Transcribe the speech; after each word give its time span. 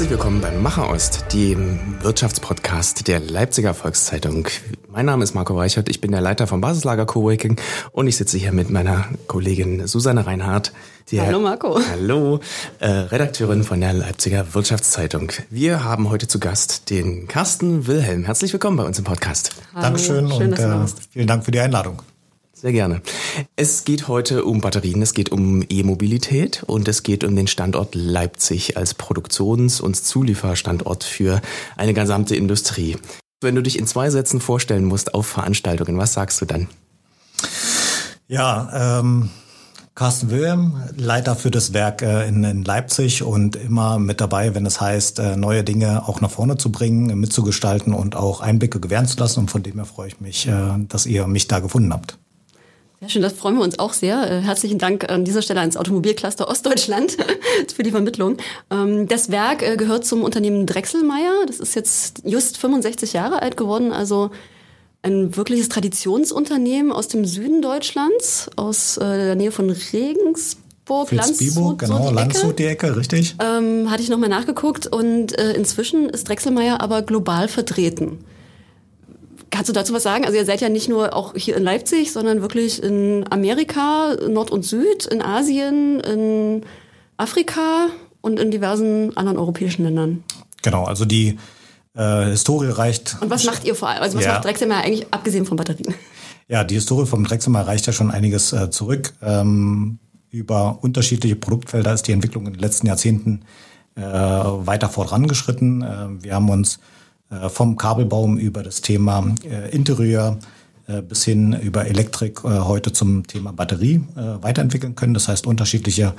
Herzlich 0.00 0.16
willkommen 0.16 0.40
beim 0.40 0.62
Macher 0.62 0.88
Ost, 0.88 1.26
dem 1.34 1.78
Wirtschaftspodcast 2.00 3.06
der 3.06 3.20
Leipziger 3.20 3.74
Volkszeitung. 3.74 4.48
Mein 4.88 5.04
Name 5.04 5.22
ist 5.22 5.34
Marco 5.34 5.54
Reichert, 5.58 5.90
ich 5.90 6.00
bin 6.00 6.10
der 6.10 6.22
Leiter 6.22 6.46
vom 6.46 6.62
Basislager 6.62 7.04
Coworking 7.04 7.60
und 7.92 8.06
ich 8.06 8.16
sitze 8.16 8.38
hier 8.38 8.52
mit 8.52 8.70
meiner 8.70 9.04
Kollegin 9.26 9.86
Susanne 9.86 10.26
Reinhardt. 10.26 10.72
hallo 11.12 11.40
Marco. 11.40 11.78
Hallo, 11.90 12.40
äh, 12.78 12.88
Redakteurin 12.88 13.62
von 13.62 13.78
der 13.82 13.92
Leipziger 13.92 14.54
Wirtschaftszeitung. 14.54 15.32
Wir 15.50 15.84
haben 15.84 16.08
heute 16.08 16.26
zu 16.26 16.40
Gast 16.40 16.88
den 16.88 17.28
Carsten 17.28 17.86
Wilhelm. 17.86 18.24
Herzlich 18.24 18.54
willkommen 18.54 18.78
bei 18.78 18.84
uns 18.84 18.98
im 18.98 19.04
Podcast. 19.04 19.50
Hallo. 19.74 19.82
Dankeschön 19.82 20.32
Schön, 20.32 20.52
und 20.54 20.58
äh, 20.58 20.86
vielen 21.10 21.26
Dank 21.26 21.44
für 21.44 21.50
die 21.50 21.60
Einladung. 21.60 22.00
Sehr 22.60 22.72
gerne. 22.72 23.00
Es 23.56 23.86
geht 23.86 24.06
heute 24.06 24.44
um 24.44 24.60
Batterien, 24.60 25.00
es 25.00 25.14
geht 25.14 25.32
um 25.32 25.64
E-Mobilität 25.66 26.62
und 26.66 26.88
es 26.88 27.02
geht 27.02 27.24
um 27.24 27.34
den 27.34 27.46
Standort 27.46 27.94
Leipzig 27.94 28.76
als 28.76 28.92
Produktions- 28.92 29.80
und 29.80 29.94
Zulieferstandort 29.94 31.02
für 31.02 31.40
eine 31.78 31.94
gesamte 31.94 32.36
Industrie. 32.36 32.98
Wenn 33.40 33.54
du 33.54 33.62
dich 33.62 33.78
in 33.78 33.86
zwei 33.86 34.10
Sätzen 34.10 34.42
vorstellen 34.42 34.84
musst 34.84 35.14
auf 35.14 35.26
Veranstaltungen, 35.26 35.96
was 35.96 36.12
sagst 36.12 36.38
du 36.42 36.44
dann? 36.44 36.68
Ja, 38.28 38.98
ähm, 39.00 39.30
Carsten 39.94 40.28
Wilhelm, 40.28 40.82
Leiter 40.98 41.36
für 41.36 41.50
das 41.50 41.72
Werk 41.72 42.02
äh, 42.02 42.28
in, 42.28 42.62
Leipzig 42.62 43.22
und 43.22 43.56
immer 43.56 43.98
mit 43.98 44.20
dabei, 44.20 44.54
wenn 44.54 44.66
es 44.66 44.82
heißt, 44.82 45.18
äh, 45.18 45.36
neue 45.38 45.64
Dinge 45.64 46.06
auch 46.06 46.20
nach 46.20 46.30
vorne 46.30 46.58
zu 46.58 46.70
bringen, 46.70 47.18
mitzugestalten 47.18 47.94
und 47.94 48.16
auch 48.16 48.42
Einblicke 48.42 48.80
gewähren 48.80 49.06
zu 49.06 49.18
lassen. 49.18 49.40
Und 49.40 49.50
von 49.50 49.62
dem 49.62 49.76
her 49.76 49.86
freue 49.86 50.08
ich 50.08 50.20
mich, 50.20 50.46
äh, 50.46 50.74
dass 50.88 51.06
ihr 51.06 51.26
mich 51.26 51.48
da 51.48 51.60
gefunden 51.60 51.94
habt. 51.94 52.18
Sehr 53.00 53.08
schön, 53.08 53.22
das 53.22 53.32
freuen 53.32 53.56
wir 53.56 53.62
uns 53.62 53.78
auch 53.78 53.94
sehr. 53.94 54.30
Äh, 54.30 54.42
herzlichen 54.42 54.76
Dank 54.76 55.10
an 55.10 55.24
dieser 55.24 55.40
Stelle 55.40 55.60
ans 55.60 55.78
Automobilcluster 55.78 56.48
Ostdeutschland 56.48 57.16
für 57.74 57.82
die 57.82 57.92
Vermittlung. 57.92 58.36
Ähm, 58.70 59.08
das 59.08 59.30
Werk 59.30 59.62
äh, 59.62 59.78
gehört 59.78 60.04
zum 60.04 60.22
Unternehmen 60.22 60.66
Drechselmeier. 60.66 61.46
Das 61.46 61.60
ist 61.60 61.74
jetzt 61.74 62.20
just 62.26 62.58
65 62.58 63.14
Jahre 63.14 63.40
alt 63.40 63.56
geworden, 63.56 63.90
also 63.92 64.30
ein 65.00 65.34
wirkliches 65.34 65.70
Traditionsunternehmen 65.70 66.92
aus 66.92 67.08
dem 67.08 67.24
Süden 67.24 67.62
Deutschlands, 67.62 68.50
aus 68.56 68.98
äh, 68.98 69.00
der 69.00 69.34
Nähe 69.34 69.50
von 69.50 69.70
Regensburg. 69.70 71.10
Landshut, 71.10 71.78
genau, 71.78 72.08
so 72.08 72.10
Landshut 72.10 72.58
die 72.58 72.66
Ecke, 72.66 72.94
richtig. 72.94 73.34
Ähm, 73.42 73.90
hatte 73.90 74.02
ich 74.02 74.10
nochmal 74.10 74.28
nachgeguckt 74.28 74.86
und 74.86 75.38
äh, 75.38 75.52
inzwischen 75.52 76.10
ist 76.10 76.28
Drechselmeier 76.28 76.82
aber 76.82 77.00
global 77.00 77.48
vertreten. 77.48 78.18
Kannst 79.60 79.68
du 79.68 79.74
dazu 79.74 79.92
was 79.92 80.04
sagen? 80.04 80.24
Also 80.24 80.38
ihr 80.38 80.46
seid 80.46 80.62
ja 80.62 80.70
nicht 80.70 80.88
nur 80.88 81.14
auch 81.14 81.34
hier 81.36 81.54
in 81.54 81.62
Leipzig, 81.62 82.12
sondern 82.12 82.40
wirklich 82.40 82.82
in 82.82 83.26
Amerika, 83.28 84.16
Nord 84.26 84.50
und 84.50 84.64
Süd, 84.64 85.04
in 85.04 85.20
Asien, 85.20 86.00
in 86.00 86.62
Afrika 87.18 87.88
und 88.22 88.40
in 88.40 88.50
diversen 88.50 89.14
anderen 89.18 89.36
europäischen 89.36 89.84
Ländern. 89.84 90.24
Genau, 90.62 90.84
also 90.84 91.04
die 91.04 91.38
äh, 91.94 92.24
Historie 92.30 92.70
reicht. 92.70 93.18
Und 93.20 93.28
was 93.28 93.44
macht 93.44 93.64
ihr 93.64 93.74
vor 93.74 93.90
allem? 93.90 94.02
Also 94.02 94.16
was 94.16 94.24
ja. 94.24 94.32
macht 94.32 94.46
Drechselmeier 94.46 94.82
eigentlich 94.82 95.12
abgesehen 95.12 95.44
von 95.44 95.58
Batterien? 95.58 95.94
Ja, 96.48 96.64
die 96.64 96.76
Historie 96.76 97.04
vom 97.04 97.22
Drechselmeier 97.24 97.66
reicht 97.66 97.86
ja 97.86 97.92
schon 97.92 98.10
einiges 98.10 98.54
äh, 98.54 98.70
zurück. 98.70 99.12
Ähm, 99.20 99.98
über 100.30 100.78
unterschiedliche 100.80 101.36
Produktfelder 101.36 101.92
ist 101.92 102.08
die 102.08 102.12
Entwicklung 102.12 102.46
in 102.46 102.54
den 102.54 102.60
letzten 102.62 102.86
Jahrzehnten 102.86 103.42
äh, 103.94 104.00
weiter 104.00 104.88
vorangeschritten. 104.88 105.82
Äh, 105.82 106.24
wir 106.24 106.34
haben 106.34 106.48
uns 106.48 106.78
vom 107.48 107.76
Kabelbaum 107.76 108.38
über 108.38 108.62
das 108.62 108.80
Thema 108.80 109.34
äh, 109.44 109.70
Interieur 109.70 110.38
äh, 110.86 111.00
bis 111.00 111.24
hin 111.24 111.52
über 111.52 111.86
Elektrik 111.86 112.42
heute 112.42 112.92
zum 112.92 113.26
Thema 113.26 113.52
Batterie 113.52 114.02
weiterentwickeln 114.14 114.96
können. 114.96 115.14
Das 115.14 115.28
heißt, 115.28 115.46
unterschiedliche 115.46 116.14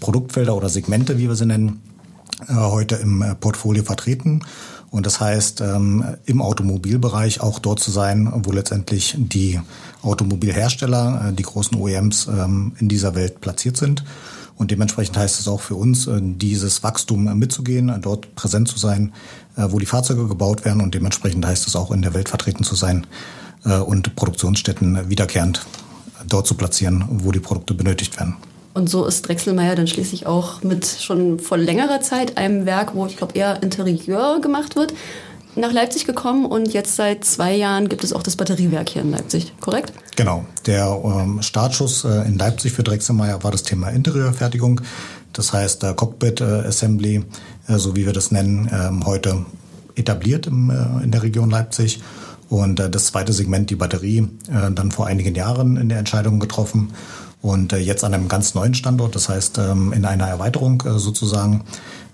Produktfelder 0.00 0.54
oder 0.54 0.68
Segmente, 0.68 1.18
wie 1.18 1.28
wir 1.28 1.34
sie 1.34 1.46
nennen, 1.46 1.80
heute 2.48 2.96
im 2.96 3.24
Portfolio 3.40 3.82
vertreten. 3.82 4.42
Und 4.90 5.06
das 5.06 5.20
heißt, 5.20 5.62
ähm, 5.62 6.04
im 6.26 6.42
Automobilbereich 6.42 7.40
auch 7.40 7.58
dort 7.58 7.80
zu 7.80 7.90
sein, 7.90 8.30
wo 8.44 8.52
letztendlich 8.52 9.16
die 9.16 9.58
Automobilhersteller, 10.02 11.32
die 11.32 11.42
großen 11.42 11.78
OEMs 11.78 12.26
ähm, 12.26 12.72
in 12.78 12.90
dieser 12.90 13.14
Welt 13.14 13.40
platziert 13.40 13.78
sind. 13.78 14.04
Und 14.62 14.70
dementsprechend 14.70 15.16
heißt 15.16 15.40
es 15.40 15.48
auch 15.48 15.60
für 15.60 15.74
uns, 15.74 16.06
äh, 16.06 16.20
dieses 16.22 16.82
Wachstum 16.82 17.24
mitzugehen, 17.38 17.88
äh, 17.88 17.98
dort 17.98 18.34
präsent 18.36 18.68
zu 18.68 18.78
sein, 18.78 19.08
äh, 19.08 19.12
wo 19.56 19.78
die 19.78 19.86
Fahrzeuge 19.86 20.28
gebaut 20.28 20.64
werden. 20.64 20.80
Und 20.80 20.94
dementsprechend 20.94 21.44
heißt 21.44 21.66
es 21.66 21.76
auch 21.76 21.90
in 21.90 22.02
der 22.02 22.14
Welt 22.14 22.28
vertreten 22.28 22.64
zu 22.64 22.74
sein 22.74 23.06
und 23.86 24.16
Produktionsstätten 24.16 25.08
wiederkehrend 25.08 25.64
dort 26.26 26.46
zu 26.46 26.54
platzieren, 26.54 27.04
wo 27.08 27.32
die 27.32 27.40
Produkte 27.40 27.74
benötigt 27.74 28.18
werden. 28.18 28.36
Und 28.74 28.88
so 28.88 29.04
ist 29.04 29.28
Drechselmeier 29.28 29.76
dann 29.76 29.86
schließlich 29.86 30.26
auch 30.26 30.62
mit 30.62 30.86
schon 30.86 31.38
vor 31.38 31.58
längerer 31.58 32.00
Zeit 32.00 32.38
einem 32.38 32.64
Werk, 32.64 32.94
wo 32.94 33.06
ich 33.06 33.16
glaube 33.16 33.34
eher 33.34 33.62
Interieur 33.62 34.40
gemacht 34.40 34.76
wird, 34.76 34.94
nach 35.54 35.72
Leipzig 35.72 36.06
gekommen 36.06 36.46
und 36.46 36.72
jetzt 36.72 36.96
seit 36.96 37.24
zwei 37.24 37.54
Jahren 37.54 37.90
gibt 37.90 38.04
es 38.04 38.14
auch 38.14 38.22
das 38.22 38.36
Batteriewerk 38.36 38.88
hier 38.88 39.02
in 39.02 39.10
Leipzig, 39.10 39.52
korrekt? 39.60 39.92
Genau. 40.16 40.46
Der 40.64 40.98
ähm, 41.04 41.42
Startschuss 41.42 42.04
äh, 42.04 42.26
in 42.26 42.38
Leipzig 42.38 42.72
für 42.72 42.82
Drechselmeier 42.82 43.44
war 43.44 43.50
das 43.50 43.62
Thema 43.62 43.90
Interieurfertigung. 43.90 44.80
Das 45.32 45.52
heißt, 45.52 45.84
äh, 45.84 45.94
Cockpit 45.94 46.40
äh, 46.40 46.44
Assembly, 46.44 47.24
äh, 47.68 47.78
so 47.78 47.96
wie 47.96 48.06
wir 48.06 48.12
das 48.12 48.30
nennen, 48.30 48.70
ähm, 48.72 49.04
heute 49.06 49.44
etabliert 49.94 50.46
in 50.46 51.10
der 51.10 51.22
Region 51.22 51.50
Leipzig. 51.50 52.00
Und 52.48 52.76
das 52.78 53.06
zweite 53.06 53.34
Segment, 53.34 53.68
die 53.68 53.76
Batterie, 53.76 54.26
dann 54.46 54.90
vor 54.90 55.06
einigen 55.06 55.34
Jahren 55.34 55.76
in 55.76 55.90
der 55.90 55.98
Entscheidung 55.98 56.40
getroffen. 56.40 56.94
Und 57.42 57.72
jetzt 57.72 58.02
an 58.02 58.14
einem 58.14 58.26
ganz 58.26 58.54
neuen 58.54 58.72
Standort, 58.72 59.14
das 59.14 59.28
heißt 59.28 59.58
ähm, 59.58 59.92
in 59.92 60.06
einer 60.06 60.28
Erweiterung 60.28 60.82
sozusagen 60.96 61.64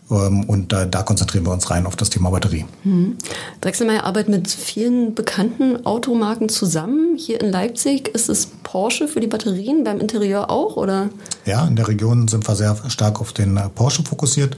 und 0.08 0.72
da, 0.72 0.86
da, 0.86 1.02
konzentrieren 1.02 1.44
wir 1.44 1.52
uns 1.52 1.70
rein 1.70 1.84
auf 1.84 1.94
das 1.94 2.08
Thema 2.08 2.30
Batterie. 2.30 2.64
Mhm. 2.84 3.16
Drechselmeier 3.60 4.04
arbeitet 4.04 4.30
mit 4.30 4.50
vielen 4.50 5.14
bekannten 5.14 5.84
Automarken 5.84 6.48
zusammen. 6.48 7.16
Hier 7.16 7.40
in 7.40 7.50
Leipzig 7.50 8.08
ist 8.08 8.30
es 8.30 8.46
Porsche 8.62 9.06
für 9.06 9.20
die 9.20 9.26
Batterien, 9.26 9.84
beim 9.84 10.00
Interieur 10.00 10.50
auch, 10.50 10.76
oder? 10.76 11.10
Ja, 11.44 11.66
in 11.66 11.76
der 11.76 11.88
Region 11.88 12.26
sind 12.28 12.48
wir 12.48 12.56
sehr 12.56 12.76
stark 12.88 13.20
auf 13.20 13.32
den 13.32 13.58
äh, 13.58 13.68
Porsche 13.68 14.02
fokussiert, 14.02 14.56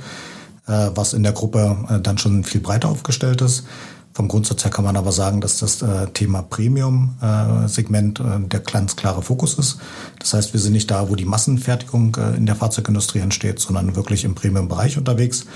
äh, 0.68 0.90
was 0.94 1.14
in 1.14 1.24
der 1.24 1.32
Gruppe 1.32 1.76
äh, 1.88 2.00
dann 2.00 2.18
schon 2.18 2.44
viel 2.44 2.60
breiter 2.60 2.88
aufgestellt 2.88 3.40
ist. 3.40 3.64
Vom 4.12 4.26
Grundsatz 4.26 4.64
her 4.64 4.72
kann 4.72 4.84
man 4.84 4.96
aber 4.96 5.12
sagen, 5.12 5.40
dass 5.40 5.58
das 5.58 5.82
äh, 5.82 6.08
Thema 6.08 6.42
Premium-Segment 6.42 8.20
äh, 8.20 8.22
äh, 8.22 8.40
der 8.40 8.60
ganz 8.60 8.96
klare 8.96 9.22
Fokus 9.22 9.54
ist. 9.54 9.78
Das 10.18 10.34
heißt, 10.34 10.52
wir 10.52 10.60
sind 10.60 10.72
nicht 10.72 10.90
da, 10.90 11.08
wo 11.08 11.14
die 11.14 11.24
Massenfertigung 11.24 12.16
äh, 12.16 12.36
in 12.36 12.44
der 12.44 12.56
Fahrzeugindustrie 12.56 13.20
entsteht, 13.20 13.60
sondern 13.60 13.94
wirklich 13.94 14.24
im 14.24 14.34
Premium-Bereich 14.34 14.98
unterwegs. 14.98 15.46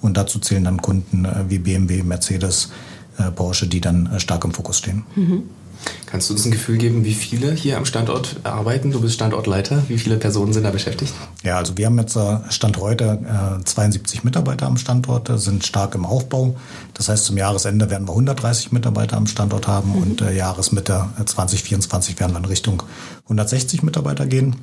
Und 0.00 0.16
dazu 0.16 0.38
zählen 0.38 0.64
dann 0.64 0.80
Kunden 0.80 1.26
äh, 1.26 1.44
wie 1.48 1.58
BMW, 1.58 2.02
Mercedes, 2.02 2.70
äh, 3.18 3.30
Porsche, 3.30 3.66
die 3.66 3.80
dann 3.80 4.18
stark 4.18 4.44
im 4.44 4.52
Fokus 4.52 4.78
stehen. 4.78 5.04
Mhm. 5.14 5.42
Kannst 6.10 6.30
du 6.30 6.34
uns 6.34 6.46
ein 6.46 6.50
Gefühl 6.50 6.78
geben, 6.78 7.04
wie 7.04 7.12
viele 7.12 7.52
hier 7.52 7.76
am 7.76 7.84
Standort 7.84 8.36
arbeiten? 8.42 8.92
Du 8.92 9.02
bist 9.02 9.14
Standortleiter. 9.14 9.82
Wie 9.88 9.98
viele 9.98 10.16
Personen 10.16 10.54
sind 10.54 10.62
da 10.62 10.70
beschäftigt? 10.70 11.12
Ja, 11.42 11.58
also 11.58 11.76
wir 11.76 11.84
haben 11.84 11.98
jetzt 11.98 12.16
äh, 12.16 12.38
Stand 12.48 12.78
heute 12.78 13.60
72 13.62 14.24
Mitarbeiter 14.24 14.66
am 14.66 14.78
Standort, 14.78 15.30
sind 15.38 15.66
stark 15.66 15.94
im 15.94 16.06
Aufbau. 16.06 16.56
Das 16.94 17.10
heißt, 17.10 17.26
zum 17.26 17.36
Jahresende 17.36 17.90
werden 17.90 18.08
wir 18.08 18.12
130 18.12 18.72
Mitarbeiter 18.72 19.18
am 19.18 19.26
Standort 19.26 19.68
haben 19.68 19.90
mhm. 19.90 20.02
und 20.02 20.22
äh, 20.22 20.34
Jahresmitte 20.34 21.10
2024 21.22 22.16
äh, 22.16 22.20
werden 22.20 22.32
wir 22.32 22.38
in 22.38 22.46
Richtung 22.46 22.82
160 23.24 23.82
Mitarbeiter 23.82 24.24
gehen. 24.24 24.56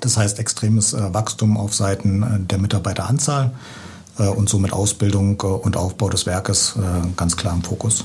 Das 0.00 0.18
heißt, 0.18 0.38
extremes 0.38 0.94
Wachstum 0.94 1.56
auf 1.56 1.74
Seiten 1.74 2.46
der 2.50 2.58
Mitarbeiteranzahl 2.58 3.52
und 4.18 4.48
somit 4.48 4.74
Ausbildung 4.74 5.40
und 5.40 5.76
Aufbau 5.76 6.10
des 6.10 6.26
Werkes 6.26 6.74
ganz 7.16 7.36
klar 7.36 7.54
im 7.54 7.62
Fokus. 7.62 8.04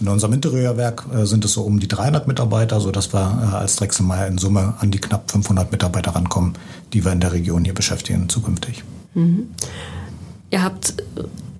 In 0.00 0.08
unserem 0.08 0.32
Interieurwerk 0.32 1.06
äh, 1.14 1.24
sind 1.24 1.44
es 1.44 1.52
so 1.52 1.62
um 1.62 1.78
die 1.78 1.88
300 1.88 2.26
Mitarbeiter, 2.26 2.80
sodass 2.80 3.12
wir 3.12 3.20
äh, 3.20 3.56
als 3.56 3.76
Drechselmeier 3.76 4.26
in 4.26 4.38
Summe 4.38 4.74
an 4.80 4.90
die 4.90 4.98
knapp 4.98 5.30
500 5.30 5.70
Mitarbeiter 5.70 6.14
rankommen, 6.14 6.54
die 6.92 7.04
wir 7.04 7.12
in 7.12 7.20
der 7.20 7.32
Region 7.32 7.64
hier 7.64 7.74
beschäftigen 7.74 8.28
zukünftig. 8.28 8.82
Mhm. 9.14 9.48
Ihr 10.50 10.62
habt 10.62 10.94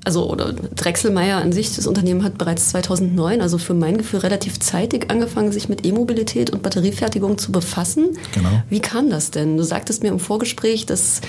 also 0.04 0.30
oder 0.30 0.52
Drechselmeier 0.52 1.38
an 1.38 1.52
sich, 1.52 1.74
das 1.74 1.86
Unternehmen 1.86 2.22
hat 2.22 2.38
bereits 2.38 2.68
2009, 2.70 3.40
also 3.40 3.58
für 3.58 3.74
mein 3.74 3.98
Gefühl 3.98 4.20
relativ 4.20 4.60
zeitig 4.60 5.10
angefangen, 5.10 5.50
sich 5.50 5.68
mit 5.68 5.84
E-Mobilität 5.84 6.50
und 6.50 6.62
Batteriefertigung 6.62 7.38
zu 7.38 7.52
befassen. 7.52 8.18
Genau. 8.32 8.50
Wie 8.68 8.80
kam 8.80 9.10
das 9.10 9.30
denn? 9.30 9.56
Du 9.56 9.62
sagtest 9.62 10.02
mir 10.02 10.10
im 10.10 10.20
Vorgespräch, 10.20 10.86
dass 10.86 11.20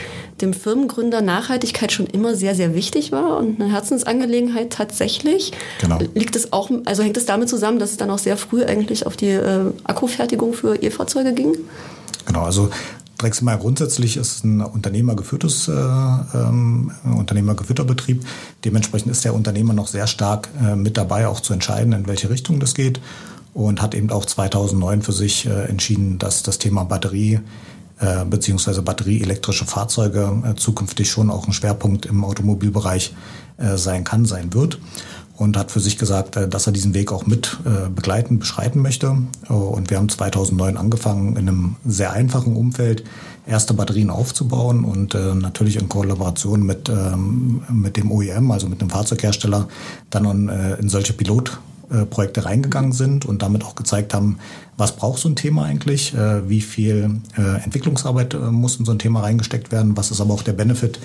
dem 0.42 0.54
Firmengründer 0.54 1.22
Nachhaltigkeit 1.22 1.92
schon 1.92 2.08
immer 2.08 2.36
sehr, 2.36 2.56
sehr 2.56 2.76
wichtig 2.76 3.12
war 3.12 3.38
und 3.38 3.60
eine 3.60 3.72
Herzensangelegenheit 3.72 4.72
tatsächlich. 4.72 5.54
Genau. 5.80 6.00
Liegt 6.14 6.36
es 6.36 6.52
auch, 6.52 6.70
also 6.86 7.04
hängt 7.04 7.18
es 7.18 7.26
damit 7.26 7.48
zusammen, 7.48 7.80
dass 7.80 7.92
es 7.92 7.98
dann 7.98 8.10
auch 8.10 8.20
sehr 8.20 8.36
früh 8.36 8.64
eigentlich 8.66 9.06
auf 9.06 9.16
die 9.16 9.30
äh, 9.30 9.72
Akkufertigung 9.86 10.54
für 10.54 10.76
E-Fahrzeuge 10.76 11.34
ging? 11.34 11.56
Genau, 12.26 12.42
also 12.42 12.70
Drexelmeier 13.18 13.58
grundsätzlich 13.58 14.18
ist 14.18 14.44
ein 14.44 14.62
unternehmergeführtes 14.62 15.68
äh, 15.68 15.72
ähm, 15.72 16.92
unternehmergeführter 17.04 17.84
Betrieb. 17.84 18.26
Dementsprechend 18.64 19.12
ist 19.12 19.24
der 19.24 19.34
Unternehmer 19.34 19.74
noch 19.74 19.88
sehr 19.88 20.08
stark 20.08 20.50
äh, 20.62 20.76
mit 20.76 20.98
dabei, 20.98 21.28
auch 21.28 21.40
zu 21.40 21.54
entscheiden, 21.54 21.94
in 21.94 22.08
welche 22.08 22.30
Richtung 22.30 22.60
das 22.60 22.74
geht. 22.74 23.00
Und 23.54 23.82
hat 23.82 23.96
eben 23.96 24.10
auch 24.12 24.26
2009 24.26 25.02
für 25.02 25.14
sich 25.14 25.46
äh, 25.46 25.66
entschieden, 25.66 26.20
dass 26.20 26.44
das 26.44 26.58
Thema 26.58 26.84
Batterie 26.84 27.40
äh, 28.00 28.26
beziehungsweise 28.26 28.82
batterieelektrische 28.82 29.66
Fahrzeuge 29.66 30.44
äh, 30.46 30.56
zukünftig 30.56 31.10
schon 31.10 31.32
auch 31.32 31.48
ein 31.48 31.54
Schwerpunkt 31.54 32.06
im 32.06 32.26
Automobilbereich 32.26 33.14
äh, 33.58 33.78
sein 33.78 34.04
kann, 34.04 34.26
sein 34.26 34.54
wird 34.54 34.78
und 35.38 35.58
hat 35.58 35.72
für 35.72 35.80
sich 35.80 35.98
gesagt, 35.98 36.36
äh, 36.36 36.48
dass 36.48 36.68
er 36.68 36.74
diesen 36.74 36.94
Weg 36.94 37.12
auch 37.12 37.26
mit 37.26 37.58
äh, 37.66 37.90
begleiten, 37.90 38.40
beschreiten 38.40 38.82
möchte. 38.82 39.18
Und 39.48 39.90
wir 39.90 39.98
haben 39.98 40.10
2009 40.10 40.78
angefangen, 40.78 41.36
in 41.36 41.50
einem 41.50 41.76
sehr 41.86 42.14
einfachen 42.14 42.56
Umfeld 42.56 43.04
erste 43.46 43.74
Batterien 43.74 44.10
aufzubauen 44.10 44.84
und 44.84 45.14
äh, 45.14 45.36
natürlich 45.36 45.76
in 45.76 45.90
Kollaboration 45.90 46.64
mit, 46.64 46.90
ähm, 46.90 47.62
mit 47.72 47.98
dem 47.98 48.12
OEM, 48.12 48.50
also 48.52 48.68
mit 48.68 48.82
dem 48.82 48.90
Fahrzeughersteller, 48.90 49.68
dann 50.10 50.26
in 50.80 50.90
solche 50.90 51.14
Pilotprojekte 51.14 52.46
reingegangen 52.46 52.94
sind 52.94 53.26
und 53.26 53.42
damit 53.42 53.64
auch 53.64 53.76
gezeigt 53.76 54.14
haben, 54.14 54.40
was 54.78 54.96
braucht 54.96 55.20
so 55.20 55.30
ein 55.30 55.36
Thema 55.36 55.66
eigentlich, 55.66 56.14
wie 56.48 56.62
viel 56.62 57.22
Entwicklungsarbeit 57.36 58.36
muss 58.52 58.78
in 58.78 58.86
so 58.86 58.92
ein 58.92 59.00
Thema 59.00 59.22
reingesteckt 59.22 59.72
werden, 59.72 59.96
was 59.98 60.12
ist 60.12 60.22
aber 60.22 60.34
auch 60.34 60.44
der 60.44 60.54
Benefit, 60.54 61.00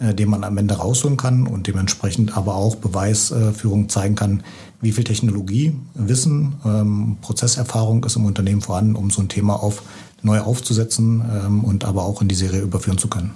äh, 0.00 0.14
den 0.14 0.30
man 0.30 0.44
am 0.44 0.56
Ende 0.58 0.74
rausholen 0.74 1.16
kann 1.16 1.46
und 1.46 1.66
dementsprechend 1.66 2.36
aber 2.36 2.54
auch 2.54 2.76
Beweisführung 2.76 3.88
zeigen 3.88 4.14
kann, 4.14 4.42
wie 4.80 4.92
viel 4.92 5.04
Technologie, 5.04 5.74
Wissen, 5.94 6.54
ähm, 6.64 7.18
Prozesserfahrung 7.20 8.02
ist 8.04 8.16
im 8.16 8.24
Unternehmen 8.24 8.62
vorhanden, 8.62 8.96
um 8.96 9.10
so 9.10 9.20
ein 9.20 9.28
Thema 9.28 9.62
auf, 9.62 9.82
neu 10.22 10.40
aufzusetzen 10.40 11.22
ähm, 11.30 11.64
und 11.64 11.84
aber 11.84 12.04
auch 12.04 12.22
in 12.22 12.28
die 12.28 12.34
Serie 12.34 12.60
überführen 12.60 12.98
zu 12.98 13.08
können. 13.08 13.30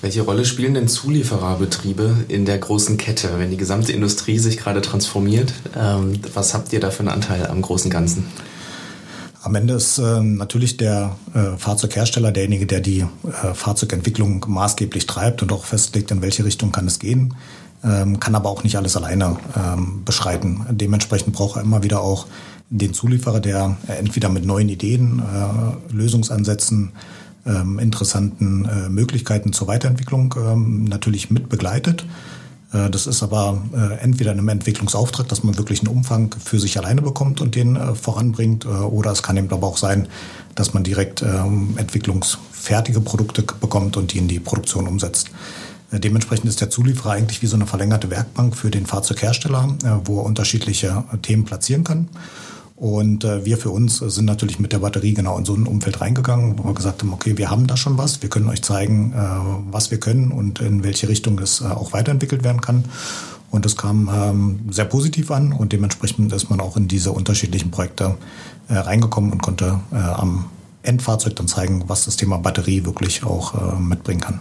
Welche 0.00 0.22
Rolle 0.22 0.44
spielen 0.44 0.74
denn 0.74 0.86
Zuliefererbetriebe 0.86 2.24
in 2.28 2.44
der 2.44 2.58
großen 2.58 2.96
Kette, 2.98 3.30
wenn 3.38 3.50
die 3.50 3.56
gesamte 3.56 3.92
Industrie 3.92 4.38
sich 4.38 4.56
gerade 4.56 4.80
transformiert? 4.80 5.52
Ähm, 5.76 6.20
was 6.34 6.54
habt 6.54 6.72
ihr 6.72 6.80
da 6.80 6.90
für 6.90 7.00
einen 7.00 7.08
Anteil 7.08 7.46
am 7.46 7.62
großen 7.62 7.90
Ganzen? 7.90 8.24
Am 9.48 9.54
Ende 9.54 9.72
ist 9.72 9.96
äh, 9.96 10.20
natürlich 10.20 10.76
der 10.76 11.16
äh, 11.32 11.56
Fahrzeughersteller 11.56 12.32
derjenige, 12.32 12.66
der 12.66 12.80
die 12.80 13.00
äh, 13.00 13.54
Fahrzeugentwicklung 13.54 14.44
maßgeblich 14.46 15.06
treibt 15.06 15.40
und 15.40 15.52
auch 15.52 15.64
festlegt, 15.64 16.10
in 16.10 16.20
welche 16.20 16.44
Richtung 16.44 16.70
kann 16.70 16.86
es 16.86 16.98
gehen, 16.98 17.32
ähm, 17.82 18.20
kann 18.20 18.34
aber 18.34 18.50
auch 18.50 18.62
nicht 18.62 18.76
alles 18.76 18.94
alleine 18.94 19.38
ähm, 19.56 20.02
beschreiten. 20.04 20.66
Dementsprechend 20.68 21.32
braucht 21.32 21.56
er 21.56 21.62
immer 21.62 21.82
wieder 21.82 22.02
auch 22.02 22.26
den 22.68 22.92
Zulieferer, 22.92 23.40
der 23.40 23.78
entweder 23.86 24.28
mit 24.28 24.44
neuen 24.44 24.68
Ideen, 24.68 25.20
äh, 25.20 25.94
Lösungsansätzen, 25.94 26.92
ähm, 27.46 27.78
interessanten 27.78 28.66
äh, 28.66 28.90
Möglichkeiten 28.90 29.54
zur 29.54 29.66
Weiterentwicklung 29.66 30.34
ähm, 30.36 30.84
natürlich 30.84 31.30
mit 31.30 31.48
begleitet 31.48 32.04
das 32.70 33.06
ist 33.06 33.22
aber 33.22 33.62
äh, 33.74 33.98
entweder 34.02 34.32
in 34.32 34.38
einem 34.38 34.48
Entwicklungsauftrag, 34.48 35.26
dass 35.28 35.42
man 35.42 35.56
wirklich 35.56 35.80
einen 35.80 35.88
Umfang 35.88 36.34
für 36.38 36.60
sich 36.60 36.76
alleine 36.76 37.00
bekommt 37.00 37.40
und 37.40 37.54
den 37.54 37.76
äh, 37.76 37.94
voranbringt, 37.94 38.66
oder 38.66 39.10
es 39.10 39.22
kann 39.22 39.36
eben 39.38 39.50
aber 39.50 39.66
auch 39.66 39.78
sein, 39.78 40.06
dass 40.54 40.74
man 40.74 40.84
direkt 40.84 41.22
ähm, 41.22 41.74
entwicklungsfertige 41.78 43.00
Produkte 43.00 43.42
bekommt 43.42 43.96
und 43.96 44.12
die 44.12 44.18
in 44.18 44.28
die 44.28 44.40
Produktion 44.40 44.86
umsetzt. 44.86 45.30
Dementsprechend 45.90 46.46
ist 46.50 46.60
der 46.60 46.68
Zulieferer 46.68 47.12
eigentlich 47.12 47.40
wie 47.40 47.46
so 47.46 47.56
eine 47.56 47.64
verlängerte 47.64 48.10
Werkbank 48.10 48.54
für 48.54 48.70
den 48.70 48.84
Fahrzeughersteller, 48.84 49.74
wo 50.04 50.20
er 50.20 50.26
unterschiedliche 50.26 51.02
Themen 51.22 51.46
platzieren 51.46 51.82
kann. 51.82 52.08
Und 52.78 53.24
äh, 53.24 53.44
wir 53.44 53.58
für 53.58 53.70
uns 53.70 53.98
sind 53.98 54.24
natürlich 54.24 54.60
mit 54.60 54.72
der 54.72 54.78
Batterie 54.78 55.12
genau 55.12 55.36
in 55.36 55.44
so 55.44 55.52
ein 55.52 55.66
Umfeld 55.66 56.00
reingegangen, 56.00 56.56
wo 56.58 56.64
wir 56.64 56.74
gesagt 56.74 57.02
haben, 57.02 57.12
okay, 57.12 57.36
wir 57.36 57.50
haben 57.50 57.66
da 57.66 57.76
schon 57.76 57.98
was, 57.98 58.22
wir 58.22 58.28
können 58.28 58.48
euch 58.48 58.62
zeigen, 58.62 59.12
äh, 59.12 59.72
was 59.72 59.90
wir 59.90 59.98
können 59.98 60.30
und 60.30 60.60
in 60.60 60.84
welche 60.84 61.08
Richtung 61.08 61.40
es 61.40 61.60
äh, 61.60 61.64
auch 61.64 61.92
weiterentwickelt 61.92 62.44
werden 62.44 62.60
kann. 62.60 62.84
Und 63.50 63.64
das 63.64 63.76
kam 63.76 64.08
ähm, 64.14 64.60
sehr 64.70 64.84
positiv 64.84 65.32
an 65.32 65.52
und 65.52 65.72
dementsprechend 65.72 66.32
ist 66.32 66.50
man 66.50 66.60
auch 66.60 66.76
in 66.76 66.86
diese 66.86 67.10
unterschiedlichen 67.10 67.72
Projekte 67.72 68.16
äh, 68.68 68.74
reingekommen 68.74 69.32
und 69.32 69.42
konnte 69.42 69.80
äh, 69.90 69.96
am 69.96 70.44
Endfahrzeug 70.82 71.34
dann 71.34 71.48
zeigen, 71.48 71.84
was 71.88 72.04
das 72.04 72.16
Thema 72.16 72.38
Batterie 72.38 72.84
wirklich 72.84 73.24
auch 73.24 73.54
äh, 73.54 73.80
mitbringen 73.80 74.20
kann. 74.20 74.40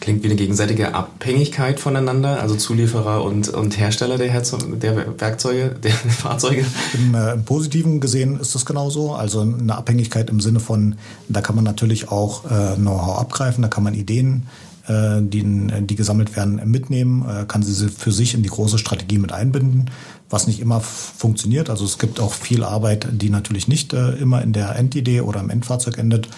Klingt 0.00 0.22
wie 0.22 0.26
eine 0.26 0.36
gegenseitige 0.36 0.94
Abhängigkeit 0.94 1.80
voneinander, 1.80 2.40
also 2.40 2.56
Zulieferer 2.56 3.22
und, 3.22 3.48
und 3.48 3.78
Hersteller 3.78 4.18
der, 4.18 4.30
Herz 4.30 4.54
der 4.82 5.20
Werkzeuge, 5.20 5.76
der 5.82 5.92
Fahrzeuge. 5.92 6.64
Im, 6.94 7.14
äh, 7.14 7.32
Im, 7.32 7.44
Positiven 7.44 8.00
gesehen 8.00 8.38
ist 8.40 8.54
das 8.54 8.66
genauso. 8.66 9.12
Also 9.14 9.40
eine 9.40 9.76
Abhängigkeit 9.76 10.30
im 10.30 10.40
Sinne 10.40 10.60
von, 10.60 10.96
da 11.28 11.40
kann 11.40 11.54
man 11.54 11.64
natürlich 11.64 12.10
auch 12.10 12.44
äh, 12.44 12.76
Know-how 12.76 13.18
abgreifen, 13.18 13.62
da 13.62 13.68
kann 13.68 13.84
man 13.84 13.94
Ideen, 13.94 14.46
äh, 14.86 15.22
die, 15.22 15.42
die 15.86 15.94
gesammelt 15.94 16.36
werden, 16.36 16.60
mitnehmen, 16.70 17.24
äh, 17.26 17.46
kann 17.46 17.62
sie 17.62 17.88
für 17.88 18.12
sich 18.12 18.34
in 18.34 18.42
die 18.42 18.50
große 18.50 18.76
Strategie 18.76 19.16
mit 19.16 19.32
einbinden, 19.32 19.90
was 20.28 20.46
nicht 20.46 20.60
immer 20.60 20.80
funktioniert. 20.80 21.70
Also 21.70 21.86
es 21.86 21.98
gibt 21.98 22.20
auch 22.20 22.34
viel 22.34 22.62
Arbeit, 22.62 23.08
die 23.10 23.30
natürlich 23.30 23.66
nicht 23.66 23.94
äh, 23.94 24.10
immer 24.16 24.42
in 24.42 24.52
der 24.52 24.76
Endidee 24.76 25.22
oder 25.22 25.40
im 25.40 25.48
Endfahrzeug 25.48 25.96
endet. 25.96 26.28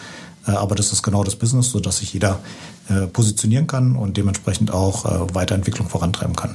Aber 0.45 0.77
das 0.77 0.93
ist 0.93 1.03
genau 1.03 1.25
das 1.25 1.35
Business, 1.35 1.71
sodass 1.71 1.99
sich 1.99 2.13
jeder 2.13 2.39
äh, 2.89 3.09
positionieren 3.09 3.67
kann 3.67 3.97
und 3.97 4.17
dementsprechend 4.17 4.73
auch 4.73 5.05
äh, 5.07 5.35
Weiterentwicklung 5.35 5.89
vorantreiben 5.89 6.37
kann. 6.37 6.55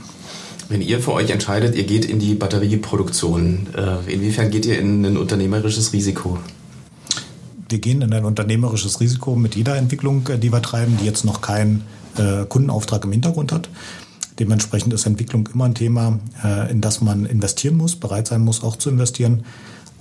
Wenn 0.70 0.82
ihr 0.82 1.02
für 1.02 1.12
euch 1.12 1.30
entscheidet, 1.30 1.76
ihr 1.76 1.84
geht 1.84 2.06
in 2.06 2.20
die 2.20 2.36
Batterieproduktion, 2.36 3.68
äh, 3.76 4.14
inwiefern 4.14 4.50
geht 4.50 4.66
ihr 4.66 4.80
in 4.80 5.06
ein 5.06 5.18
unternehmerisches 5.18 5.92
Risiko? 5.92 6.38
Wir 7.68 7.80
gehen 7.80 8.02
in 8.02 8.14
ein 8.14 8.24
unternehmerisches 8.24 9.02
Risiko 9.02 9.36
mit 9.36 9.56
jeder 9.56 9.76
Entwicklung, 9.76 10.24
die 10.42 10.54
wir 10.54 10.62
treiben, 10.62 10.98
die 11.02 11.06
jetzt 11.06 11.24
noch 11.24 11.40
keinen 11.42 11.84
Kundenauftrag 12.50 13.06
im 13.06 13.14
Hintergrund 13.14 13.54
hat. 13.54 13.70
Dementsprechend 14.38 14.92
ist 14.92 15.06
Entwicklung 15.06 15.48
immer 15.54 15.64
ein 15.64 15.76
Thema, 15.76 16.20
in 16.70 16.82
das 16.82 17.00
man 17.00 17.26
investieren 17.26 17.78
muss, 17.78 17.96
bereit 17.96 18.28
sein 18.28 18.42
muss, 18.42 18.62
auch 18.62 18.76
zu 18.76 18.90
investieren. 18.90 19.46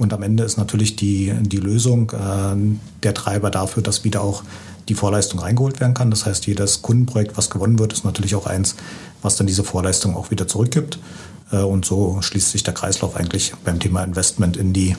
Und 0.01 0.13
am 0.13 0.23
Ende 0.23 0.43
ist 0.43 0.57
natürlich 0.57 0.97
die, 0.97 1.33
die 1.41 1.59
Lösung 1.59 2.11
der 3.03 3.15
Treiber 3.15 3.51
dafür, 3.51 3.83
dass 3.83 4.03
wieder 4.03 4.23
auch 4.23 4.43
die 4.89 4.95
Vorleistung 4.95 5.41
reingeholt 5.41 5.79
werden 5.81 5.95
kann. 5.95 6.11
Das 6.11 6.27
heißt, 6.27 6.47
jedes 6.47 6.83
Kundenprojekt, 6.83 7.37
was 7.37 7.49
gewonnen 7.49 7.79
wird, 7.79 7.93
ist 7.93 8.05
natürlich 8.05 8.35
auch 8.35 8.47
eins, 8.47 8.75
was 9.23 9.37
dann 9.37 9.47
diese 9.47 9.63
Vorleistung 9.63 10.17
auch 10.17 10.31
wieder 10.31 10.49
zurückgibt. 10.49 10.99
Äh, 11.53 11.59
und 11.59 11.85
so 11.85 12.21
schließt 12.21 12.51
sich 12.51 12.63
der 12.63 12.75
Kreislauf 12.75 13.17
eigentlich 13.17 13.53
beim 13.65 13.79
Thema 13.79 14.03
Investment 14.03 14.57
in 14.57 14.73
die 14.73 14.97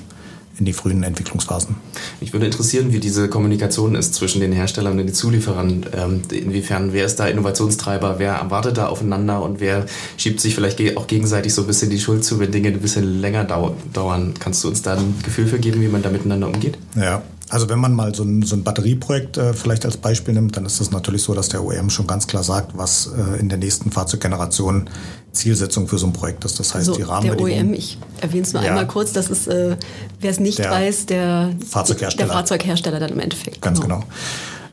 in 0.61 0.65
die 0.65 0.73
frühen 0.73 1.01
Entwicklungsphasen. 1.01 1.75
Mich 2.19 2.33
würde 2.33 2.45
interessieren, 2.45 2.93
wie 2.93 2.99
diese 2.99 3.27
Kommunikation 3.27 3.95
ist 3.95 4.13
zwischen 4.13 4.41
den 4.41 4.51
Herstellern 4.51 4.99
und 4.99 5.07
den 5.07 5.13
Zulieferern. 5.13 5.87
Ähm, 5.91 6.21
inwiefern, 6.31 6.93
wer 6.93 7.05
ist 7.05 7.15
da 7.15 7.25
Innovationstreiber, 7.25 8.19
wer 8.19 8.45
wartet 8.51 8.77
da 8.77 8.85
aufeinander 8.87 9.41
und 9.41 9.59
wer 9.59 9.87
schiebt 10.17 10.39
sich 10.39 10.53
vielleicht 10.53 10.97
auch 10.97 11.07
gegenseitig 11.07 11.55
so 11.55 11.61
ein 11.61 11.67
bisschen 11.67 11.89
die 11.89 11.99
Schuld 11.99 12.23
zu, 12.23 12.39
wenn 12.39 12.51
Dinge 12.51 12.67
ein 12.67 12.79
bisschen 12.79 13.21
länger 13.21 13.43
dauern. 13.43 14.35
Kannst 14.39 14.63
du 14.63 14.67
uns 14.67 14.83
da 14.83 14.94
ein 14.94 15.15
Gefühl 15.23 15.47
für 15.47 15.57
geben, 15.57 15.81
wie 15.81 15.87
man 15.87 16.03
da 16.03 16.11
miteinander 16.11 16.47
umgeht? 16.47 16.77
Ja, 16.95 17.23
also 17.51 17.67
wenn 17.67 17.79
man 17.79 17.93
mal 17.93 18.15
so 18.15 18.23
ein, 18.23 18.41
so 18.43 18.55
ein 18.55 18.63
Batterieprojekt 18.63 19.37
äh, 19.37 19.53
vielleicht 19.53 19.85
als 19.85 19.97
Beispiel 19.97 20.33
nimmt, 20.33 20.55
dann 20.55 20.65
ist 20.65 20.79
es 20.79 20.91
natürlich 20.91 21.21
so, 21.21 21.33
dass 21.33 21.49
der 21.49 21.63
OEM 21.63 21.89
schon 21.89 22.07
ganz 22.07 22.25
klar 22.25 22.43
sagt, 22.43 22.77
was 22.77 23.07
äh, 23.07 23.39
in 23.39 23.49
der 23.49 23.57
nächsten 23.57 23.91
Fahrzeuggeneration 23.91 24.89
Zielsetzung 25.33 25.87
für 25.87 25.97
so 25.97 26.07
ein 26.07 26.13
Projekt 26.13 26.45
ist. 26.45 26.59
Das 26.59 26.73
heißt, 26.73 26.87
also 26.87 26.95
die 26.95 27.03
Rahmenbedingungen. 27.03 27.53
Der 27.53 27.65
OEM, 27.65 27.73
ich 27.73 27.97
erwähne 28.21 28.43
es 28.43 28.53
nur 28.53 28.63
ja, 28.63 28.69
einmal 28.69 28.87
kurz, 28.87 29.11
das 29.11 29.29
ist, 29.29 29.47
äh, 29.47 29.75
wer 30.21 30.31
es 30.31 30.39
nicht 30.39 30.59
der 30.59 30.71
weiß, 30.71 31.05
der 31.07 31.53
Fahrzeughersteller. 31.67 32.27
der 32.27 32.35
Fahrzeughersteller 32.35 32.99
dann 32.99 33.11
im 33.11 33.19
Endeffekt. 33.19 33.61
Ganz 33.61 33.81
genau. 33.81 34.03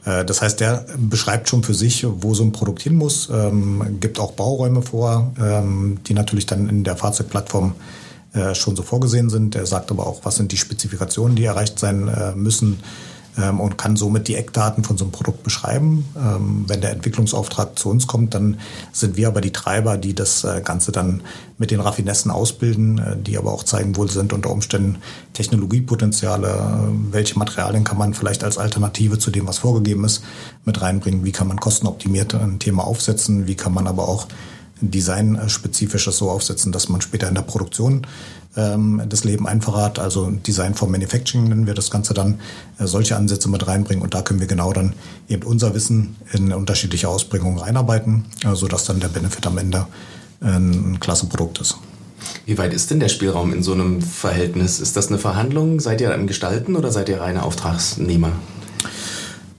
genau. 0.04 0.20
Äh, 0.20 0.24
das 0.24 0.40
heißt, 0.40 0.60
der 0.60 0.86
beschreibt 0.96 1.48
schon 1.48 1.64
für 1.64 1.74
sich, 1.74 2.06
wo 2.08 2.32
so 2.34 2.44
ein 2.44 2.52
Produkt 2.52 2.82
hin 2.82 2.94
muss, 2.94 3.28
ähm, 3.32 3.98
gibt 3.98 4.20
auch 4.20 4.32
Bauräume 4.32 4.82
vor, 4.82 5.32
ähm, 5.40 5.98
die 6.06 6.14
natürlich 6.14 6.46
dann 6.46 6.68
in 6.68 6.84
der 6.84 6.96
Fahrzeugplattform 6.96 7.70
äh, 7.70 8.07
schon 8.54 8.76
so 8.76 8.82
vorgesehen 8.82 9.30
sind. 9.30 9.54
Er 9.54 9.66
sagt 9.66 9.90
aber 9.90 10.06
auch, 10.06 10.20
was 10.24 10.36
sind 10.36 10.52
die 10.52 10.56
Spezifikationen, 10.56 11.36
die 11.36 11.44
erreicht 11.44 11.78
sein 11.78 12.08
äh, 12.08 12.34
müssen 12.34 12.78
ähm, 13.38 13.60
und 13.60 13.78
kann 13.78 13.96
somit 13.96 14.28
die 14.28 14.34
Eckdaten 14.34 14.84
von 14.84 14.98
so 14.98 15.04
einem 15.04 15.12
Produkt 15.12 15.42
beschreiben. 15.42 16.04
Ähm, 16.16 16.64
wenn 16.66 16.80
der 16.80 16.90
Entwicklungsauftrag 16.90 17.78
zu 17.78 17.88
uns 17.88 18.06
kommt, 18.06 18.34
dann 18.34 18.58
sind 18.92 19.16
wir 19.16 19.28
aber 19.28 19.40
die 19.40 19.52
Treiber, 19.52 19.96
die 19.96 20.14
das 20.14 20.44
äh, 20.44 20.60
Ganze 20.62 20.92
dann 20.92 21.22
mit 21.56 21.70
den 21.70 21.80
Raffinessen 21.80 22.30
ausbilden, 22.30 22.98
äh, 22.98 23.16
die 23.16 23.38
aber 23.38 23.52
auch 23.52 23.62
zeigen, 23.62 23.96
wo 23.96 24.06
sind 24.06 24.32
unter 24.32 24.50
Umständen 24.50 24.98
Technologiepotenziale, 25.34 26.48
äh, 26.48 27.12
welche 27.12 27.38
Materialien 27.38 27.84
kann 27.84 27.98
man 27.98 28.14
vielleicht 28.14 28.44
als 28.44 28.58
Alternative 28.58 29.18
zu 29.18 29.30
dem, 29.30 29.46
was 29.46 29.58
vorgegeben 29.58 30.04
ist, 30.04 30.22
mit 30.64 30.80
reinbringen, 30.80 31.24
wie 31.24 31.32
kann 31.32 31.48
man 31.48 31.60
kostenoptimiert 31.60 32.34
ein 32.34 32.58
Thema 32.58 32.84
aufsetzen, 32.84 33.46
wie 33.46 33.54
kann 33.54 33.72
man 33.72 33.86
aber 33.86 34.08
auch 34.08 34.26
Design-spezifisches 34.80 36.18
so 36.18 36.30
aufsetzen, 36.30 36.72
dass 36.72 36.88
man 36.88 37.00
später 37.00 37.28
in 37.28 37.34
der 37.34 37.42
Produktion 37.42 38.06
ähm, 38.56 39.02
das 39.08 39.24
Leben 39.24 39.46
einfacher 39.46 39.82
hat. 39.82 39.98
Also 39.98 40.30
Design 40.30 40.74
for 40.74 40.88
Manufacturing 40.88 41.48
nennen 41.48 41.66
wir 41.66 41.74
das 41.74 41.90
Ganze 41.90 42.14
dann, 42.14 42.40
äh, 42.78 42.86
solche 42.86 43.16
Ansätze 43.16 43.48
mit 43.48 43.66
reinbringen 43.66 44.02
und 44.02 44.14
da 44.14 44.22
können 44.22 44.40
wir 44.40 44.46
genau 44.46 44.72
dann 44.72 44.94
eben 45.28 45.42
unser 45.42 45.74
Wissen 45.74 46.16
in 46.32 46.52
unterschiedliche 46.52 47.08
Ausprägungen 47.08 47.58
reinarbeiten, 47.58 48.24
äh, 48.44 48.54
sodass 48.54 48.84
dann 48.84 49.00
der 49.00 49.08
Benefit 49.08 49.46
am 49.46 49.58
Ende 49.58 49.86
ein 50.40 51.00
klasse 51.00 51.26
Produkt 51.26 51.60
ist. 51.60 51.78
Wie 52.46 52.58
weit 52.58 52.72
ist 52.72 52.90
denn 52.90 53.00
der 53.00 53.08
Spielraum 53.08 53.52
in 53.52 53.62
so 53.64 53.72
einem 53.72 54.00
Verhältnis? 54.00 54.78
Ist 54.78 54.96
das 54.96 55.08
eine 55.08 55.18
Verhandlung? 55.18 55.80
Seid 55.80 56.00
ihr 56.00 56.14
am 56.14 56.26
Gestalten 56.26 56.76
oder 56.76 56.92
seid 56.92 57.08
ihr 57.08 57.20
reine 57.20 57.42
Auftragsnehmer? 57.42 58.32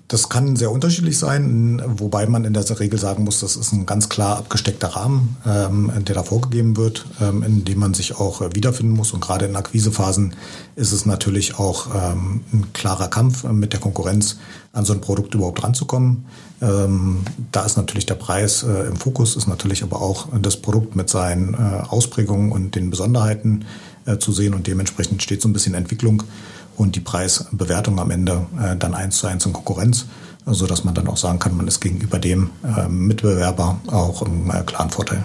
Das 0.09 0.27
kann 0.27 0.55
sehr 0.55 0.71
unterschiedlich 0.71 1.19
sein, 1.19 1.83
wobei 1.85 2.25
man 2.25 2.43
in 2.43 2.53
der 2.53 2.67
Regel 2.79 2.99
sagen 2.99 3.25
muss, 3.25 3.41
das 3.41 3.55
ist 3.55 3.73
ein 3.73 3.85
ganz 3.85 4.09
klar 4.09 4.37
abgesteckter 4.37 4.87
Rahmen, 4.87 5.37
ähm, 5.45 5.91
der 5.99 6.15
da 6.15 6.23
vorgegeben 6.23 6.77
wird, 6.77 7.05
ähm, 7.21 7.43
in 7.43 7.63
dem 7.63 7.77
man 7.77 7.93
sich 7.93 8.15
auch 8.15 8.41
äh, 8.41 8.55
wiederfinden 8.55 8.95
muss. 8.95 9.13
Und 9.13 9.21
gerade 9.21 9.45
in 9.45 9.55
Akquisephasen 9.55 10.33
ist 10.75 10.93
es 10.93 11.05
natürlich 11.05 11.59
auch 11.59 11.93
ähm, 11.93 12.41
ein 12.51 12.73
klarer 12.73 13.07
Kampf 13.07 13.43
mit 13.43 13.71
der 13.71 13.79
Konkurrenz, 13.79 14.37
an 14.73 14.83
so 14.83 14.93
ein 14.93 15.01
Produkt 15.01 15.35
überhaupt 15.35 15.63
ranzukommen. 15.63 16.25
Ähm, 16.59 17.19
da 17.51 17.63
ist 17.63 17.77
natürlich 17.77 18.07
der 18.07 18.15
Preis 18.15 18.63
äh, 18.63 18.87
im 18.87 18.95
Fokus, 18.95 19.35
ist 19.35 19.47
natürlich 19.47 19.83
aber 19.83 20.01
auch 20.01 20.27
das 20.41 20.57
Produkt 20.57 20.95
mit 20.95 21.09
seinen 21.09 21.53
äh, 21.53 21.57
Ausprägungen 21.87 22.51
und 22.51 22.73
den 22.73 22.89
Besonderheiten 22.89 23.65
äh, 24.05 24.17
zu 24.17 24.31
sehen 24.31 24.55
und 24.55 24.65
dementsprechend 24.65 25.21
steht 25.21 25.41
so 25.41 25.47
ein 25.47 25.53
bisschen 25.53 25.75
Entwicklung 25.75 26.23
und 26.79 26.95
die 26.95 27.01
Preisbewertung 27.01 27.99
am 27.99 28.09
Ende 28.09 28.45
äh, 28.59 28.75
dann 28.77 28.93
eins 28.93 29.17
zu 29.17 29.27
eins 29.27 29.45
in 29.45 29.53
Konkurrenz, 29.53 30.05
so 30.45 30.65
dass 30.65 30.85
man 30.85 30.93
dann 30.95 31.07
auch 31.07 31.17
sagen 31.17 31.37
kann, 31.37 31.55
man 31.55 31.67
ist 31.67 31.81
gegenüber 31.81 32.19
dem 32.19 32.51
äh, 32.63 32.87
Mitbewerber 32.87 33.79
auch 33.87 34.21
im 34.21 34.49
äh, 34.49 34.63
klaren 34.63 34.89
Vorteil. 34.89 35.23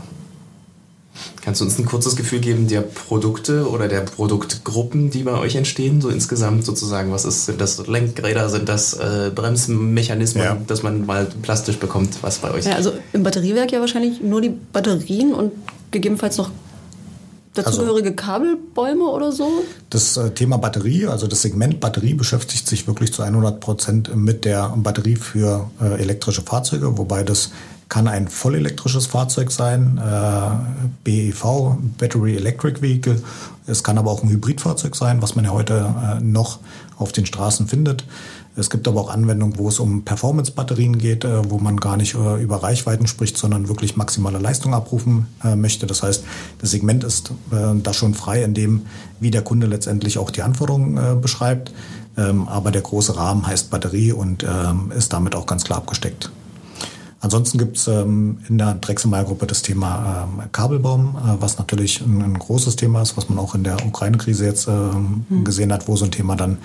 Kannst 1.43 1.61
du 1.61 1.65
uns 1.65 1.79
ein 1.79 1.85
kurzes 1.85 2.17
Gefühl 2.17 2.41
geben 2.41 2.67
der 2.67 2.81
Produkte 2.81 3.71
oder 3.71 3.87
der 3.87 4.01
Produktgruppen, 4.01 5.11
die 5.11 5.23
bei 5.23 5.39
euch 5.39 5.55
entstehen, 5.55 6.01
so 6.01 6.09
insgesamt 6.09 6.65
sozusagen? 6.65 7.13
Was 7.13 7.25
ist, 7.25 7.47
sind 7.47 7.61
das 7.61 7.87
Lenkräder, 7.87 8.49
sind 8.49 8.69
das 8.69 8.95
äh, 8.95 9.31
Bremsmechanismen, 9.33 10.43
ja. 10.43 10.57
dass 10.67 10.83
man 10.83 11.07
mal 11.07 11.27
plastisch 11.43 11.77
bekommt, 11.79 12.19
was 12.23 12.39
bei 12.39 12.51
euch? 12.51 12.65
Ja, 12.65 12.75
also 12.75 12.93
im 13.13 13.23
Batteriewerk 13.23 13.71
ja 13.71 13.79
wahrscheinlich 13.79 14.21
nur 14.23 14.41
die 14.41 14.51
Batterien 14.73 15.35
und 15.35 15.53
gegebenenfalls 15.93 16.37
noch 16.37 16.51
Dazugehörige 17.55 18.11
also, 18.11 18.17
Kabelbäume 18.17 19.05
oder 19.05 19.31
so? 19.31 19.49
Das 19.91 20.17
äh, 20.17 20.31
Thema 20.31 20.57
Batterie, 20.57 21.07
also 21.07 21.27
das 21.27 21.43
Segment 21.43 21.81
Batterie 21.81 22.15
beschäftigt 22.15 22.67
sich 22.67 22.87
wirklich 22.87 23.13
zu 23.13 23.23
100 23.23 23.61
Prozent 23.61 24.15
mit 24.17 24.45
der 24.45 24.75
Batterie 24.77 25.17
für 25.17 25.71
äh, 25.81 26.01
elektrische 26.01 26.43
Fahrzeuge, 26.43 26.99
wobei 26.99 27.23
das 27.23 27.51
kann 27.89 28.09
ein 28.09 28.29
vollelektrisches 28.29 29.07
Fahrzeug 29.07 29.53
sein, 29.53 29.99
äh, 29.99 30.91
BEV, 31.05 31.77
Battery 31.99 32.37
Electric 32.37 32.83
Vehicle. 32.83 33.23
Es 33.67 33.85
kann 33.85 33.99
aber 33.99 34.11
auch 34.11 34.23
ein 34.23 34.31
Hybridfahrzeug 34.31 34.97
sein, 34.97 35.23
was 35.23 35.37
man 35.37 35.45
ja 35.45 35.53
heute 35.53 35.95
äh, 36.03 36.21
noch 36.21 36.59
auf 36.97 37.13
den 37.13 37.27
Straßen 37.27 37.69
findet. 37.69 38.05
Es 38.57 38.71
gibt 38.71 38.87
aber 38.87 39.01
auch 39.01 39.11
Anwendungen, 39.11 39.59
wo 39.59 39.69
es 39.69 39.81
um 39.81 40.05
Performance-Batterien 40.05 40.99
geht, 40.99 41.25
äh, 41.25 41.51
wo 41.51 41.59
man 41.59 41.77
gar 41.79 41.97
nicht 41.97 42.15
äh, 42.15 42.43
über 42.43 42.63
Reichweiten 42.63 43.07
spricht, 43.07 43.37
sondern 43.37 43.69
wirklich 43.69 43.97
maximale 43.97 44.39
Leistung 44.39 44.75
abrufen 44.75 45.27
äh, 45.43 45.57
möchte. 45.57 45.87
Das 45.87 46.03
heißt, 46.03 46.25
das 46.59 46.71
Segment 46.71 47.05
ist 47.05 47.33
da 47.51 47.93
schon 47.93 48.15
frei 48.15 48.43
in 48.43 48.55
dem, 48.55 48.83
wie 49.21 49.31
der 49.31 49.43
Kunde 49.43 49.67
letztendlich 49.67 50.19
auch 50.19 50.31
die 50.31 50.43
Anforderungen 50.43 51.21
beschreibt. 51.21 51.73
Ähm, 52.17 52.49
aber 52.49 52.71
der 52.71 52.83
große 52.83 53.17
Rahmen 53.17 53.47
heißt 53.47 53.71
Batterie 53.71 54.13
und 54.13 54.45
ähm, 54.45 54.93
ist 54.97 55.13
damit 55.13 55.35
auch 55.35 55.47
ganz 55.47 55.65
klar 55.65 55.79
abgesteckt. 55.79 56.31
Ansonsten 57.21 57.57
gibt 57.57 57.79
es 57.79 57.89
ähm, 57.89 58.39
in 58.49 58.59
der 58.59 58.75
Drechselmeier-Gruppe 58.75 59.47
das 59.47 59.63
Thema 59.63 60.29
ähm, 60.29 60.43
Kabelbaum, 60.53 61.17
äh, 61.17 61.41
was 61.41 61.59
natürlich 61.59 62.03
ein, 62.03 62.23
ein, 62.23 62.39
großes 62.39 62.77
Thema 62.77 63.01
ist, 63.01 63.17
was 63.17 63.31
man 63.31 63.39
auch 63.39 63.55
in 63.55 63.65
der 63.65 63.77
Ukraine-Krise 63.85 64.45
jetzt 64.45 64.69
ähm, 64.69 65.25
mhm. 65.29 65.45
gesehen 65.45 65.73
hat, 65.73 65.89
wo 65.89 65.97
so 65.97 66.05
ein 66.05 66.11
Thema 66.11 66.37
dann 66.37 66.59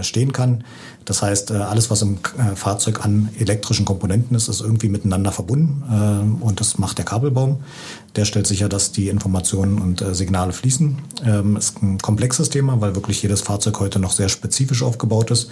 stehen 0.00 0.32
kann. 0.32 0.64
Das 1.04 1.22
heißt, 1.22 1.50
äh, 1.50 1.54
alles, 1.54 1.90
was 1.90 2.02
im 2.02 2.18
äh, 2.38 2.54
Fahrzeug 2.54 3.04
an 3.04 3.28
elektrischen 3.38 3.84
Komponenten 3.84 4.36
ist, 4.36 4.48
ist 4.48 4.60
irgendwie 4.60 4.88
miteinander 4.88 5.32
verbunden 5.32 5.82
äh, 5.90 6.44
und 6.44 6.60
das 6.60 6.78
macht 6.78 6.98
der 6.98 7.04
Kabelbaum. 7.04 7.60
Der 8.16 8.24
stellt 8.24 8.46
sicher, 8.46 8.68
dass 8.68 8.92
die 8.92 9.08
Informationen 9.08 9.78
und 9.78 10.04
Signale 10.14 10.52
fließen. 10.52 10.98
Ähm, 11.24 11.56
ist 11.56 11.82
ein 11.82 11.98
komplexes 11.98 12.50
Thema, 12.50 12.80
weil 12.80 12.94
wirklich 12.94 13.22
jedes 13.22 13.40
Fahrzeug 13.40 13.80
heute 13.80 13.98
noch 13.98 14.12
sehr 14.12 14.28
spezifisch 14.28 14.82
aufgebaut 14.82 15.30
ist 15.30 15.48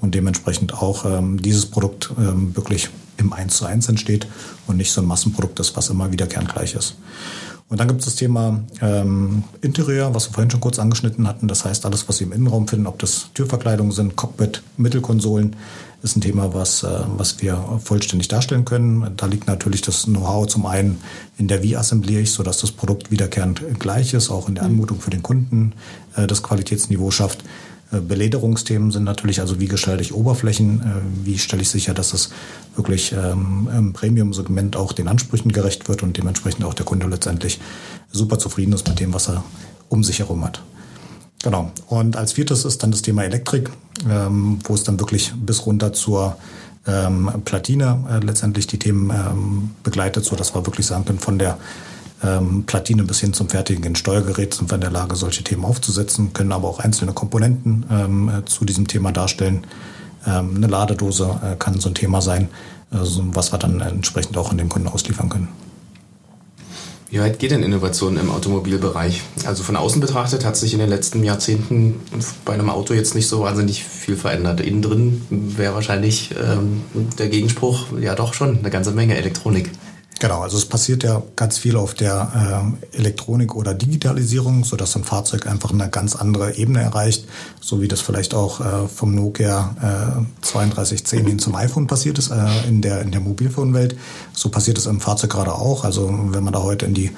und 0.00 0.14
dementsprechend 0.14 0.74
auch 0.74 1.04
ähm, 1.04 1.40
dieses 1.40 1.66
Produkt 1.66 2.10
ähm, 2.18 2.56
wirklich 2.56 2.90
im 3.16 3.32
1 3.32 3.56
zu 3.56 3.66
1 3.66 3.88
entsteht 3.88 4.26
und 4.66 4.76
nicht 4.76 4.90
so 4.90 5.00
ein 5.00 5.06
Massenprodukt 5.06 5.60
ist, 5.60 5.76
was 5.76 5.90
immer 5.90 6.10
wiederkehrend 6.10 6.52
gleich 6.52 6.74
ist. 6.74 6.96
Und 7.70 7.78
dann 7.78 7.86
gibt 7.86 8.00
es 8.00 8.06
das 8.06 8.16
Thema 8.16 8.60
ähm, 8.82 9.44
Interieur, 9.62 10.12
was 10.12 10.28
wir 10.28 10.34
vorhin 10.34 10.50
schon 10.50 10.60
kurz 10.60 10.80
angeschnitten 10.80 11.28
hatten. 11.28 11.46
Das 11.46 11.64
heißt, 11.64 11.86
alles, 11.86 12.08
was 12.08 12.16
Sie 12.16 12.24
im 12.24 12.32
Innenraum 12.32 12.66
finden, 12.66 12.88
ob 12.88 12.98
das 12.98 13.30
Türverkleidungen 13.32 13.92
sind, 13.92 14.16
Cockpit, 14.16 14.62
Mittelkonsolen, 14.76 15.54
ist 16.02 16.16
ein 16.16 16.20
Thema, 16.20 16.52
was, 16.52 16.82
äh, 16.82 16.88
was 17.16 17.40
wir 17.42 17.80
vollständig 17.82 18.26
darstellen 18.26 18.64
können. 18.64 19.12
Da 19.16 19.26
liegt 19.26 19.46
natürlich 19.46 19.82
das 19.82 20.04
Know-how 20.04 20.48
zum 20.48 20.66
einen 20.66 21.00
in 21.38 21.46
der 21.46 21.62
wie 21.62 21.76
assembliere 21.76 22.22
ich, 22.22 22.32
sodass 22.32 22.58
das 22.58 22.72
Produkt 22.72 23.12
wiederkehrend 23.12 23.62
gleich 23.78 24.14
ist, 24.14 24.30
auch 24.30 24.48
in 24.48 24.56
der 24.56 24.64
Anmutung 24.64 25.00
für 25.00 25.10
den 25.10 25.22
Kunden 25.22 25.74
äh, 26.16 26.26
das 26.26 26.42
Qualitätsniveau 26.42 27.12
schafft. 27.12 27.44
Äh, 27.92 28.00
Belederungsthemen 28.00 28.90
sind 28.90 29.04
natürlich, 29.04 29.40
also 29.40 29.60
wie 29.60 29.66
gestalte 29.66 30.02
ich 30.02 30.14
Oberflächen, 30.14 30.80
äh, 30.80 31.26
wie 31.26 31.38
stelle 31.38 31.62
ich 31.62 31.68
sicher, 31.68 31.94
dass 31.94 32.12
es 32.12 32.30
wirklich 32.76 33.12
ähm, 33.12 33.68
im 33.76 33.92
Premium-Segment 33.92 34.76
auch 34.76 34.92
den 34.92 35.08
Ansprüchen 35.08 35.52
gerecht 35.52 35.88
wird 35.88 36.02
und 36.02 36.16
dementsprechend 36.16 36.64
auch 36.64 36.74
der 36.74 36.86
Kunde 36.86 37.06
letztendlich 37.06 37.60
super 38.10 38.38
zufrieden 38.38 38.72
ist 38.72 38.88
mit 38.88 39.00
dem, 39.00 39.12
was 39.12 39.28
er 39.28 39.44
um 39.88 40.04
sich 40.04 40.20
herum 40.20 40.44
hat. 40.44 40.62
Genau. 41.42 41.72
Und 41.88 42.16
als 42.16 42.32
viertes 42.32 42.64
ist 42.64 42.82
dann 42.82 42.90
das 42.90 43.02
Thema 43.02 43.24
Elektrik, 43.24 43.70
ähm, 44.08 44.58
wo 44.64 44.74
es 44.74 44.84
dann 44.84 45.00
wirklich 45.00 45.32
bis 45.34 45.64
runter 45.66 45.92
zur 45.92 46.36
ähm, 46.86 47.30
Platine 47.44 48.04
äh, 48.10 48.24
letztendlich 48.24 48.66
die 48.66 48.78
Themen 48.78 49.72
begleitet, 49.82 50.24
so 50.24 50.36
dass 50.36 50.54
wir 50.54 50.66
wirklich 50.66 50.86
sagen 50.86 51.04
können, 51.04 51.18
von 51.18 51.38
der 51.38 51.58
ähm, 52.22 52.64
Platine 52.66 53.04
bis 53.04 53.20
hin 53.20 53.32
zum 53.32 53.48
fertigen 53.48 53.96
Steuergerät 53.96 54.54
sind 54.54 54.70
wir 54.70 54.74
in 54.74 54.82
der 54.82 54.90
Lage, 54.90 55.16
solche 55.16 55.42
Themen 55.42 55.64
aufzusetzen, 55.64 56.32
können 56.32 56.52
aber 56.52 56.68
auch 56.68 56.80
einzelne 56.80 57.12
Komponenten 57.12 57.86
ähm, 57.90 58.28
äh, 58.28 58.44
zu 58.44 58.64
diesem 58.64 58.86
Thema 58.86 59.12
darstellen. 59.12 59.66
Ähm, 60.26 60.56
eine 60.56 60.66
Ladedose 60.66 61.40
äh, 61.42 61.56
kann 61.56 61.80
so 61.80 61.88
ein 61.88 61.94
Thema 61.94 62.20
sein, 62.20 62.48
also 62.90 63.24
was 63.32 63.52
wir 63.52 63.58
dann 63.58 63.80
entsprechend 63.80 64.36
auch 64.36 64.50
an 64.50 64.58
den 64.58 64.68
Kunden 64.68 64.88
ausliefern 64.88 65.28
können. 65.28 65.48
Wie 67.10 67.18
weit 67.18 67.40
geht 67.40 67.50
denn 67.50 67.64
Innovation 67.64 68.16
im 68.16 68.30
Automobilbereich? 68.30 69.22
Also 69.44 69.64
von 69.64 69.74
außen 69.74 70.00
betrachtet 70.00 70.44
hat 70.44 70.56
sich 70.56 70.74
in 70.74 70.78
den 70.78 70.88
letzten 70.88 71.24
Jahrzehnten 71.24 71.96
bei 72.44 72.52
einem 72.52 72.70
Auto 72.70 72.94
jetzt 72.94 73.16
nicht 73.16 73.26
so 73.26 73.40
wahnsinnig 73.40 73.82
viel 73.82 74.14
verändert. 74.14 74.60
Innen 74.60 74.80
drin 74.80 75.22
wäre 75.28 75.74
wahrscheinlich 75.74 76.30
ähm, 76.40 76.82
der 77.18 77.28
Gegenspruch, 77.28 77.86
ja 78.00 78.14
doch 78.14 78.32
schon, 78.32 78.58
eine 78.58 78.70
ganze 78.70 78.92
Menge 78.92 79.16
Elektronik. 79.16 79.70
Genau, 80.20 80.42
also 80.42 80.58
es 80.58 80.66
passiert 80.66 81.02
ja 81.02 81.22
ganz 81.34 81.56
viel 81.56 81.76
auf 81.76 81.94
der 81.94 82.74
äh, 82.92 82.98
Elektronik 82.98 83.56
oder 83.56 83.72
Digitalisierung, 83.72 84.64
so 84.64 84.76
dass 84.76 84.94
ein 84.94 85.02
Fahrzeug 85.02 85.46
einfach 85.46 85.72
eine 85.72 85.88
ganz 85.88 86.14
andere 86.14 86.56
Ebene 86.56 86.82
erreicht, 86.82 87.24
so 87.58 87.80
wie 87.80 87.88
das 87.88 88.02
vielleicht 88.02 88.34
auch 88.34 88.60
äh, 88.60 88.86
vom 88.86 89.14
Nokia 89.14 89.74
äh, 89.80 90.46
3210 90.46 91.26
hin 91.26 91.38
zum 91.38 91.54
iPhone 91.54 91.86
passiert 91.86 92.18
ist 92.18 92.30
äh, 92.30 92.68
in 92.68 92.82
der 92.82 93.00
in 93.00 93.12
der 93.12 93.22
Mobilfonwelt. 93.22 93.96
So 94.34 94.50
passiert 94.50 94.76
es 94.76 94.84
im 94.84 95.00
Fahrzeug 95.00 95.30
gerade 95.30 95.54
auch. 95.54 95.84
Also 95.84 96.10
wenn 96.12 96.44
man 96.44 96.52
da 96.52 96.62
heute 96.62 96.84
in 96.84 96.92
die 96.92 97.10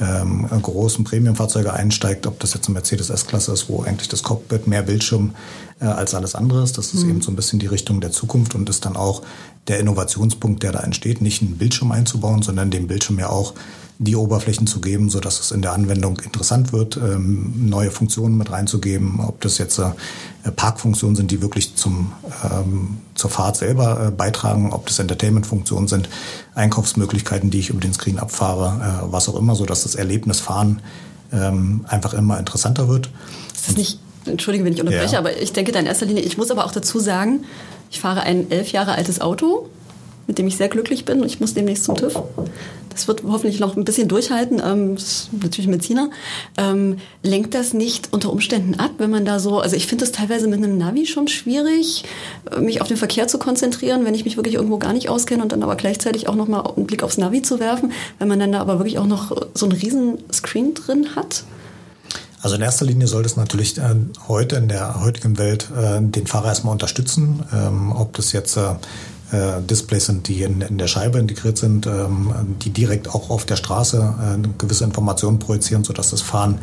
ähm, 0.00 0.46
großen 0.62 1.04
Premiumfahrzeuge 1.04 1.72
einsteigt, 1.72 2.26
ob 2.26 2.38
das 2.40 2.54
jetzt 2.54 2.68
ein 2.68 2.72
Mercedes 2.72 3.10
S-Klasse 3.10 3.52
ist, 3.52 3.68
wo 3.68 3.82
eigentlich 3.82 4.08
das 4.08 4.22
Cockpit 4.22 4.66
mehr 4.66 4.82
Bildschirm 4.82 5.34
äh, 5.80 5.86
als 5.86 6.14
alles 6.14 6.34
andere 6.34 6.62
ist. 6.62 6.78
Das 6.78 6.94
ist 6.94 7.04
mhm. 7.04 7.10
eben 7.10 7.20
so 7.20 7.30
ein 7.30 7.36
bisschen 7.36 7.58
die 7.58 7.66
Richtung 7.66 8.00
der 8.00 8.12
Zukunft 8.12 8.54
und 8.54 8.68
ist 8.68 8.84
dann 8.84 8.96
auch 8.96 9.22
der 9.66 9.80
Innovationspunkt, 9.80 10.62
der 10.62 10.72
da 10.72 10.80
entsteht, 10.80 11.20
nicht 11.20 11.42
einen 11.42 11.58
Bildschirm 11.58 11.92
einzubauen, 11.92 12.42
sondern 12.42 12.70
dem 12.70 12.86
Bildschirm 12.86 13.18
ja 13.18 13.28
auch 13.28 13.54
die 14.00 14.14
Oberflächen 14.14 14.68
zu 14.68 14.80
geben, 14.80 15.10
so 15.10 15.18
dass 15.18 15.40
es 15.40 15.50
in 15.50 15.60
der 15.60 15.72
Anwendung 15.72 16.20
interessant 16.20 16.72
wird, 16.72 16.96
ähm, 16.96 17.68
neue 17.68 17.90
Funktionen 17.90 18.38
mit 18.38 18.50
reinzugeben, 18.52 19.18
ob 19.20 19.40
das 19.40 19.58
jetzt 19.58 19.78
äh, 19.78 19.90
Parkfunktionen 20.54 21.16
sind, 21.16 21.32
die 21.32 21.42
wirklich 21.42 21.74
zum, 21.74 22.12
ähm, 22.44 22.98
zur 23.16 23.30
Fahrt 23.30 23.56
selber 23.56 24.06
äh, 24.06 24.10
beitragen, 24.12 24.72
ob 24.72 24.86
das 24.86 25.00
Entertainment-Funktionen 25.00 25.88
sind, 25.88 26.08
Einkaufsmöglichkeiten, 26.54 27.50
die 27.50 27.58
ich 27.58 27.70
über 27.70 27.80
den 27.80 27.92
Screen 27.92 28.20
abfahre, 28.20 29.02
äh, 29.08 29.12
was 29.12 29.28
auch 29.28 29.36
immer, 29.36 29.56
so 29.56 29.66
dass 29.66 29.82
das 29.82 29.96
Erlebnis 29.96 30.38
Fahren 30.38 30.80
ähm, 31.32 31.84
einfach 31.88 32.14
immer 32.14 32.38
interessanter 32.38 32.88
wird. 32.88 33.10
Ist 33.52 33.68
das 33.68 33.76
nicht, 33.76 33.98
entschuldige, 34.26 34.64
wenn 34.64 34.74
ich 34.74 34.80
unterbreche, 34.80 35.14
ja. 35.14 35.18
aber 35.18 35.36
ich 35.36 35.52
denke 35.52 35.72
da 35.72 35.80
in 35.80 35.86
erster 35.86 36.06
Linie, 36.06 36.22
ich 36.22 36.38
muss 36.38 36.52
aber 36.52 36.66
auch 36.66 36.72
dazu 36.72 37.00
sagen, 37.00 37.44
ich 37.90 37.98
fahre 38.00 38.20
ein 38.20 38.48
elf 38.50 38.70
Jahre 38.70 38.92
altes 38.92 39.20
Auto, 39.20 39.68
mit 40.28 40.38
dem 40.38 40.46
ich 40.46 40.56
sehr 40.56 40.68
glücklich 40.68 41.04
bin. 41.04 41.24
Ich 41.24 41.40
muss 41.40 41.54
demnächst 41.54 41.84
zum 41.84 41.96
TÜV. 41.96 42.22
Das 42.90 43.08
wird 43.08 43.22
hoffentlich 43.26 43.60
noch 43.60 43.76
ein 43.76 43.84
bisschen 43.84 44.08
durchhalten. 44.08 44.60
Ähm, 44.64 44.96
natürlich 45.32 45.68
Mediziner. 45.68 46.10
Ähm, 46.56 46.98
lenkt 47.22 47.54
das 47.54 47.72
nicht 47.72 48.12
unter 48.12 48.30
Umständen 48.30 48.74
ab, 48.74 48.90
wenn 48.98 49.10
man 49.10 49.24
da 49.24 49.40
so, 49.40 49.58
also 49.58 49.74
ich 49.74 49.86
finde 49.86 50.04
es 50.04 50.12
teilweise 50.12 50.46
mit 50.46 50.58
einem 50.58 50.76
Navi 50.76 51.06
schon 51.06 51.28
schwierig, 51.28 52.04
äh, 52.50 52.60
mich 52.60 52.82
auf 52.82 52.88
den 52.88 52.96
Verkehr 52.96 53.26
zu 53.26 53.38
konzentrieren, 53.38 54.04
wenn 54.04 54.14
ich 54.14 54.24
mich 54.24 54.36
wirklich 54.36 54.56
irgendwo 54.56 54.78
gar 54.78 54.92
nicht 54.92 55.08
auskenne 55.08 55.42
und 55.42 55.50
dann 55.50 55.62
aber 55.62 55.76
gleichzeitig 55.76 56.28
auch 56.28 56.34
nochmal 56.34 56.64
einen 56.76 56.86
Blick 56.86 57.02
aufs 57.02 57.16
Navi 57.18 57.40
zu 57.40 57.58
werfen, 57.58 57.92
wenn 58.18 58.28
man 58.28 58.38
dann 58.38 58.52
da 58.52 58.60
aber 58.60 58.78
wirklich 58.78 58.98
auch 58.98 59.06
noch 59.06 59.34
so 59.54 59.66
einen 59.66 59.78
riesen 59.78 60.18
Screen 60.32 60.74
drin 60.74 61.16
hat. 61.16 61.44
Also 62.42 62.56
in 62.56 62.62
erster 62.62 62.84
Linie 62.84 63.08
sollte 63.08 63.26
es 63.28 63.36
natürlich 63.36 63.78
äh, 63.78 63.94
heute 64.28 64.56
in 64.56 64.68
der 64.68 65.00
heutigen 65.00 65.38
Welt 65.38 65.68
äh, 65.76 66.00
den 66.00 66.26
Fahrer 66.26 66.48
erstmal 66.48 66.72
unterstützen, 66.72 67.42
ähm, 67.52 67.92
ob 67.92 68.12
das 68.14 68.32
jetzt 68.32 68.56
äh, 68.56 68.74
Displays 69.60 70.06
sind, 70.06 70.28
die 70.28 70.42
in, 70.42 70.62
in, 70.62 70.78
der 70.78 70.86
Scheibe 70.86 71.18
integriert 71.18 71.58
sind, 71.58 71.86
ähm, 71.86 72.32
die 72.62 72.70
direkt 72.70 73.08
auch 73.08 73.28
auf 73.28 73.44
der 73.44 73.56
Straße 73.56 74.14
äh, 74.42 74.48
gewisse 74.56 74.84
Informationen 74.84 75.38
projizieren, 75.38 75.84
sodass 75.84 76.10
das 76.10 76.22
Fahren 76.22 76.58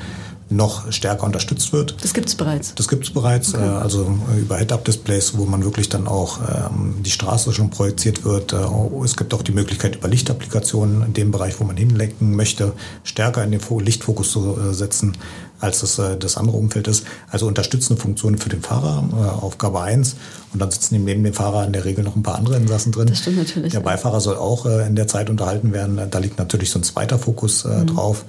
noch 0.49 0.91
stärker 0.91 1.23
unterstützt 1.23 1.73
wird. 1.73 1.97
Das 2.03 2.13
gibt 2.13 2.29
es 2.29 2.35
bereits. 2.35 2.75
Das 2.75 2.87
gibt 2.87 3.03
es 3.05 3.11
bereits, 3.11 3.55
okay. 3.55 3.65
äh, 3.65 3.67
also 3.67 4.17
äh, 4.35 4.39
über 4.39 4.57
Head-Up-Displays, 4.57 5.37
wo 5.37 5.45
man 5.45 5.63
wirklich 5.63 5.89
dann 5.89 6.07
auch 6.07 6.39
ähm, 6.39 6.97
die 7.03 7.09
Straße 7.09 7.51
schon 7.51 7.71
projiziert 7.71 8.23
wird. 8.23 8.53
Äh, 8.53 8.57
es 9.03 9.17
gibt 9.17 9.33
auch 9.33 9.41
die 9.41 9.51
Möglichkeit, 9.51 9.95
über 9.95 10.07
Lichtapplikationen 10.07 11.03
in 11.03 11.13
dem 11.13 11.31
Bereich, 11.31 11.59
wo 11.59 11.63
man 11.63 11.77
hinlenken 11.77 12.35
möchte, 12.35 12.73
stärker 13.03 13.43
in 13.43 13.51
den 13.51 13.61
Lichtfokus 13.79 14.31
zu 14.31 14.55
äh, 14.55 14.73
setzen, 14.73 15.17
als 15.59 15.79
das, 15.79 15.97
äh, 15.97 16.15
das 16.15 16.37
andere 16.37 16.57
Umfeld 16.57 16.87
ist. 16.87 17.05
Also 17.31 17.47
unterstützende 17.47 17.99
Funktionen 17.99 18.37
für 18.37 18.49
den 18.49 18.61
Fahrer, 18.61 19.03
äh, 19.13 19.43
Aufgabe 19.43 19.81
1. 19.81 20.15
Und 20.53 20.61
dann 20.61 20.69
sitzen 20.69 21.03
neben 21.03 21.23
dem 21.23 21.33
Fahrer 21.33 21.65
in 21.65 21.73
der 21.73 21.85
Regel 21.85 22.03
noch 22.03 22.15
ein 22.15 22.21
paar 22.21 22.35
andere 22.35 22.57
Insassen 22.57 22.91
drin. 22.91 23.07
Das 23.07 23.17
stimmt 23.17 23.37
natürlich. 23.37 23.73
Der 23.73 23.79
Beifahrer 23.79 24.21
soll 24.21 24.35
auch 24.35 24.67
in 24.67 24.95
der 24.95 25.07
Zeit 25.07 25.29
unterhalten 25.31 25.73
werden. 25.73 25.99
Da 26.09 26.19
liegt 26.19 26.37
natürlich 26.37 26.69
so 26.69 26.79
ein 26.79 26.83
zweiter 26.83 27.17
Fokus 27.17 27.65
mhm. 27.65 27.87
drauf. 27.87 28.25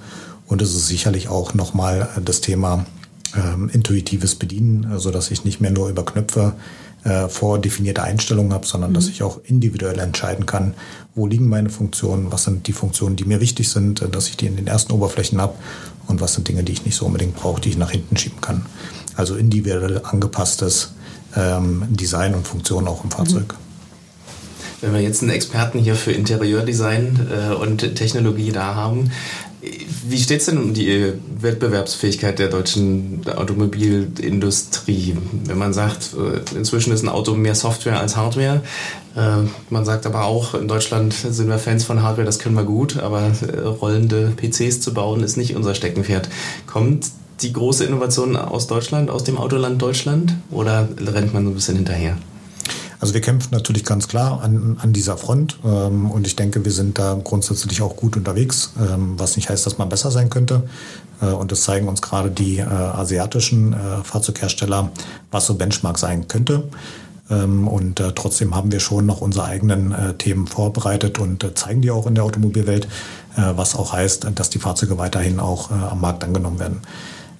Und 0.47 0.61
es 0.61 0.73
ist 0.73 0.87
sicherlich 0.87 1.27
auch 1.27 1.53
nochmal 1.53 2.09
das 2.23 2.41
Thema 2.41 2.85
ähm, 3.35 3.69
intuitives 3.69 4.35
Bedienen, 4.35 4.97
so 4.97 5.11
dass 5.11 5.29
ich 5.29 5.45
nicht 5.45 5.61
mehr 5.61 5.71
nur 5.71 5.89
über 5.89 6.05
Knöpfe 6.05 6.53
äh, 7.03 7.27
vordefinierte 7.27 8.03
Einstellungen 8.03 8.53
habe, 8.53 8.65
sondern 8.65 8.91
mhm. 8.91 8.95
dass 8.95 9.07
ich 9.07 9.23
auch 9.23 9.39
individuell 9.43 9.99
entscheiden 9.99 10.45
kann, 10.45 10.73
wo 11.15 11.27
liegen 11.27 11.47
meine 11.47 11.69
Funktionen, 11.69 12.31
was 12.31 12.45
sind 12.45 12.67
die 12.67 12.73
Funktionen, 12.73 13.15
die 13.15 13.25
mir 13.25 13.39
wichtig 13.39 13.69
sind, 13.69 14.01
äh, 14.01 14.09
dass 14.09 14.27
ich 14.27 14.37
die 14.37 14.47
in 14.47 14.55
den 14.55 14.67
ersten 14.67 14.93
Oberflächen 14.93 15.39
habe 15.39 15.53
und 16.07 16.21
was 16.21 16.33
sind 16.33 16.47
Dinge, 16.47 16.63
die 16.63 16.73
ich 16.73 16.85
nicht 16.85 16.95
so 16.95 17.05
unbedingt 17.05 17.35
brauche, 17.35 17.61
die 17.61 17.69
ich 17.69 17.77
nach 17.77 17.91
hinten 17.91 18.17
schieben 18.17 18.41
kann. 18.41 18.65
Also 19.15 19.35
individuell 19.35 20.01
angepasstes 20.03 20.93
ähm, 21.35 21.83
Design 21.89 22.35
und 22.35 22.47
Funktion 22.47 22.87
auch 22.87 23.03
im 23.03 23.11
Fahrzeug. 23.11 23.53
Mhm. 23.53 23.67
Wenn 24.81 24.93
wir 24.93 25.01
jetzt 25.01 25.23
einen 25.23 25.31
Experten 25.31 25.79
hier 25.79 25.95
für 25.95 26.11
Interieurdesign 26.11 27.27
äh, 27.31 27.53
und 27.55 27.95
Technologie 27.95 28.51
da 28.51 28.75
haben, 28.75 29.11
wie 29.61 30.19
steht 30.19 30.41
es 30.41 30.45
denn 30.45 30.57
um 30.59 30.73
die 30.73 31.13
Wettbewerbsfähigkeit 31.39 32.37
der 32.37 32.49
deutschen 32.49 33.21
Automobilindustrie? 33.35 35.17
Wenn 35.45 35.57
man 35.57 35.73
sagt, 35.73 36.11
äh, 36.13 36.55
inzwischen 36.55 36.93
ist 36.93 37.03
ein 37.03 37.09
Auto 37.09 37.33
mehr 37.33 37.55
Software 37.55 37.99
als 37.99 38.15
Hardware. 38.15 38.61
Äh, 39.15 39.47
man 39.71 39.83
sagt 39.83 40.05
aber 40.05 40.25
auch, 40.25 40.53
in 40.53 40.67
Deutschland 40.67 41.13
sind 41.13 41.49
wir 41.49 41.57
Fans 41.57 41.83
von 41.83 42.03
Hardware, 42.03 42.25
das 42.25 42.37
können 42.37 42.55
wir 42.55 42.65
gut, 42.65 42.97
aber 42.97 43.21
äh, 43.21 43.59
rollende 43.61 44.33
PCs 44.35 44.79
zu 44.79 44.93
bauen 44.93 45.23
ist 45.23 45.37
nicht 45.37 45.55
unser 45.55 45.73
Steckenpferd. 45.73 46.29
Kommt 46.67 47.07
die 47.41 47.53
große 47.53 47.83
Innovation 47.83 48.35
aus 48.35 48.67
Deutschland, 48.67 49.09
aus 49.09 49.23
dem 49.23 49.37
Autoland 49.37 49.81
Deutschland 49.81 50.35
oder 50.51 50.87
rennt 50.99 51.33
man 51.33 51.45
so 51.45 51.51
ein 51.51 51.55
bisschen 51.55 51.75
hinterher? 51.75 52.17
Also 52.99 53.13
wir 53.13 53.21
kämpfen 53.21 53.49
natürlich 53.51 53.83
ganz 53.85 54.07
klar 54.07 54.41
an, 54.41 54.77
an 54.81 54.91
dieser 54.91 55.17
Front 55.17 55.59
ähm, 55.63 56.09
und 56.09 56.25
ich 56.25 56.35
denke, 56.35 56.65
wir 56.65 56.71
sind 56.71 56.97
da 56.97 57.19
grundsätzlich 57.23 57.81
auch 57.81 57.95
gut 57.95 58.17
unterwegs, 58.17 58.73
ähm, 58.79 59.13
was 59.17 59.35
nicht 59.35 59.49
heißt, 59.49 59.65
dass 59.65 59.77
man 59.77 59.89
besser 59.89 60.09
sein 60.09 60.29
könnte. 60.29 60.63
Äh, 61.21 61.27
und 61.27 61.51
das 61.51 61.63
zeigen 61.63 61.87
uns 61.87 62.01
gerade 62.01 62.31
die 62.31 62.57
äh, 62.57 62.63
asiatischen 62.63 63.73
äh, 63.73 64.03
Fahrzeughersteller, 64.03 64.89
was 65.29 65.45
so 65.45 65.53
Benchmark 65.53 65.99
sein 65.99 66.27
könnte. 66.27 66.63
Ähm, 67.29 67.67
und 67.67 67.99
äh, 67.99 68.13
trotzdem 68.13 68.55
haben 68.55 68.71
wir 68.71 68.79
schon 68.79 69.05
noch 69.05 69.21
unsere 69.21 69.45
eigenen 69.45 69.91
äh, 69.91 70.13
Themen 70.15 70.47
vorbereitet 70.47 71.19
und 71.19 71.43
äh, 71.43 71.53
zeigen 71.53 71.81
die 71.81 71.91
auch 71.91 72.07
in 72.07 72.15
der 72.15 72.23
Automobilwelt, 72.23 72.87
was 73.35 73.75
auch 73.75 73.93
heißt, 73.93 74.31
dass 74.33 74.49
die 74.49 74.57
Fahrzeuge 74.57 74.97
weiterhin 74.97 75.39
auch 75.39 75.69
am 75.69 76.01
Markt 76.01 76.23
angenommen 76.23 76.57
werden. 76.57 76.81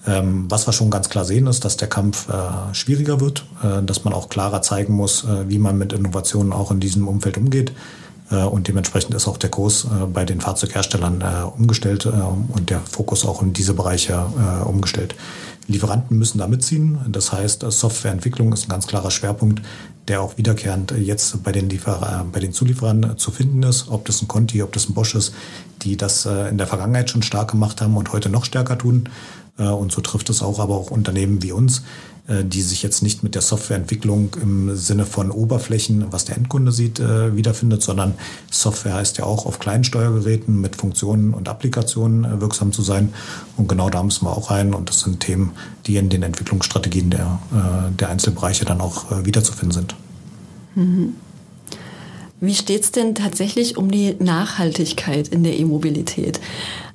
Ähm, 0.08 0.46
was 0.50 0.68
wir 0.68 0.74
schon 0.74 0.90
ganz 0.90 1.10
klar 1.10 1.26
sehen, 1.26 1.48
ist, 1.48 1.66
dass 1.66 1.78
der 1.78 1.90
Kampf 1.90 2.30
äh, 2.30 2.74
schwieriger 2.74 3.20
wird, 3.20 3.46
äh, 3.62 3.84
dass 3.84 4.06
man 4.06 4.14
auch 4.14 4.30
klarer 4.30 4.62
zeigen 4.62 4.94
muss, 4.94 5.26
äh, 5.26 5.50
wie 5.50 5.60
man 5.60 5.78
mit 5.78 5.94
Innovationen 5.94 6.54
auch 6.54 6.72
in 6.72 6.80
diesem 6.80 7.08
Umfeld 7.08 7.38
umgeht. 7.38 7.74
Äh, 8.30 8.44
und 8.44 8.68
dementsprechend 8.68 9.14
ist 9.14 9.28
auch 9.28 9.38
der 9.38 9.50
Kurs 9.50 9.86
äh, 9.86 10.06
bei 10.06 10.26
den 10.26 10.42
Fahrzeugherstellern 10.42 11.22
äh, 11.22 11.44
umgestellt 11.46 12.06
und 12.06 12.70
der 12.70 12.80
Fokus 12.80 13.26
auch 13.26 13.42
in 13.42 13.54
diese 13.54 13.74
Bereiche 13.74 14.26
umgestellt. 14.66 15.16
Lieferanten 15.68 16.18
müssen 16.18 16.38
da 16.38 16.48
mitziehen. 16.48 17.00
Das 17.10 17.34
heißt, 17.34 17.66
Softwareentwicklung 17.70 18.54
ist 18.54 18.66
ein 18.66 18.70
ganz 18.70 18.88
klarer 18.88 19.12
Schwerpunkt, 19.12 19.62
der 20.08 20.22
auch 20.22 20.38
wiederkehrend 20.38 20.92
jetzt 20.92 21.44
bei 21.44 21.52
den, 21.52 21.70
Liefer 21.70 22.26
bei 22.32 22.40
den 22.40 22.54
Zulieferern 22.54 23.18
zu 23.18 23.32
finden 23.32 23.64
ist. 23.64 23.90
Ob 23.90 24.06
das 24.06 24.22
ein 24.22 24.30
Conti, 24.30 24.64
ob 24.64 24.72
das 24.72 24.88
ein 24.88 24.94
Bosch 24.94 25.16
ist, 25.16 25.34
die 25.82 25.98
das 25.98 26.26
in 26.26 26.58
der 26.58 26.68
Vergangenheit 26.68 27.10
schon 27.10 27.22
stark 27.22 27.52
gemacht 27.52 27.82
haben 27.82 27.98
und 27.98 28.14
heute 28.14 28.30
noch 28.30 28.46
stärker 28.46 28.78
tun. 28.78 29.10
Äh, 29.58 29.64
und 29.64 29.92
so 29.92 30.02
trifft 30.02 30.30
es 30.30 30.42
auch 30.42 30.60
aber 30.60 30.76
auch 30.76 30.92
Unternehmen 30.92 31.44
wie 31.44 31.52
uns, 31.52 31.84
äh, 32.28 32.44
die 32.44 32.62
sich 32.62 32.84
jetzt 32.84 33.04
nicht 33.04 33.24
mit 33.24 33.36
der 33.36 33.42
Softwareentwicklung 33.42 34.36
im 34.42 34.76
Sinne 34.76 35.06
von 35.06 35.32
Oberflächen, 35.32 36.06
was 36.12 36.26
der 36.26 36.38
Endkunde 36.38 36.72
sieht, 36.72 37.00
äh, 37.00 37.36
wiederfindet, 37.36 37.82
sondern 37.82 38.14
Software 38.52 38.96
heißt 38.96 39.18
ja 39.18 39.26
auch 39.26 39.46
auf 39.46 39.60
kleinen 39.60 39.84
Steuergeräten 39.84 40.60
mit 40.60 40.76
Funktionen 40.76 41.34
und 41.34 41.50
Applikationen 41.50 42.42
wirksam 42.42 42.72
zu 42.72 42.82
sein. 42.82 43.14
Und 43.56 43.68
genau 43.68 43.90
da 43.90 44.04
müssen 44.04 44.26
wir 44.26 44.36
auch 44.36 44.52
rein. 44.52 44.74
Und 44.74 44.90
das 44.90 45.02
sind 45.02 45.20
Themen, 45.20 45.52
die 45.86 45.98
in 45.98 46.10
den 46.10 46.24
Entwicklungsstrategien 46.24 47.10
der, 47.10 47.40
der 47.98 48.10
Einzelbereiche 48.10 48.66
dann 48.66 48.82
auch 48.82 49.26
wiederzufinden 49.26 49.72
sind. 49.72 49.96
Mhm. 50.76 51.14
Wie 52.40 52.54
steht 52.54 52.84
es 52.84 52.92
denn 52.92 53.16
tatsächlich 53.16 53.78
um 53.78 53.90
die 53.90 54.16
Nachhaltigkeit 54.20 55.28
in 55.28 55.44
der 55.44 55.58
E-Mobilität? 55.58 56.40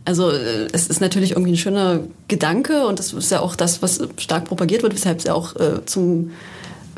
Also 0.04 0.30
äh, 0.30 0.68
es 0.72 0.88
ist 0.88 1.00
natürlich 1.00 1.32
irgendwie 1.32 1.52
ein 1.52 1.56
schöner 1.56 2.00
Gedanke 2.28 2.86
und 2.86 2.98
das 2.98 3.12
ist 3.12 3.30
ja 3.30 3.40
auch 3.40 3.56
das, 3.56 3.82
was 3.82 4.00
stark 4.18 4.44
propagiert 4.44 4.82
wird, 4.82 4.94
weshalb 4.94 5.18
es 5.18 5.24
ja 5.24 5.34
auch 5.34 5.56
äh, 5.56 5.84
zum 5.86 6.32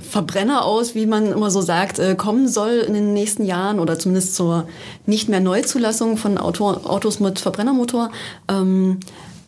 Verbrenner 0.02 0.64
aus, 0.64 0.94
wie 0.94 1.06
man 1.06 1.32
immer 1.32 1.50
so 1.50 1.60
sagt, 1.60 1.98
äh, 1.98 2.14
kommen 2.14 2.48
soll 2.48 2.84
in 2.86 2.94
den 2.94 3.12
nächsten 3.12 3.44
Jahren 3.44 3.80
oder 3.80 3.98
zumindest 3.98 4.34
zur 4.34 4.66
nicht 5.06 5.28
mehr 5.28 5.40
Neuzulassung 5.40 6.16
von 6.16 6.38
Auto, 6.38 6.68
Autos 6.68 7.20
mit 7.20 7.38
Verbrennermotor. 7.38 8.10
Ähm, 8.48 9.00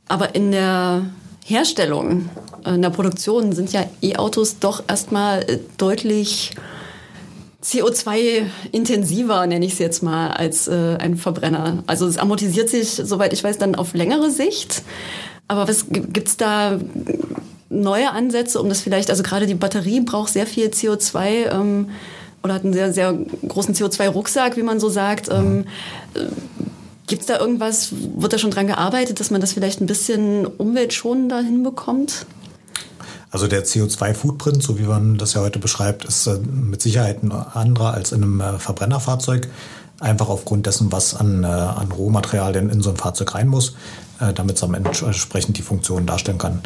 aber 0.09 0.35
in 0.35 0.53
der 0.53 1.07
Herstellung, 1.45 2.29
in 2.65 2.83
der 2.83 2.91
Produktion 2.91 3.53
sind 3.53 3.73
ja 3.73 3.85
E-Autos 4.03 4.59
doch 4.59 4.83
erstmal 4.89 5.43
äh, 5.43 5.59
deutlich 5.79 6.53
CO2-intensiver, 7.67 9.47
nenne 9.47 9.67
ich 9.67 9.73
es 9.73 9.79
jetzt 9.79 10.03
mal, 10.03 10.31
als 10.31 10.69
äh, 10.69 10.97
ein 10.99 11.17
Verbrenner. 11.17 11.83
Also 11.87 12.07
es 12.07 12.17
amortisiert 12.17 12.69
sich, 12.69 12.91
soweit 12.91 13.33
ich 13.33 13.43
weiß, 13.43 13.59
dann 13.59 13.75
auf 13.75 13.95
längere 13.95 14.31
Sicht. 14.31 14.83
Aber 15.49 15.67
was 15.67 15.87
gibt 15.91 16.29
es 16.29 16.37
da 16.37 16.79
neue 17.69 18.11
Ansätze, 18.13 18.61
um 18.61 18.69
das 18.69 18.81
vielleicht, 18.81 19.11
also 19.11 19.23
gerade 19.23 19.47
die 19.47 19.55
Batterie 19.55 20.01
braucht 20.01 20.33
sehr 20.33 20.47
viel 20.47 20.69
CO2 20.69 21.51
ähm, 21.51 21.91
oder 22.43 22.55
hat 22.55 22.65
einen 22.65 22.73
sehr, 22.73 22.93
sehr 22.93 23.13
großen 23.13 23.75
CO2-Rucksack, 23.75 24.57
wie 24.57 24.63
man 24.63 24.79
so 24.79 24.89
sagt. 24.89 25.29
Ähm, 25.31 25.65
äh, 26.15 26.21
Gibt 27.09 27.23
es 27.23 27.27
da 27.27 27.39
irgendwas, 27.39 27.91
wird 28.17 28.33
da 28.33 28.39
schon 28.39 28.51
dran 28.51 28.67
gearbeitet, 28.67 29.21
dass 29.21 29.31
man 29.31 29.41
das 29.41 29.53
vielleicht 29.53 29.81
ein 29.81 29.87
bisschen 29.87 30.45
umweltschonender 30.47 31.41
hinbekommt? 31.41 32.27
Also 33.37 33.49
der 33.49 33.67
CO2-Footprint, 33.67 34.63
so 34.63 34.79
wie 34.79 34.85
man 34.85 35.19
das 35.19 35.35
ja 35.35 35.43
heute 35.43 35.59
beschreibt, 35.59 36.07
ist 36.07 36.27
äh, 36.27 36.39
mit 36.39 36.81
Sicherheit 36.81 37.23
ein 37.23 37.33
anderer 37.33 37.93
als 37.93 38.13
in 38.13 38.23
einem 38.23 38.41
äh, 38.41 38.59
Verbrennerfahrzeug. 38.59 39.49
Einfach 40.01 40.31
aufgrund 40.31 40.65
dessen, 40.65 40.91
was 40.91 41.15
an, 41.15 41.45
äh, 41.45 41.47
an 41.47 41.93
Rohmaterialien 41.93 42.71
in 42.71 42.81
so 42.81 42.89
ein 42.89 42.97
Fahrzeug 42.97 43.35
rein 43.35 43.49
muss, 43.49 43.77
damit 44.35 44.57
es 44.57 44.63
am 44.63 44.73
Ende 44.73 44.89
entsprechend 44.89 45.59
die 45.59 45.63
Funktion 45.63 46.07
darstellen 46.07 46.39
kann. 46.39 46.63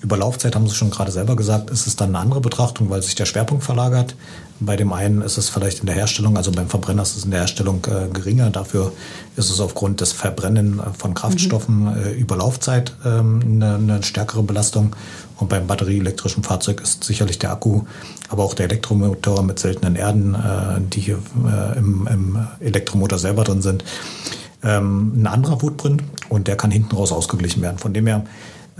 Über 0.00 0.16
Laufzeit 0.16 0.54
haben 0.54 0.68
Sie 0.68 0.76
schon 0.76 0.90
gerade 0.90 1.10
selber 1.10 1.34
gesagt, 1.34 1.70
ist 1.70 1.88
es 1.88 1.96
dann 1.96 2.10
eine 2.10 2.20
andere 2.20 2.40
Betrachtung, 2.40 2.88
weil 2.88 3.02
sich 3.02 3.16
der 3.16 3.26
Schwerpunkt 3.26 3.64
verlagert. 3.64 4.14
Bei 4.60 4.76
dem 4.76 4.92
einen 4.92 5.22
ist 5.22 5.38
es 5.38 5.48
vielleicht 5.48 5.80
in 5.80 5.86
der 5.86 5.94
Herstellung, 5.96 6.36
also 6.36 6.52
beim 6.52 6.68
Verbrenner 6.68 7.02
ist 7.02 7.16
es 7.16 7.24
in 7.24 7.32
der 7.32 7.40
Herstellung 7.40 7.84
äh, 7.86 8.08
geringer. 8.12 8.50
Dafür 8.50 8.92
ist 9.36 9.50
es 9.50 9.60
aufgrund 9.60 10.00
des 10.00 10.12
Verbrennen 10.12 10.80
von 10.96 11.14
Kraftstoffen 11.14 11.80
mhm. 11.80 11.96
äh, 11.96 12.12
über 12.12 12.36
Laufzeit 12.36 12.92
ähm, 13.04 13.40
eine, 13.44 13.74
eine, 13.74 14.02
stärkere 14.04 14.44
Belastung. 14.44 14.94
Und 15.38 15.48
beim 15.48 15.66
batterieelektrischen 15.66 16.42
Fahrzeug 16.42 16.80
ist 16.80 17.04
sicherlich 17.04 17.38
der 17.38 17.52
Akku, 17.52 17.82
aber 18.28 18.44
auch 18.44 18.54
der 18.54 18.66
Elektromotor 18.66 19.42
mit 19.42 19.58
seltenen 19.58 19.94
Erden, 19.94 20.34
äh, 20.34 20.80
die 20.80 21.00
hier 21.00 21.18
äh, 21.46 21.78
im, 21.78 22.08
im, 22.10 22.48
Elektromotor 22.60 23.18
selber 23.18 23.44
drin 23.44 23.62
sind, 23.62 23.84
ähm, 24.64 25.12
ein 25.22 25.26
anderer 25.28 25.60
Footprint 25.60 26.02
und 26.28 26.48
der 26.48 26.56
kann 26.56 26.72
hinten 26.72 26.96
raus 26.96 27.12
ausgeglichen 27.12 27.62
werden. 27.62 27.78
Von 27.78 27.94
dem 27.94 28.06
her 28.08 28.24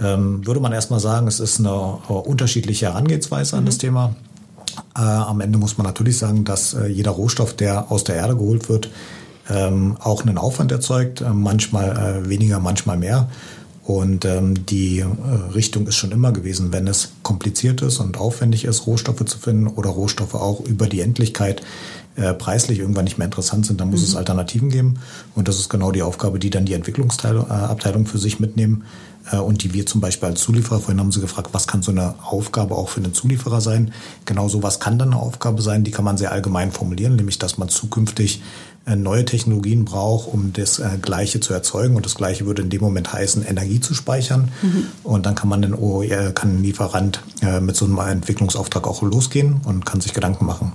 ähm, 0.00 0.44
würde 0.46 0.60
man 0.60 0.72
erstmal 0.72 1.00
sagen, 1.00 1.28
es 1.28 1.38
ist 1.38 1.60
eine 1.60 1.98
äh, 2.08 2.12
unterschiedliche 2.12 2.86
Herangehensweise 2.86 3.54
mhm. 3.54 3.60
an 3.60 3.66
das 3.66 3.76
mhm. 3.76 3.80
Thema. 3.80 4.14
Äh, 4.96 5.00
am 5.00 5.40
Ende 5.40 5.58
muss 5.58 5.78
man 5.78 5.86
natürlich 5.86 6.18
sagen, 6.18 6.44
dass 6.44 6.74
äh, 6.74 6.86
jeder 6.86 7.12
Rohstoff, 7.12 7.54
der 7.54 7.90
aus 7.90 8.04
der 8.04 8.16
Erde 8.16 8.36
geholt 8.36 8.68
wird, 8.68 8.90
ähm, 9.50 9.96
auch 10.00 10.22
einen 10.22 10.38
Aufwand 10.38 10.72
erzeugt, 10.72 11.20
äh, 11.20 11.30
manchmal 11.30 12.28
weniger, 12.28 12.58
manchmal 12.58 12.96
mehr. 12.96 13.28
Und 13.88 14.26
ähm, 14.26 14.66
die 14.66 14.98
äh, 14.98 15.06
Richtung 15.54 15.86
ist 15.86 15.96
schon 15.96 16.12
immer 16.12 16.30
gewesen, 16.30 16.74
wenn 16.74 16.86
es 16.86 17.12
kompliziert 17.22 17.80
ist 17.80 18.00
und 18.00 18.18
aufwendig 18.18 18.66
ist, 18.66 18.86
Rohstoffe 18.86 19.24
zu 19.24 19.38
finden 19.38 19.66
oder 19.66 19.88
Rohstoffe 19.88 20.34
auch 20.34 20.60
über 20.60 20.88
die 20.88 21.00
Endlichkeit 21.00 21.62
äh, 22.16 22.34
preislich 22.34 22.80
irgendwann 22.80 23.04
nicht 23.04 23.16
mehr 23.16 23.24
interessant 23.24 23.64
sind, 23.64 23.80
dann 23.80 23.88
muss 23.88 24.00
mhm. 24.00 24.06
es 24.08 24.16
Alternativen 24.16 24.68
geben. 24.68 24.98
Und 25.34 25.48
das 25.48 25.58
ist 25.58 25.70
genau 25.70 25.90
die 25.90 26.02
Aufgabe, 26.02 26.38
die 26.38 26.50
dann 26.50 26.66
die 26.66 26.74
Entwicklungsabteilung 26.74 28.04
für 28.04 28.18
sich 28.18 28.40
mitnehmen 28.40 28.84
äh, 29.32 29.38
und 29.38 29.62
die 29.62 29.72
wir 29.72 29.86
zum 29.86 30.02
Beispiel 30.02 30.28
als 30.28 30.42
Zulieferer, 30.42 30.80
vorhin 30.80 31.00
haben 31.00 31.12
Sie 31.12 31.22
gefragt, 31.22 31.48
was 31.52 31.66
kann 31.66 31.80
so 31.80 31.90
eine 31.90 32.14
Aufgabe 32.22 32.74
auch 32.74 32.90
für 32.90 33.00
einen 33.00 33.14
Zulieferer 33.14 33.62
sein? 33.62 33.92
Genau 34.26 34.48
so 34.48 34.62
was 34.62 34.80
kann 34.80 34.98
dann 34.98 35.12
eine 35.12 35.22
Aufgabe 35.22 35.62
sein, 35.62 35.82
die 35.82 35.92
kann 35.92 36.04
man 36.04 36.18
sehr 36.18 36.32
allgemein 36.32 36.72
formulieren, 36.72 37.16
nämlich 37.16 37.38
dass 37.38 37.56
man 37.56 37.70
zukünftig 37.70 38.36
äh, 38.38 38.42
neue 38.96 39.24
Technologien 39.24 39.84
braucht, 39.84 40.28
um 40.32 40.52
das 40.52 40.78
äh, 40.78 40.98
Gleiche 41.00 41.40
zu 41.40 41.52
erzeugen. 41.52 41.96
Und 41.96 42.04
das 42.04 42.14
Gleiche 42.14 42.46
würde 42.46 42.62
in 42.62 42.70
dem 42.70 42.80
Moment 42.80 43.12
heißen, 43.12 43.44
Energie 43.44 43.80
zu 43.80 43.94
speichern. 43.94 44.50
Mhm. 44.62 44.86
Und 45.04 45.26
dann 45.26 45.34
kann 45.34 45.48
man 45.48 45.62
den 45.62 45.74
OER, 45.74 46.32
kann 46.32 46.56
ein 46.56 46.62
Lieferant 46.62 47.20
äh, 47.42 47.60
mit 47.60 47.76
so 47.76 47.84
einem 47.84 47.98
Entwicklungsauftrag 47.98 48.86
auch 48.86 49.02
losgehen 49.02 49.60
und 49.64 49.86
kann 49.86 50.00
sich 50.00 50.12
Gedanken 50.12 50.46
machen. 50.46 50.72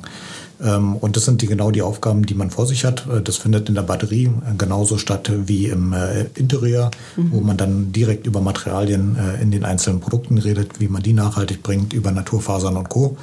Ähm, 0.63 0.95
und 0.95 1.15
das 1.15 1.26
sind 1.26 1.41
die, 1.41 1.47
genau 1.47 1.71
die 1.71 1.82
Aufgaben, 1.82 2.26
die 2.26 2.34
man 2.34 2.49
vor 2.49 2.65
sich 2.65 2.86
hat. 2.86 3.08
Äh, 3.08 3.21
das 3.21 3.38
findet 3.38 3.69
in 3.69 3.76
der 3.76 3.82
Batterie 3.84 4.26
äh, 4.26 4.56
genauso 4.58 4.97
statt 4.97 5.32
wie 5.45 5.67
im 5.67 5.93
äh, 5.93 6.26
Interieur, 6.36 6.91
mhm. 7.15 7.32
wo 7.32 7.41
man 7.41 7.58
dann 7.58 7.91
direkt 7.91 8.26
über 8.28 8.41
Materialien 8.41 9.17
in 9.41 9.52
den 9.52 9.65
einzelnen 9.65 9.99
Produkten 9.99 10.38
redet, 10.38 10.80
wie 10.80 10.88
man 10.88 11.04
die 11.04 11.13
nachhaltig 11.13 11.63
bringt, 11.63 11.93
über 11.93 12.12
Naturfasern 12.12 12.78
und 12.78 12.89
Co. 12.89 13.17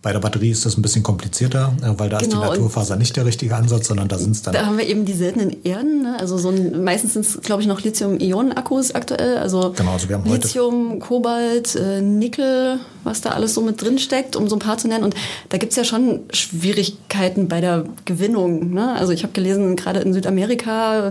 Bei 0.00 0.12
der 0.12 0.20
Batterie 0.20 0.50
ist 0.50 0.64
das 0.64 0.76
ein 0.76 0.82
bisschen 0.82 1.02
komplizierter, 1.02 1.74
äh, 1.82 1.86
weil 1.98 2.08
da 2.08 2.18
genau, 2.18 2.20
ist 2.20 2.26
die 2.26 2.36
genau, 2.36 2.50
Naturfaser 2.50 2.94
nicht 2.94 3.16
der 3.16 3.26
richtige 3.26 3.56
Ansatz, 3.56 3.88
sondern 3.88 4.06
da 4.06 4.16
sind 4.16 4.30
es 4.30 4.42
dann. 4.42 4.54
Da 4.54 4.64
haben 4.64 4.78
wir 4.78 4.86
eben 4.86 5.04
die 5.04 5.12
seltenen 5.12 5.64
Erden, 5.64 6.02
ne? 6.02 6.16
also 6.20 6.38
so 6.38 6.50
ein, 6.50 6.84
meistens 6.84 7.14
sind 7.14 7.26
es, 7.26 7.40
glaube 7.40 7.62
ich, 7.62 7.68
noch 7.68 7.80
Lithium-Ionen-Akkus 7.80 8.94
aktuell. 8.94 9.38
Also, 9.38 9.72
genau, 9.76 9.94
also 9.94 10.08
wir 10.08 10.16
haben 10.16 10.30
Lithium, 10.30 11.00
Kobalt, 11.00 11.74
äh, 11.74 12.00
Nickel, 12.00 12.78
was 13.02 13.22
da 13.22 13.30
alles 13.30 13.54
so 13.54 13.60
mit 13.60 13.82
drin 13.82 13.98
steckt, 13.98 14.36
um 14.36 14.48
so 14.48 14.54
ein 14.54 14.60
paar 14.60 14.78
zu 14.78 14.86
nennen. 14.86 15.02
Und 15.02 15.16
da 15.48 15.58
gibt 15.58 15.72
es 15.72 15.76
ja 15.76 15.82
schon 15.82 16.20
Schwierigkeiten 16.32 17.48
bei 17.48 17.60
der 17.60 17.84
Gewinnung. 18.04 18.72
Ne? 18.72 18.94
Also 18.94 19.12
ich 19.12 19.24
habe 19.24 19.32
gelesen, 19.32 19.74
gerade 19.74 19.98
in 19.98 20.12
Südamerika 20.12 21.10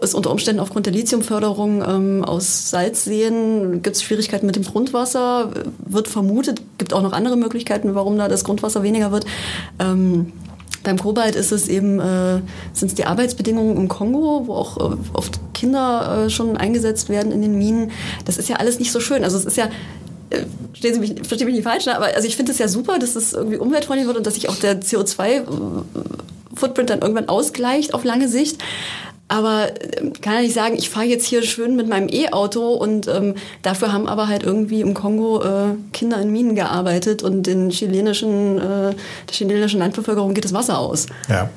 ist 0.00 0.14
unter 0.14 0.30
Umständen 0.30 0.60
aufgrund 0.60 0.86
der 0.86 0.92
Lithiumförderung 0.92 1.82
ähm, 1.82 2.24
aus 2.24 2.70
Salzseen 2.70 3.82
gibt 3.82 3.96
es 3.96 4.02
Schwierigkeiten 4.02 4.46
mit 4.46 4.56
dem 4.56 4.64
Grundwasser, 4.64 5.50
wird 5.84 6.08
vermutet, 6.08 6.62
gibt 6.78 6.92
auch 6.92 7.02
noch 7.02 7.12
andere 7.12 7.36
Möglichkeiten, 7.36 7.94
warum 7.94 8.18
da 8.18 8.28
das 8.28 8.44
Grundwasser 8.44 8.82
weniger 8.82 9.12
wird. 9.12 9.24
Ähm, 9.78 10.32
beim 10.82 10.98
Kobalt 10.98 11.36
ist 11.36 11.52
es 11.52 11.68
eben, 11.68 12.00
äh, 12.00 12.40
sind 12.72 12.88
es 12.88 12.94
die 12.94 13.04
Arbeitsbedingungen 13.04 13.76
im 13.76 13.88
Kongo, 13.88 14.46
wo 14.46 14.54
auch 14.54 14.76
äh, 14.78 14.96
oft 15.12 15.40
Kinder 15.54 16.26
äh, 16.26 16.30
schon 16.30 16.56
eingesetzt 16.56 17.08
werden 17.08 17.32
in 17.32 17.42
den 17.42 17.56
Minen. 17.56 17.92
Das 18.24 18.36
ist 18.36 18.48
ja 18.48 18.56
alles 18.56 18.78
nicht 18.78 18.90
so 18.90 19.00
schön. 19.00 19.24
Also 19.24 19.38
es 19.38 19.44
ist 19.44 19.56
ja, 19.56 19.66
äh, 20.30 20.44
verstehen 20.70 20.94
Sie 20.94 21.00
mich, 21.00 21.14
verstehen 21.26 21.46
mich 21.46 21.54
nicht 21.54 21.64
falsch, 21.64 21.86
ne? 21.86 21.96
aber 21.96 22.06
also 22.06 22.26
ich 22.26 22.36
finde 22.36 22.52
es 22.52 22.58
ja 22.58 22.68
super, 22.68 22.98
dass 22.98 23.16
es 23.16 23.32
irgendwie 23.32 23.58
umweltfreundlich 23.58 24.06
wird 24.06 24.16
und 24.16 24.26
dass 24.26 24.34
sich 24.34 24.48
auch 24.48 24.56
der 24.56 24.80
CO2-Footprint 24.80 26.90
dann 26.90 27.00
irgendwann 27.00 27.28
ausgleicht 27.28 27.94
auf 27.94 28.04
lange 28.04 28.28
Sicht. 28.28 28.58
Aber 29.32 29.68
ähm, 29.96 30.12
kann 30.20 30.34
ja 30.34 30.40
nicht 30.42 30.52
sagen, 30.52 30.74
ich 30.76 30.90
fahre 30.90 31.06
jetzt 31.06 31.24
hier 31.24 31.42
schön 31.42 31.74
mit 31.74 31.88
meinem 31.88 32.10
E-Auto 32.10 32.74
und 32.74 33.08
ähm, 33.08 33.34
dafür 33.62 33.90
haben 33.90 34.06
aber 34.06 34.28
halt 34.28 34.42
irgendwie 34.42 34.82
im 34.82 34.92
Kongo 34.92 35.42
äh, 35.42 35.74
Kinder 35.94 36.20
in 36.20 36.30
Minen 36.30 36.54
gearbeitet 36.54 37.22
und 37.22 37.46
den 37.46 37.70
chilenischen, 37.70 38.58
äh, 38.58 38.60
der 38.60 39.32
chilenischen 39.32 39.80
Landbevölkerung 39.80 40.34
geht 40.34 40.44
das 40.44 40.52
Wasser 40.52 40.78
aus. 40.78 41.06
Ja, 41.30 41.48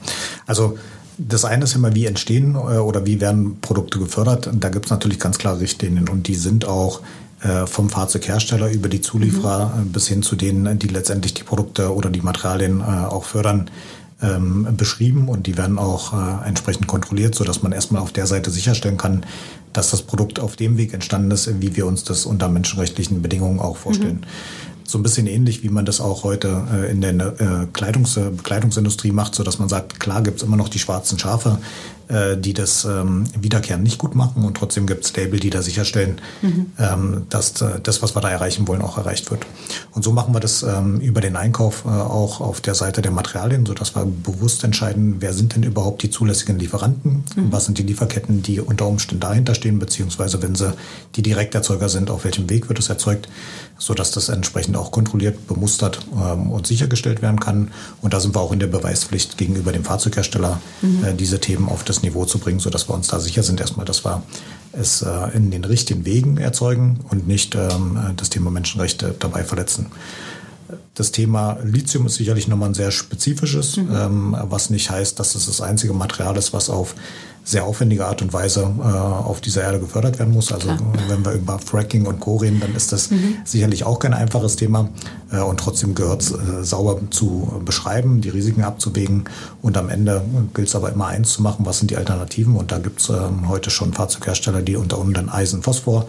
also 0.48 0.78
das 1.18 1.44
eine 1.44 1.66
ist 1.66 1.76
immer, 1.76 1.94
wie 1.94 2.06
entstehen 2.06 2.56
äh, 2.56 2.78
oder 2.78 3.06
wie 3.06 3.20
werden 3.20 3.60
Produkte 3.60 4.00
gefördert. 4.00 4.48
Und 4.48 4.64
da 4.64 4.70
gibt 4.70 4.86
es 4.86 4.92
natürlich 4.92 5.20
ganz 5.20 5.38
klare 5.38 5.60
Richtlinien 5.60 6.08
und 6.08 6.30
die 6.30 6.36
sind 6.36 6.64
auch 6.64 7.02
äh, 7.42 7.68
vom 7.68 7.90
Fahrzeughersteller 7.90 8.72
über 8.72 8.88
die 8.88 9.02
Zulieferer 9.02 9.74
mhm. 9.76 9.92
bis 9.92 10.08
hin 10.08 10.24
zu 10.24 10.38
denen, 10.38 10.80
die 10.80 10.88
letztendlich 10.88 11.34
die 11.34 11.44
Produkte 11.44 11.94
oder 11.94 12.10
die 12.10 12.22
Materialien 12.22 12.80
äh, 12.80 12.84
auch 12.84 13.26
fördern, 13.26 13.70
ähm, 14.22 14.68
beschrieben 14.78 15.28
und 15.28 15.48
die 15.48 15.58
werden 15.58 15.78
auch 15.78 16.14
äh, 16.14 16.48
entsprechend 16.48 16.88
kontrolliert, 16.88 17.36
sodass 17.36 17.64
man 17.64 17.72
erstmal 17.72 18.02
auf 18.02 18.12
der 18.12 18.28
Seite 18.28 18.50
sicherstellen 18.52 18.98
kann, 18.98 19.26
dass 19.74 19.92
das 19.92 20.04
Produkt 20.04 20.40
auf 20.40 20.56
dem 20.56 20.78
Weg 20.78 20.94
entstanden 20.94 21.32
ist, 21.32 21.62
wie 21.62 21.76
wir 21.76 21.86
uns 21.86 22.04
das 22.04 22.26
unter 22.26 22.48
menschenrechtlichen 22.48 23.22
Bedingungen 23.22 23.60
auch 23.60 23.78
vorstellen. 23.78 24.22
Mhm 24.22 24.66
so 24.88 25.00
ein 25.00 25.04
bisschen 25.04 25.28
ähnlich, 25.28 25.64
wie 25.64 25.70
man 25.70 25.86
das 25.86 26.00
auch 26.00 26.24
heute 26.24 26.64
äh, 26.72 26.92
in 26.92 27.02
der 27.02 27.12
äh, 27.14 27.68
Kleidungs 27.74 28.16
Bekleidungsindustrie 28.16 29.12
macht, 29.12 29.36
so 29.36 29.44
dass 29.44 29.58
man 29.60 29.68
sagt, 29.68 30.00
klar 30.00 30.22
gibt's 30.22 30.44
immer 30.44 30.58
noch 30.58 30.70
die 30.70 30.80
schwarzen 30.80 31.18
Schafe, 31.18 31.58
äh, 32.08 32.38
die 32.38 32.54
das 32.54 32.86
ähm, 32.86 33.26
Wiederkehren 33.40 33.84
nicht 33.84 33.98
gut 33.98 34.16
machen 34.16 34.44
und 34.46 34.58
trotzdem 34.58 34.88
gibt's 34.88 35.16
Label, 35.16 35.40
die 35.40 35.50
da 35.50 35.62
sicherstellen, 35.62 36.22
mhm. 36.42 36.68
ähm, 36.78 37.26
dass 37.30 37.62
äh, 37.62 37.80
das, 37.82 38.02
was 38.02 38.16
wir 38.16 38.22
da 38.22 38.30
erreichen 38.30 38.68
wollen, 38.68 38.82
auch 38.82 38.98
erreicht 38.98 39.32
wird. 39.32 39.46
Und 39.92 40.04
so 40.04 40.12
machen 40.12 40.34
wir 40.34 40.40
das 40.40 40.64
ähm, 40.64 41.00
über 41.00 41.22
den 41.22 41.36
Einkauf 41.36 41.86
äh, 41.86 41.90
auch 41.90 42.42
auf 42.42 42.62
der 42.62 42.76
Seite 42.76 43.02
der 43.02 43.12
Materialien, 43.12 43.66
so 43.66 43.74
dass 43.74 43.96
wir 43.96 44.06
bewusst 44.06 44.64
entscheiden, 44.64 45.18
wer 45.20 45.34
sind 45.34 45.56
denn 45.56 45.64
überhaupt 45.64 46.04
die 46.04 46.10
zulässigen 46.10 46.60
Lieferanten, 46.60 47.24
mhm. 47.36 47.52
was 47.52 47.66
sind 47.66 47.78
die 47.78 47.84
Lieferketten, 47.84 48.42
die 48.42 48.60
unter 48.60 48.88
Umständen 48.88 49.22
dahinter 49.22 49.56
stehen, 49.56 49.80
beziehungsweise 49.80 50.42
wenn 50.42 50.56
sie 50.56 50.74
die 51.16 51.22
Direkterzeuger 51.22 51.90
sind, 51.90 52.10
auf 52.10 52.24
welchem 52.24 52.50
Weg 52.50 52.70
wird 52.70 52.80
es 52.80 52.90
erzeugt 52.90 53.28
so 53.78 53.94
dass 53.94 54.12
das 54.12 54.30
entsprechend 54.30 54.78
auch 54.78 54.92
kontrolliert, 54.92 55.48
bemustert 55.48 56.00
ähm, 56.16 56.52
und 56.52 56.66
sichergestellt 56.66 57.22
werden 57.22 57.40
kann. 57.40 57.72
Und 58.02 58.14
da 58.14 58.20
sind 58.20 58.36
wir 58.36 58.40
auch 58.40 58.52
in 58.52 58.60
der 58.60 58.68
Beweispflicht 58.68 59.38
gegenüber 59.38 59.72
dem 59.72 59.84
Fahrzeughersteller, 59.84 60.62
mhm. 60.82 61.04
äh, 61.04 61.14
diese 61.14 61.40
Themen 61.40 61.68
auf 61.68 61.84
das 61.84 61.95
Niveau 62.02 62.26
zu 62.26 62.40
bringen, 62.40 62.60
so 62.60 62.70
dass 62.70 62.90
wir 62.90 62.94
uns 62.94 63.08
da 63.08 63.20
sicher 63.20 63.44
sind, 63.44 63.60
erstmal, 63.60 63.86
dass 63.86 64.06
wir 64.06 64.24
es 64.72 65.02
äh, 65.02 65.30
in 65.34 65.52
den 65.52 65.64
richtigen 65.64 66.06
Wegen 66.06 66.38
erzeugen 66.38 67.00
und 67.10 67.28
nicht 67.28 67.56
ähm, 67.56 68.00
das 68.18 68.30
Thema 68.30 68.52
Menschenrechte 68.52 69.16
dabei 69.18 69.44
verletzen. 69.44 69.88
Das 70.96 71.12
Thema 71.12 71.58
Lithium 71.64 72.08
ist 72.08 72.16
sicherlich 72.16 72.48
nochmal 72.48 72.70
ein 72.70 72.74
sehr 72.74 72.92
spezifisches, 72.92 73.78
mhm. 73.78 73.96
ähm, 73.96 74.38
was 74.44 74.70
nicht 74.70 74.90
heißt, 74.90 75.20
dass 75.20 75.36
es 75.36 75.46
das 75.46 75.62
einzige 75.62 75.94
Material 75.94 76.38
ist, 76.38 76.54
was 76.54 76.70
auf 76.70 76.96
sehr 77.46 77.64
aufwendige 77.64 78.08
Art 78.08 78.24
und 78.24 78.34
Weise 78.34 78.62
äh, 78.80 78.82
auf 78.82 79.40
dieser 79.40 79.62
Erde 79.62 79.80
gefördert 79.80 80.18
werden 80.18 80.34
muss. 80.34 80.52
Also 80.52 80.68
Klar. 80.68 80.80
wenn 81.08 81.24
wir 81.24 81.34
über 81.34 81.60
Fracking 81.60 82.08
und 82.08 82.20
Co. 82.20 82.38
reden, 82.38 82.60
dann 82.60 82.76
ist 82.76 82.92
das 82.92 83.12
mhm. 83.12 83.38
sicherlich 83.46 83.84
auch 83.84 84.00
kein 84.00 84.16
einfaches 84.16 84.56
Thema. 84.56 84.90
Äh, 85.32 85.42
und 85.42 85.60
trotzdem 85.60 85.94
gehört 85.94 86.24
es 86.24 86.32
äh, 86.32 86.64
sauber 86.64 87.00
zu 87.12 87.62
beschreiben, 87.64 88.20
die 88.20 88.30
Risiken 88.30 88.64
abzuwägen. 88.64 89.26
Und 89.62 89.78
am 89.78 89.90
Ende 89.90 90.24
gilt 90.56 90.70
es 90.70 90.76
aber 90.76 90.92
immer 90.92 91.06
eins 91.06 91.34
zu 91.34 91.44
machen, 91.44 91.68
was 91.68 91.78
sind 91.78 91.92
die 91.92 91.98
Alternativen. 91.98 92.56
Und 92.56 92.72
da 92.72 92.80
gibt 92.80 93.00
es 93.00 93.10
ähm, 93.10 93.48
heute 93.48 93.70
schon 93.70 93.94
Fahrzeughersteller, 93.94 94.64
die 94.64 94.76
unter 94.76 95.00
anderem 95.00 95.30
Eisen, 95.30 95.62
Phosphor 95.62 96.08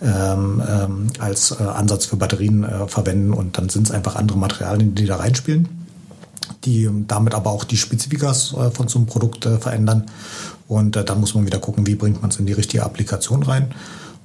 ähm, 0.00 0.62
ähm, 0.66 1.06
als 1.18 1.50
äh, 1.50 1.64
Ansatz 1.64 2.06
für 2.06 2.16
Batterien 2.16 2.64
äh, 2.64 2.88
verwenden. 2.88 3.34
Und 3.34 3.58
dann 3.58 3.68
sind 3.68 3.88
es 3.88 3.90
einfach 3.92 4.16
andere 4.16 4.38
Materialien, 4.38 4.94
die 4.94 5.04
da 5.04 5.16
reinspielen 5.16 5.68
die 6.64 6.88
damit 7.06 7.34
aber 7.34 7.50
auch 7.50 7.62
die 7.62 7.76
Spezifikas 7.76 8.52
äh, 8.52 8.70
von 8.70 8.88
so 8.88 8.98
einem 8.98 9.06
Produkt 9.06 9.44
verändern. 9.44 10.06
Und 10.68 10.96
äh, 10.96 11.04
dann 11.04 11.20
muss 11.20 11.34
man 11.34 11.46
wieder 11.46 11.58
gucken, 11.58 11.86
wie 11.86 11.94
bringt 11.96 12.20
man 12.20 12.30
es 12.30 12.38
in 12.38 12.46
die 12.46 12.52
richtige 12.52 12.84
Applikation 12.84 13.42
rein. 13.42 13.74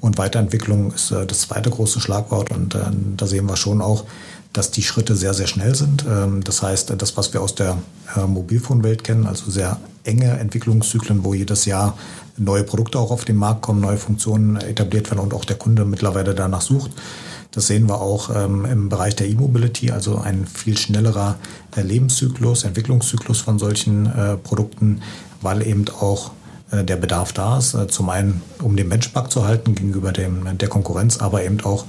Und 0.02 0.18
Weiterentwicklung 0.18 0.94
ist 0.94 1.12
äh, 1.12 1.26
das 1.26 1.42
zweite 1.42 1.70
große 1.70 2.02
Schlagwort. 2.02 2.52
Und 2.52 2.76
äh, 2.76 2.80
da 3.18 3.26
sehen 3.26 3.48
wir 3.48 3.56
schon 3.56 3.82
auch, 3.82 4.04
dass 4.52 4.70
die 4.70 4.84
Schritte 4.84 5.16
sehr, 5.16 5.34
sehr 5.34 5.48
schnell 5.48 5.76
sind. 5.76 6.06
Ähm, 6.08 6.44
das 6.44 6.62
heißt, 6.62 6.92
äh, 6.92 6.98
das, 6.98 7.18
was 7.18 7.34
wir 7.34 7.42
aus 7.42 7.56
der 7.56 7.78
äh, 8.16 8.28
Mobilfonwelt 8.28 9.04
kennen, 9.04 9.26
also 9.26 9.50
sehr 9.50 9.80
enge 10.04 10.30
Entwicklungszyklen, 10.32 11.24
wo 11.24 11.34
jedes 11.34 11.66
Jahr 11.66 11.98
neue 12.38 12.64
Produkte 12.64 13.00
auch 13.00 13.12
auf 13.12 13.26
den 13.26 13.38
Markt 13.38 13.62
kommen, 13.62 13.82
neue 13.82 13.98
Funktionen 13.98 14.58
etabliert 14.58 15.10
werden 15.10 15.20
und 15.20 15.34
auch 15.34 15.46
der 15.46 15.58
Kunde 15.58 15.86
mittlerweile 15.86 16.36
danach 16.36 16.62
sucht. 16.62 16.92
Das 17.54 17.68
sehen 17.68 17.88
wir 17.88 18.02
auch 18.02 18.36
ähm, 18.36 18.66
im 18.66 18.90
Bereich 18.90 19.16
der 19.16 19.28
E-Mobility, 19.28 19.92
also 19.92 20.18
ein 20.18 20.48
viel 20.48 20.78
schnellerer 20.78 21.38
äh, 21.76 21.82
Lebenszyklus, 21.82 22.64
Entwicklungszyklus 22.64 23.42
von 23.42 23.60
solchen 23.60 24.08
äh, 24.08 24.38
Produkten, 24.38 25.02
weil 25.42 25.66
eben 25.66 25.86
auch 25.90 26.32
äh, 26.72 26.84
der 26.84 26.98
Bedarf 26.98 27.32
da 27.32 27.60
ist. 27.60 27.76
Äh, 27.76 27.88
zum 27.88 28.10
einen, 28.10 28.42
um 28.60 28.76
den 28.76 28.90
Benchmark 28.90 29.32
zu 29.32 29.46
halten 29.46 29.76
gegenüber 29.76 30.12
dem, 30.12 30.58
der 30.58 30.68
Konkurrenz, 30.68 31.18
aber 31.18 31.44
eben 31.44 31.62
auch, 31.62 31.86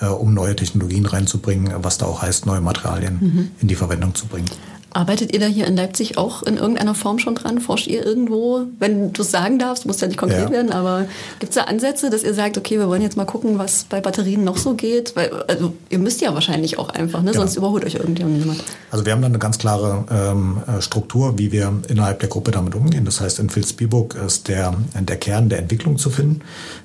äh, 0.00 0.06
um 0.06 0.32
neue 0.32 0.54
Technologien 0.54 1.06
reinzubringen, 1.06 1.74
was 1.82 1.98
da 1.98 2.06
auch 2.06 2.22
heißt, 2.22 2.46
neue 2.46 2.60
Materialien 2.60 3.18
mhm. 3.20 3.50
in 3.60 3.68
die 3.68 3.74
Verwendung 3.74 4.14
zu 4.14 4.26
bringen. 4.26 4.48
Arbeitet 4.92 5.32
ihr 5.32 5.40
da 5.40 5.46
hier 5.46 5.66
in 5.66 5.76
Leipzig 5.76 6.18
auch 6.18 6.42
in 6.42 6.56
irgendeiner 6.56 6.94
Form 6.94 7.18
schon 7.18 7.34
dran? 7.34 7.60
Forscht 7.60 7.86
ihr 7.86 8.04
irgendwo? 8.04 8.62
Wenn 8.78 9.12
du 9.12 9.22
es 9.22 9.30
sagen 9.30 9.58
darfst, 9.58 9.86
muss 9.86 10.00
ja 10.00 10.08
nicht 10.08 10.18
konkret 10.18 10.46
ja. 10.46 10.50
werden, 10.50 10.72
aber 10.72 11.06
gibt 11.38 11.50
es 11.50 11.56
da 11.56 11.64
Ansätze, 11.64 12.10
dass 12.10 12.24
ihr 12.24 12.34
sagt, 12.34 12.58
okay, 12.58 12.78
wir 12.78 12.88
wollen 12.88 13.02
jetzt 13.02 13.16
mal 13.16 13.24
gucken, 13.24 13.58
was 13.58 13.84
bei 13.84 14.00
Batterien 14.00 14.42
noch 14.42 14.56
so 14.56 14.74
geht? 14.74 15.14
Weil, 15.14 15.30
also 15.46 15.74
ihr 15.90 15.98
müsst 15.98 16.20
ja 16.20 16.34
wahrscheinlich 16.34 16.78
auch 16.78 16.88
einfach, 16.88 17.22
ne? 17.22 17.30
Genau. 17.30 17.42
sonst 17.42 17.56
überholt 17.56 17.84
euch 17.84 17.94
irgendjemand. 17.94 18.62
Also 18.90 19.06
wir 19.06 19.12
haben 19.12 19.22
da 19.22 19.26
eine 19.26 19.38
ganz 19.38 19.58
klare 19.58 20.04
ähm, 20.10 20.62
äh, 20.66 20.82
Struktur, 20.82 21.38
wie 21.38 21.52
wir 21.52 21.72
innerhalb 21.88 22.20
der 22.20 22.28
Gruppe 22.28 22.50
damit 22.50 22.74
umgehen. 22.74 23.04
Das 23.04 23.20
heißt, 23.20 23.38
in 23.38 23.54
Vilsbiburg 23.54 24.16
ist 24.16 24.48
der, 24.48 24.74
der 24.98 25.16
Kern 25.16 25.48
der 25.48 25.58
Entwicklung 25.60 25.98
zu 25.98 26.10
finden. 26.10 26.40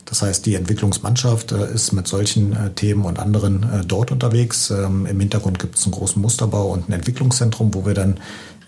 Das 0.05 0.21
heißt, 0.21 0.45
die 0.45 0.55
Entwicklungsmannschaft 0.55 1.51
äh, 1.51 1.73
ist 1.73 1.91
mit 1.91 2.07
solchen 2.07 2.53
äh, 2.53 2.71
Themen 2.71 3.05
und 3.05 3.19
anderen 3.19 3.63
äh, 3.63 3.85
dort 3.85 4.11
unterwegs. 4.11 4.69
Ähm, 4.69 5.07
Im 5.07 5.19
Hintergrund 5.19 5.57
gibt 5.59 5.77
es 5.77 5.83
einen 5.83 5.93
großen 5.93 6.21
Musterbau 6.21 6.71
und 6.71 6.87
ein 6.87 6.93
Entwicklungszentrum, 6.93 7.73
wo 7.73 7.85
wir 7.85 7.93
dann 7.93 8.19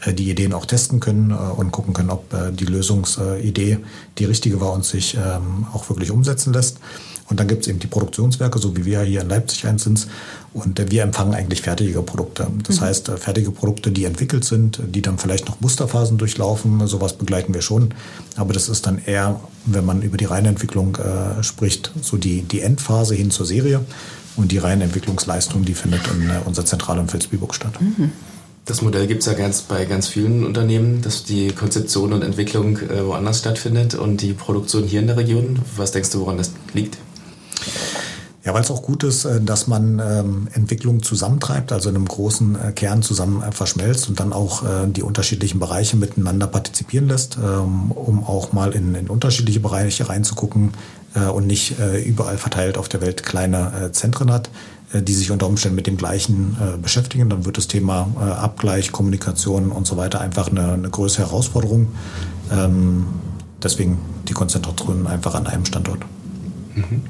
die 0.05 0.29
Ideen 0.29 0.53
auch 0.53 0.67
testen 0.67 0.99
können 0.99 1.31
und 1.31 1.71
gucken 1.71 1.91
können, 1.91 2.11
ob 2.11 2.31
die 2.51 2.65
Lösungsidee 2.65 3.79
die 4.19 4.25
richtige 4.25 4.61
war 4.61 4.73
und 4.73 4.85
sich 4.85 5.15
ähm, 5.15 5.65
auch 5.73 5.89
wirklich 5.89 6.11
umsetzen 6.11 6.53
lässt. 6.53 6.77
Und 7.29 7.39
dann 7.39 7.47
gibt 7.47 7.63
es 7.63 7.67
eben 7.67 7.79
die 7.79 7.87
Produktionswerke, 7.87 8.57
so 8.59 8.77
wie 8.77 8.85
wir 8.85 9.01
hier 9.01 9.21
in 9.21 9.29
Leipzig 9.29 9.65
eins 9.67 9.83
sind. 9.83 10.07
Und 10.53 10.91
wir 10.91 11.03
empfangen 11.03 11.33
eigentlich 11.33 11.61
fertige 11.61 12.01
Produkte. 12.01 12.47
Das 12.63 12.79
mhm. 12.79 12.85
heißt, 12.85 13.11
fertige 13.17 13.51
Produkte, 13.51 13.91
die 13.91 14.05
entwickelt 14.05 14.45
sind, 14.45 14.79
die 14.87 15.01
dann 15.01 15.17
vielleicht 15.17 15.47
noch 15.47 15.59
Musterphasen 15.59 16.17
durchlaufen, 16.17 16.87
sowas 16.87 17.13
begleiten 17.13 17.53
wir 17.53 17.61
schon. 17.61 17.93
Aber 18.37 18.53
das 18.53 18.69
ist 18.69 18.87
dann 18.87 19.01
eher, 19.05 19.39
wenn 19.65 19.85
man 19.85 20.01
über 20.01 20.17
die 20.17 20.25
reine 20.25 20.47
Entwicklung 20.47 20.95
äh, 20.95 21.43
spricht, 21.43 21.91
so 22.01 22.17
die, 22.17 22.43
die 22.43 22.61
Endphase 22.61 23.13
hin 23.13 23.29
zur 23.29 23.45
Serie. 23.45 23.81
Und 24.37 24.51
die 24.51 24.59
reine 24.59 24.83
Entwicklungsleistung, 24.83 25.65
die 25.65 25.73
findet 25.73 26.01
in 26.07 26.29
äh, 26.29 26.33
unserer 26.45 26.65
Zentrale 26.65 27.01
in 27.01 27.11
Vilsbiburg 27.11 27.55
statt. 27.55 27.81
Mhm. 27.81 28.11
Das 28.65 28.81
Modell 28.81 29.07
gibt 29.07 29.21
es 29.21 29.27
ja 29.27 29.33
ganz 29.33 29.61
bei 29.61 29.85
ganz 29.85 30.09
vielen 30.09 30.45
Unternehmen, 30.45 31.01
dass 31.01 31.23
die 31.23 31.47
Konzeption 31.53 32.11
und 32.11 32.21
Entwicklung 32.21 32.77
äh, 32.77 33.05
woanders 33.05 33.39
stattfindet 33.39 33.95
und 33.95 34.21
die 34.21 34.33
Produktion 34.33 34.83
hier 34.83 34.99
in 34.99 35.07
der 35.07 35.17
Region. 35.17 35.59
Was 35.77 35.93
denkst 35.93 36.11
du, 36.11 36.19
woran 36.19 36.37
das 36.37 36.51
liegt? 36.73 36.97
Ja, 38.47 38.53
weil 38.53 38.61
es 38.61 38.71
auch 38.71 38.81
gut 38.81 39.03
ist, 39.03 39.25
äh, 39.25 39.41
dass 39.41 39.67
man 39.67 39.99
ähm, 39.99 40.47
Entwicklung 40.53 41.03
zusammentreibt, 41.03 41.73
also 41.73 41.89
in 41.89 41.97
einem 41.97 42.05
großen 42.05 42.55
äh, 42.55 42.71
Kern 42.71 43.01
zusammen 43.01 43.43
äh, 43.43 43.51
verschmelzt 43.51 44.07
und 44.07 44.21
dann 44.21 44.31
auch 44.31 44.63
äh, 44.63 44.87
die 44.87 45.03
unterschiedlichen 45.03 45.59
Bereiche 45.59 45.97
miteinander 45.97 46.47
partizipieren 46.47 47.09
lässt, 47.09 47.37
ähm, 47.37 47.91
um 47.91 48.23
auch 48.23 48.53
mal 48.53 48.71
in, 48.71 48.95
in 48.95 49.09
unterschiedliche 49.09 49.59
Bereiche 49.59 50.07
reinzugucken 50.07 50.71
äh, 51.13 51.25
und 51.25 51.45
nicht 51.45 51.77
äh, 51.77 52.01
überall 52.01 52.37
verteilt 52.37 52.77
auf 52.77 52.87
der 52.87 53.01
Welt 53.01 53.23
kleine 53.23 53.89
Zentren 53.91 54.31
hat, 54.31 54.49
die 54.93 55.13
sich 55.13 55.31
unter 55.31 55.47
Umständen 55.47 55.75
mit 55.75 55.85
dem 55.85 55.97
Gleichen 55.97 56.55
beschäftigen. 56.81 57.29
Dann 57.29 57.43
wird 57.43 57.57
das 57.57 57.67
Thema 57.67 58.07
Abgleich, 58.41 58.93
Kommunikation 58.93 59.69
und 59.71 59.85
so 59.85 59.97
weiter 59.97 60.21
einfach 60.21 60.49
eine, 60.49 60.71
eine 60.71 60.89
größere 60.89 61.27
Herausforderung. 61.27 61.89
Ähm, 62.49 63.07
deswegen 63.61 63.99
die 64.29 64.33
Konzentration 64.33 65.05
einfach 65.07 65.35
an 65.35 65.45
einem 65.45 65.65
Standort. 65.65 65.99
Mhm. 66.75 67.01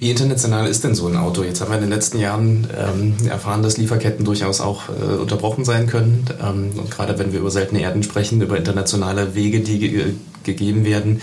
Wie 0.00 0.10
international 0.10 0.66
ist 0.66 0.82
denn 0.82 0.94
so 0.94 1.08
ein 1.08 1.16
Auto? 1.18 1.42
Jetzt 1.42 1.60
haben 1.60 1.68
wir 1.68 1.74
in 1.76 1.82
den 1.82 1.90
letzten 1.90 2.18
Jahren 2.18 2.66
ähm, 2.74 3.28
erfahren, 3.28 3.62
dass 3.62 3.76
Lieferketten 3.76 4.24
durchaus 4.24 4.62
auch 4.62 4.88
äh, 4.88 5.16
unterbrochen 5.16 5.66
sein 5.66 5.86
können. 5.86 6.24
Ähm, 6.42 6.70
und 6.74 6.90
gerade 6.90 7.18
wenn 7.18 7.34
wir 7.34 7.40
über 7.40 7.50
seltene 7.50 7.82
Erden 7.82 8.02
sprechen, 8.02 8.40
über 8.40 8.56
internationale 8.56 9.34
Wege, 9.34 9.60
die 9.60 10.14
gegeben 10.44 10.84
werden. 10.84 11.20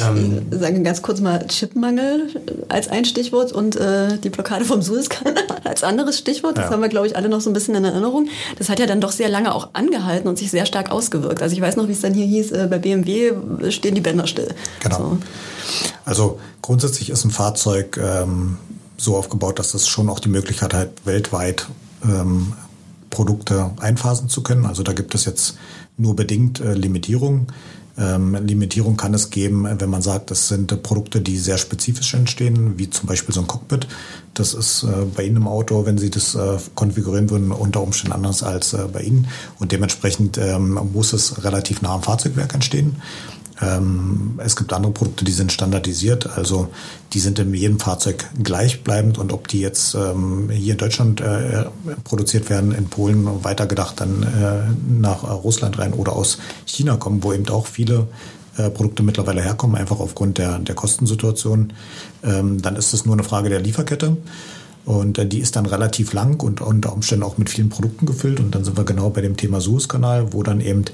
Ähm, 0.00 0.46
ich 0.50 0.58
sage 0.58 0.82
ganz 0.82 1.02
kurz 1.02 1.20
mal 1.20 1.46
Chipmangel 1.46 2.28
als 2.68 2.88
ein 2.88 3.04
Stichwort 3.04 3.52
und 3.52 3.76
äh, 3.76 4.18
die 4.18 4.30
Blockade 4.30 4.64
vom 4.64 4.82
Suezkanal 4.82 5.44
als 5.64 5.84
anderes 5.84 6.18
Stichwort. 6.18 6.58
Das 6.58 6.66
ja. 6.66 6.70
haben 6.70 6.82
wir, 6.82 6.88
glaube 6.88 7.06
ich, 7.06 7.16
alle 7.16 7.28
noch 7.28 7.40
so 7.40 7.50
ein 7.50 7.52
bisschen 7.52 7.74
in 7.74 7.84
Erinnerung. 7.84 8.28
Das 8.58 8.68
hat 8.68 8.78
ja 8.78 8.86
dann 8.86 9.00
doch 9.00 9.12
sehr 9.12 9.28
lange 9.28 9.54
auch 9.54 9.70
angehalten 9.72 10.28
und 10.28 10.38
sich 10.38 10.50
sehr 10.50 10.66
stark 10.66 10.90
ausgewirkt. 10.90 11.42
Also 11.42 11.54
ich 11.54 11.60
weiß 11.62 11.76
noch, 11.76 11.88
wie 11.88 11.92
es 11.92 12.00
dann 12.00 12.14
hier 12.14 12.26
hieß, 12.26 12.52
äh, 12.52 12.66
bei 12.70 12.78
BMW 12.78 13.32
stehen 13.70 13.94
die 13.94 14.00
Bänder 14.00 14.26
still. 14.26 14.48
Genau. 14.80 14.98
So. 14.98 15.18
Also 16.04 16.40
grundsätzlich 16.62 17.10
ist 17.10 17.24
ein 17.24 17.30
Fahrzeug 17.30 17.98
ähm, 18.02 18.56
so 18.96 19.16
aufgebaut, 19.16 19.58
dass 19.58 19.74
es 19.74 19.88
schon 19.88 20.08
auch 20.08 20.20
die 20.20 20.28
Möglichkeit 20.28 20.74
hat, 20.74 20.90
weltweit 21.04 21.68
ähm, 22.02 22.52
Produkte 23.10 23.70
einphasen 23.80 24.28
zu 24.28 24.42
können. 24.42 24.66
Also 24.66 24.82
da 24.82 24.92
gibt 24.92 25.14
es 25.14 25.24
jetzt 25.24 25.56
nur 25.96 26.14
bedingt 26.16 26.60
äh, 26.60 26.74
Limitierungen. 26.74 27.48
Ähm, 27.98 28.34
Limitierung 28.46 28.96
kann 28.96 29.12
es 29.12 29.30
geben, 29.30 29.66
wenn 29.78 29.90
man 29.90 30.02
sagt, 30.02 30.30
das 30.30 30.48
sind 30.48 30.70
äh, 30.70 30.76
Produkte, 30.76 31.20
die 31.20 31.36
sehr 31.36 31.58
spezifisch 31.58 32.14
entstehen, 32.14 32.78
wie 32.78 32.88
zum 32.88 33.06
Beispiel 33.06 33.34
so 33.34 33.40
ein 33.40 33.46
Cockpit. 33.46 33.88
Das 34.34 34.54
ist 34.54 34.84
äh, 34.84 35.04
bei 35.16 35.24
Ihnen 35.24 35.38
im 35.38 35.48
Auto, 35.48 35.84
wenn 35.84 35.98
Sie 35.98 36.10
das 36.10 36.36
äh, 36.36 36.58
konfigurieren 36.76 37.28
würden, 37.30 37.50
unter 37.50 37.82
Umständen 37.82 38.12
anders 38.12 38.42
als 38.44 38.72
äh, 38.72 38.86
bei 38.92 39.00
Ihnen. 39.00 39.26
Und 39.58 39.72
dementsprechend 39.72 40.38
ähm, 40.38 40.78
muss 40.92 41.12
es 41.12 41.42
relativ 41.44 41.82
nah 41.82 41.94
am 41.94 42.02
Fahrzeugwerk 42.02 42.54
entstehen. 42.54 43.02
Ähm, 43.60 44.38
es 44.38 44.56
gibt 44.56 44.72
andere 44.72 44.92
Produkte, 44.92 45.24
die 45.24 45.32
sind 45.32 45.52
standardisiert, 45.52 46.28
also 46.36 46.68
die 47.12 47.18
sind 47.18 47.38
in 47.38 47.52
jedem 47.54 47.80
Fahrzeug 47.80 48.24
gleichbleibend 48.42 49.18
und 49.18 49.32
ob 49.32 49.48
die 49.48 49.60
jetzt 49.60 49.94
ähm, 49.94 50.48
hier 50.50 50.72
in 50.72 50.78
Deutschland 50.78 51.20
äh, 51.20 51.64
produziert 52.04 52.50
werden, 52.50 52.72
in 52.72 52.86
Polen 52.86 53.44
weitergedacht 53.44 54.00
dann 54.00 54.22
äh, 54.22 55.00
nach 55.00 55.24
Russland 55.24 55.78
rein 55.78 55.92
oder 55.92 56.12
aus 56.12 56.38
China 56.66 56.96
kommen, 56.96 57.22
wo 57.24 57.32
eben 57.32 57.48
auch 57.48 57.66
viele 57.66 58.06
äh, 58.58 58.70
Produkte 58.70 59.02
mittlerweile 59.02 59.42
herkommen, 59.42 59.76
einfach 59.76 60.00
aufgrund 60.00 60.38
der, 60.38 60.58
der 60.58 60.74
Kostensituation, 60.74 61.72
ähm, 62.24 62.62
dann 62.62 62.76
ist 62.76 62.92
es 62.92 63.06
nur 63.06 63.14
eine 63.14 63.24
Frage 63.24 63.48
der 63.48 63.60
Lieferkette. 63.60 64.16
Und 64.84 65.18
äh, 65.18 65.26
die 65.26 65.40
ist 65.40 65.54
dann 65.54 65.66
relativ 65.66 66.12
lang 66.12 66.42
und 66.42 66.60
unter 66.60 66.92
Umständen 66.92 67.22
auch 67.22 67.36
mit 67.36 67.50
vielen 67.50 67.68
Produkten 67.68 68.06
gefüllt. 68.06 68.40
Und 68.40 68.54
dann 68.54 68.64
sind 68.64 68.76
wir 68.78 68.84
genau 68.84 69.10
bei 69.10 69.20
dem 69.20 69.36
Thema 69.36 69.60
Suezkanal, 69.60 70.32
wo 70.32 70.42
dann 70.42 70.60
eben 70.60 70.86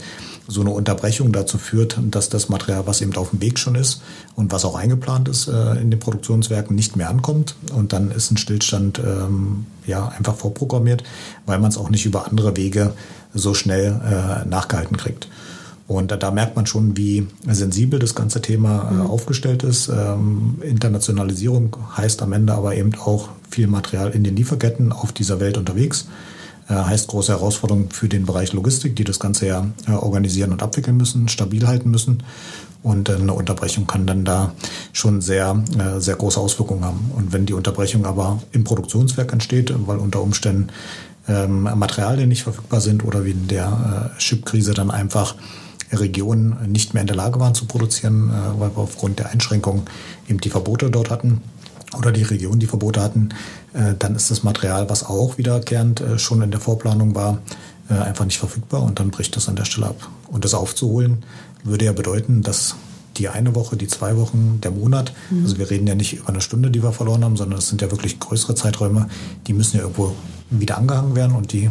so 0.47 0.61
eine 0.61 0.71
Unterbrechung 0.71 1.33
dazu 1.33 1.59
führt, 1.59 1.99
dass 2.11 2.29
das 2.29 2.49
Material, 2.49 2.87
was 2.87 3.01
eben 3.01 3.15
auf 3.17 3.31
dem 3.31 3.41
Weg 3.41 3.59
schon 3.59 3.75
ist 3.75 4.03
und 4.35 4.53
was 4.53 4.65
auch 4.65 4.75
eingeplant 4.75 5.29
ist 5.29 5.49
äh, 5.49 5.81
in 5.81 5.91
den 5.91 6.01
Produktionswerken, 6.01 6.77
nicht 6.77 6.97
mehr 6.97 7.09
ankommt. 7.09 7.57
Und 7.75 7.93
dann 7.93 8.11
ist 8.11 8.31
ein 8.31 8.37
Stillstand 8.37 8.99
ähm, 8.99 9.67
ja 9.87 10.09
einfach 10.09 10.35
vorprogrammiert, 10.35 11.03
weil 11.47 11.59
man 11.59 11.71
es 11.71 11.79
auch 11.79 11.91
nicht 11.91 12.05
über 12.05 12.27
andere 12.27 12.57
Wege 12.57 12.93
so 13.33 13.55
schnell 13.55 14.01
äh, 14.05 14.49
nachgehalten 14.49 14.97
kriegt. 14.97 15.29
Und 15.87 16.11
da, 16.11 16.17
da, 16.17 16.31
merkt 16.31 16.57
man 16.57 16.67
schon, 16.67 16.97
wie 16.97 17.27
sensibel 17.47 17.99
das 17.99 18.15
ganze 18.15 18.41
Thema 18.41 18.89
äh, 18.91 18.95
mhm. 18.95 19.07
aufgestellt 19.07 19.63
ist. 19.63 19.89
Ähm, 19.89 20.59
Internationalisierung 20.63 21.77
heißt 21.97 22.23
am 22.23 22.33
Ende 22.33 22.55
aber 22.55 22.75
eben 22.75 22.95
auch 22.95 23.29
viel 23.51 23.67
Material 23.67 24.11
in 24.11 24.25
den 24.25 24.37
Lieferketten 24.37 24.93
auf 24.93 25.13
dieser 25.13 25.41
Welt 25.41 25.59
unterwegs. 25.59 26.07
Äh, 26.69 26.75
heißt 26.75 27.09
große 27.09 27.33
Herausforderung 27.33 27.91
für 27.91 28.09
den 28.09 28.25
Bereich 28.25 28.53
Logistik, 28.55 28.97
die 28.97 29.05
das 29.05 29.21
Ganze 29.21 29.47
ja 29.47 29.67
äh, 29.87 29.93
organisieren 29.93 30.51
und 30.51 30.63
abwickeln 30.63 30.97
müssen, 30.97 31.29
stabil 31.29 31.67
halten 31.67 31.91
müssen. 31.91 32.23
Und 32.83 33.09
äh, 33.09 33.17
eine 33.17 33.35
Unterbrechung 33.35 33.87
kann 33.87 34.07
dann 34.07 34.25
da 34.25 34.53
schon 34.93 35.21
sehr, 35.21 35.63
sehr 35.99 36.17
große 36.17 36.41
Auswirkungen 36.41 36.85
haben. 36.85 37.11
Und 37.15 37.33
wenn 37.33 37.47
die 37.47 37.53
Unterbrechung 37.53 38.07
aber 38.07 38.43
im 38.53 38.65
Produktionswerk 38.65 39.33
entsteht, 39.33 39.75
weil 39.87 39.99
unter 39.99 40.23
Umständen 40.23 40.69
ähm, 41.29 41.63
Materialien 41.63 42.29
nicht 42.29 42.45
verfügbar 42.45 42.81
sind 42.81 43.05
oder 43.05 43.25
wie 43.25 43.33
in 43.33 43.49
der 43.49 44.13
Chipkrise 44.19 44.75
dann 44.75 44.91
einfach 44.91 45.35
Regionen 45.93 46.57
nicht 46.71 46.95
mehr 46.95 47.03
in 47.03 47.07
der 47.07 47.17
Lage 47.17 47.39
waren 47.41 47.55
zu 47.55 47.67
produzieren, 47.67 48.33
weil 48.59 48.71
wir 48.71 48.79
aufgrund 48.79 49.19
der 49.19 49.31
Einschränkungen 49.31 49.83
eben 50.29 50.41
die 50.41 50.51
Verbote 50.51 50.91
dort 50.91 51.11
hatten, 51.11 51.41
oder 51.99 52.13
die 52.13 52.23
Region 52.23 52.59
die 52.59 52.67
Verbote 52.67 53.01
hatten, 53.01 53.31
äh, 53.73 53.95
dann 53.99 54.15
ist 54.15 54.31
das 54.31 54.43
Material, 54.43 54.89
was 54.89 55.05
auch 55.05 55.39
wiederkehrend 55.39 56.01
äh, 56.01 56.19
schon 56.19 56.43
in 56.43 56.51
der 56.51 56.61
Vorplanung 56.61 57.15
war, 57.15 57.39
äh, 57.89 57.95
einfach 57.95 58.25
nicht 58.25 58.39
verfügbar 58.39 58.83
und 58.83 59.01
dann 59.01 59.11
bricht 59.11 59.37
das 59.37 59.49
an 59.49 59.57
der 59.57 59.65
Stelle 59.65 59.89
ab. 59.89 60.09
Und 60.29 60.45
das 60.45 60.55
aufzuholen 60.55 61.25
würde 61.65 61.87
ja 61.87 61.93
bedeuten, 61.93 62.43
dass 62.43 62.77
die 63.17 63.29
eine 63.29 63.55
Woche, 63.55 63.77
die 63.77 63.87
zwei 63.87 64.17
Wochen, 64.17 64.61
der 64.63 64.73
Monat, 64.73 65.13
mhm. 65.31 65.45
also 65.45 65.59
wir 65.59 65.71
reden 65.71 65.87
ja 65.87 65.95
nicht 65.95 66.15
über 66.15 66.31
eine 66.31 66.41
Stunde, 66.41 66.71
die 66.71 66.83
wir 66.83 66.93
verloren 66.93 67.25
haben, 67.25 67.37
sondern 67.37 67.59
es 67.59 67.69
sind 67.69 67.81
ja 67.81 67.91
wirklich 67.91 68.19
größere 68.19 68.55
Zeiträume, 68.55 69.09
die 69.47 69.53
müssen 69.53 69.77
ja 69.77 69.83
irgendwo 69.85 70.15
wieder 70.51 70.79
angehangen 70.79 71.15
werden 71.15 71.37
und 71.37 71.53
die 71.53 71.71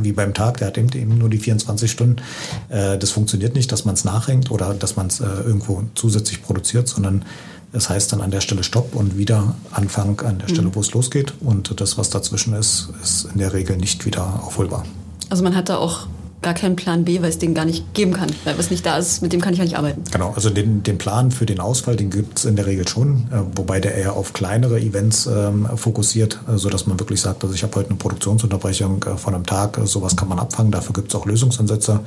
wie 0.00 0.12
beim 0.12 0.32
Tag, 0.32 0.58
der 0.58 0.68
hat 0.68 0.78
eben 0.78 1.18
nur 1.18 1.28
die 1.28 1.38
24 1.38 1.90
Stunden. 1.90 2.22
das 2.68 3.10
funktioniert 3.10 3.56
nicht, 3.56 3.72
dass 3.72 3.84
man 3.84 3.96
es 3.96 4.04
nachhängt 4.04 4.52
oder 4.52 4.74
dass 4.74 4.94
man 4.94 5.08
es 5.08 5.18
irgendwo 5.18 5.82
zusätzlich 5.96 6.40
produziert, 6.40 6.86
sondern 6.86 7.24
das 7.72 7.88
heißt 7.88 8.12
dann 8.12 8.20
an 8.20 8.30
der 8.30 8.40
Stelle 8.40 8.62
Stopp 8.62 8.94
und 8.94 9.16
wieder 9.16 9.54
Anfang 9.70 10.20
an 10.20 10.38
der 10.38 10.48
Stelle, 10.48 10.68
mhm. 10.68 10.74
wo 10.74 10.80
es 10.80 10.92
losgeht. 10.92 11.34
Und 11.40 11.80
das, 11.80 11.98
was 11.98 12.10
dazwischen 12.10 12.54
ist, 12.54 12.90
ist 13.02 13.28
in 13.32 13.38
der 13.38 13.52
Regel 13.52 13.76
nicht 13.76 14.04
wieder 14.04 14.42
aufholbar. 14.44 14.84
Also 15.30 15.42
man 15.42 15.56
hat 15.56 15.70
da 15.70 15.78
auch 15.78 16.06
gar 16.42 16.54
keinen 16.54 16.76
Plan 16.76 17.04
B, 17.04 17.22
weil 17.22 17.30
es 17.30 17.38
den 17.38 17.54
gar 17.54 17.64
nicht 17.64 17.94
geben 17.94 18.12
kann. 18.12 18.28
Weil 18.44 18.58
was 18.58 18.70
nicht 18.70 18.84
da 18.84 18.98
ist, 18.98 19.22
mit 19.22 19.32
dem 19.32 19.40
kann 19.40 19.52
ich 19.52 19.60
ja 19.60 19.64
nicht 19.64 19.78
arbeiten. 19.78 20.02
Genau, 20.10 20.32
also 20.34 20.50
den, 20.50 20.82
den 20.82 20.98
Plan 20.98 21.30
für 21.30 21.46
den 21.46 21.60
Ausfall, 21.60 21.96
den 21.96 22.10
gibt 22.10 22.38
es 22.40 22.44
in 22.44 22.56
der 22.56 22.66
Regel 22.66 22.86
schon, 22.86 23.28
äh, 23.30 23.56
wobei 23.56 23.80
der 23.80 23.94
eher 23.94 24.14
auf 24.14 24.32
kleinere 24.32 24.80
Events 24.80 25.26
ähm, 25.26 25.68
fokussiert, 25.76 26.40
äh, 26.52 26.58
sodass 26.58 26.86
man 26.86 26.98
wirklich 26.98 27.20
sagt, 27.20 27.44
also 27.44 27.54
ich 27.54 27.62
habe 27.62 27.74
heute 27.76 27.90
eine 27.90 27.98
Produktionsunterbrechung 27.98 29.02
äh, 29.04 29.16
von 29.16 29.34
einem 29.34 29.46
Tag, 29.46 29.78
äh, 29.78 29.86
sowas 29.86 30.16
kann 30.16 30.28
man 30.28 30.40
abfangen, 30.40 30.72
dafür 30.72 30.92
gibt 30.92 31.08
es 31.08 31.14
auch 31.14 31.26
Lösungsansätze, 31.26 32.00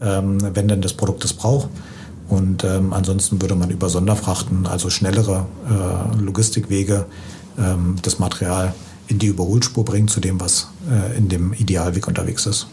ähm, 0.00 0.38
wenn 0.54 0.68
denn 0.68 0.80
das 0.80 0.94
Produkt 0.94 1.24
es 1.24 1.34
braucht. 1.34 1.68
Und 2.28 2.64
ähm, 2.64 2.92
ansonsten 2.92 3.40
würde 3.40 3.54
man 3.54 3.70
über 3.70 3.88
Sonderfrachten, 3.88 4.66
also 4.66 4.90
schnellere 4.90 5.46
äh, 5.68 6.20
Logistikwege, 6.20 7.06
ähm, 7.58 7.96
das 8.02 8.18
Material 8.18 8.74
in 9.08 9.18
die 9.18 9.26
Überholspur 9.26 9.84
bringen 9.84 10.08
zu 10.08 10.20
dem, 10.20 10.40
was 10.40 10.68
äh, 10.90 11.16
in 11.16 11.28
dem 11.28 11.52
Idealweg 11.52 12.08
unterwegs 12.08 12.46
ist. 12.46 12.66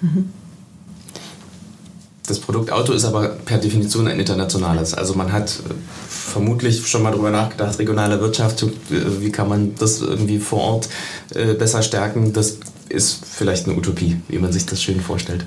Mhm. 0.00 0.30
Das 2.26 2.40
Produkt 2.40 2.72
Auto 2.72 2.92
ist 2.92 3.04
aber 3.04 3.28
per 3.28 3.58
Definition 3.58 4.08
ein 4.08 4.18
internationales. 4.18 4.94
Also 4.94 5.14
man 5.14 5.32
hat 5.32 5.50
äh, 5.50 5.74
vermutlich 6.08 6.86
schon 6.86 7.02
mal 7.02 7.12
darüber 7.12 7.30
nachgedacht, 7.30 7.78
regionale 7.78 8.20
Wirtschaft, 8.20 8.62
äh, 8.62 8.68
wie 9.20 9.30
kann 9.30 9.48
man 9.48 9.74
das 9.76 10.00
irgendwie 10.00 10.38
vor 10.38 10.60
Ort 10.60 10.88
äh, 11.34 11.54
besser 11.54 11.82
stärken. 11.82 12.32
Das 12.32 12.58
ist 12.88 13.24
vielleicht 13.24 13.66
eine 13.66 13.76
Utopie, 13.76 14.20
wie 14.28 14.38
man 14.38 14.52
sich 14.52 14.66
das 14.66 14.82
schön 14.82 15.00
vorstellt. 15.00 15.46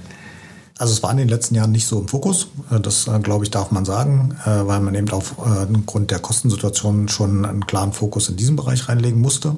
Also 0.80 0.94
es 0.94 1.04
war 1.04 1.12
in 1.12 1.18
den 1.18 1.28
letzten 1.28 1.56
Jahren 1.56 1.74
nicht 1.74 1.86
so 1.86 2.00
im 2.00 2.08
Fokus. 2.08 2.48
Äh, 2.72 2.80
das, 2.80 3.08
äh, 3.08 3.20
glaube 3.20 3.44
ich, 3.44 3.52
darf 3.52 3.70
man 3.70 3.84
sagen, 3.84 4.36
äh, 4.46 4.66
weil 4.66 4.80
man 4.80 4.96
eben 4.96 5.10
aufgrund 5.12 6.10
der 6.10 6.20
Kostensituation 6.20 7.10
schon 7.10 7.46
einen 7.46 7.68
klaren 7.68 7.92
Fokus 7.92 8.30
in 8.30 8.38
diesem 8.38 8.56
Bereich 8.56 8.88
reinlegen 8.88 9.20
musste. 9.20 9.58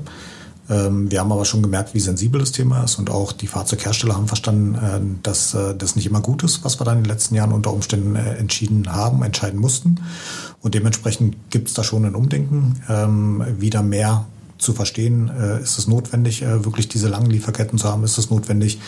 Ähm, 0.67 1.11
wir 1.11 1.19
haben 1.19 1.31
aber 1.31 1.45
schon 1.45 1.61
gemerkt, 1.61 1.93
wie 1.93 1.99
sensibel 1.99 2.39
das 2.39 2.51
Thema 2.51 2.83
ist 2.83 2.97
und 2.97 3.11
auch 3.11 3.33
die 3.33 3.45
Fahrzeughersteller 3.45 4.15
haben 4.15 4.27
verstanden, 4.27 5.19
dass 5.21 5.55
das 5.77 5.95
nicht 5.95 6.07
immer 6.07 6.21
gut 6.21 6.43
ist, 6.43 6.63
was 6.63 6.79
wir 6.79 6.85
dann 6.85 6.97
in 6.97 7.03
den 7.03 7.11
letzten 7.11 7.35
Jahren 7.35 7.51
unter 7.51 7.71
Umständen 7.71 8.15
entschieden 8.15 8.91
haben, 8.91 9.21
entscheiden 9.21 9.59
mussten. 9.59 9.99
Und 10.61 10.73
dementsprechend 10.73 11.35
gibt 11.51 11.67
es 11.67 11.75
da 11.75 11.83
schon 11.83 12.05
ein 12.05 12.15
Umdenken, 12.15 12.81
ähm, 12.89 13.43
wieder 13.59 13.83
mehr 13.83 14.25
zu 14.57 14.73
verstehen, 14.73 15.29
ist 15.63 15.79
es 15.79 15.87
notwendig, 15.87 16.43
wirklich 16.43 16.87
diese 16.87 17.07
langen 17.07 17.31
Lieferketten 17.31 17.79
zu 17.79 17.89
haben? 17.89 18.03
Ist 18.03 18.19
es 18.19 18.29
notwendig, 18.29 18.79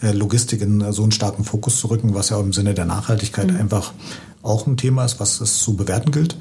Logistik 0.00 0.62
in 0.62 0.80
äh, 0.80 0.92
so 0.92 1.02
einen 1.02 1.12
starken 1.12 1.44
Fokus 1.44 1.80
zu 1.80 1.88
rücken, 1.88 2.14
was 2.14 2.30
ja 2.30 2.36
auch 2.36 2.42
im 2.42 2.52
Sinne 2.52 2.74
der 2.74 2.84
Nachhaltigkeit 2.84 3.50
mhm. 3.50 3.56
einfach 3.56 3.92
auch 4.42 4.66
ein 4.66 4.76
Thema 4.76 5.04
ist, 5.04 5.20
was 5.20 5.40
es 5.40 5.58
zu 5.58 5.74
bewerten 5.74 6.12
gilt. 6.12 6.36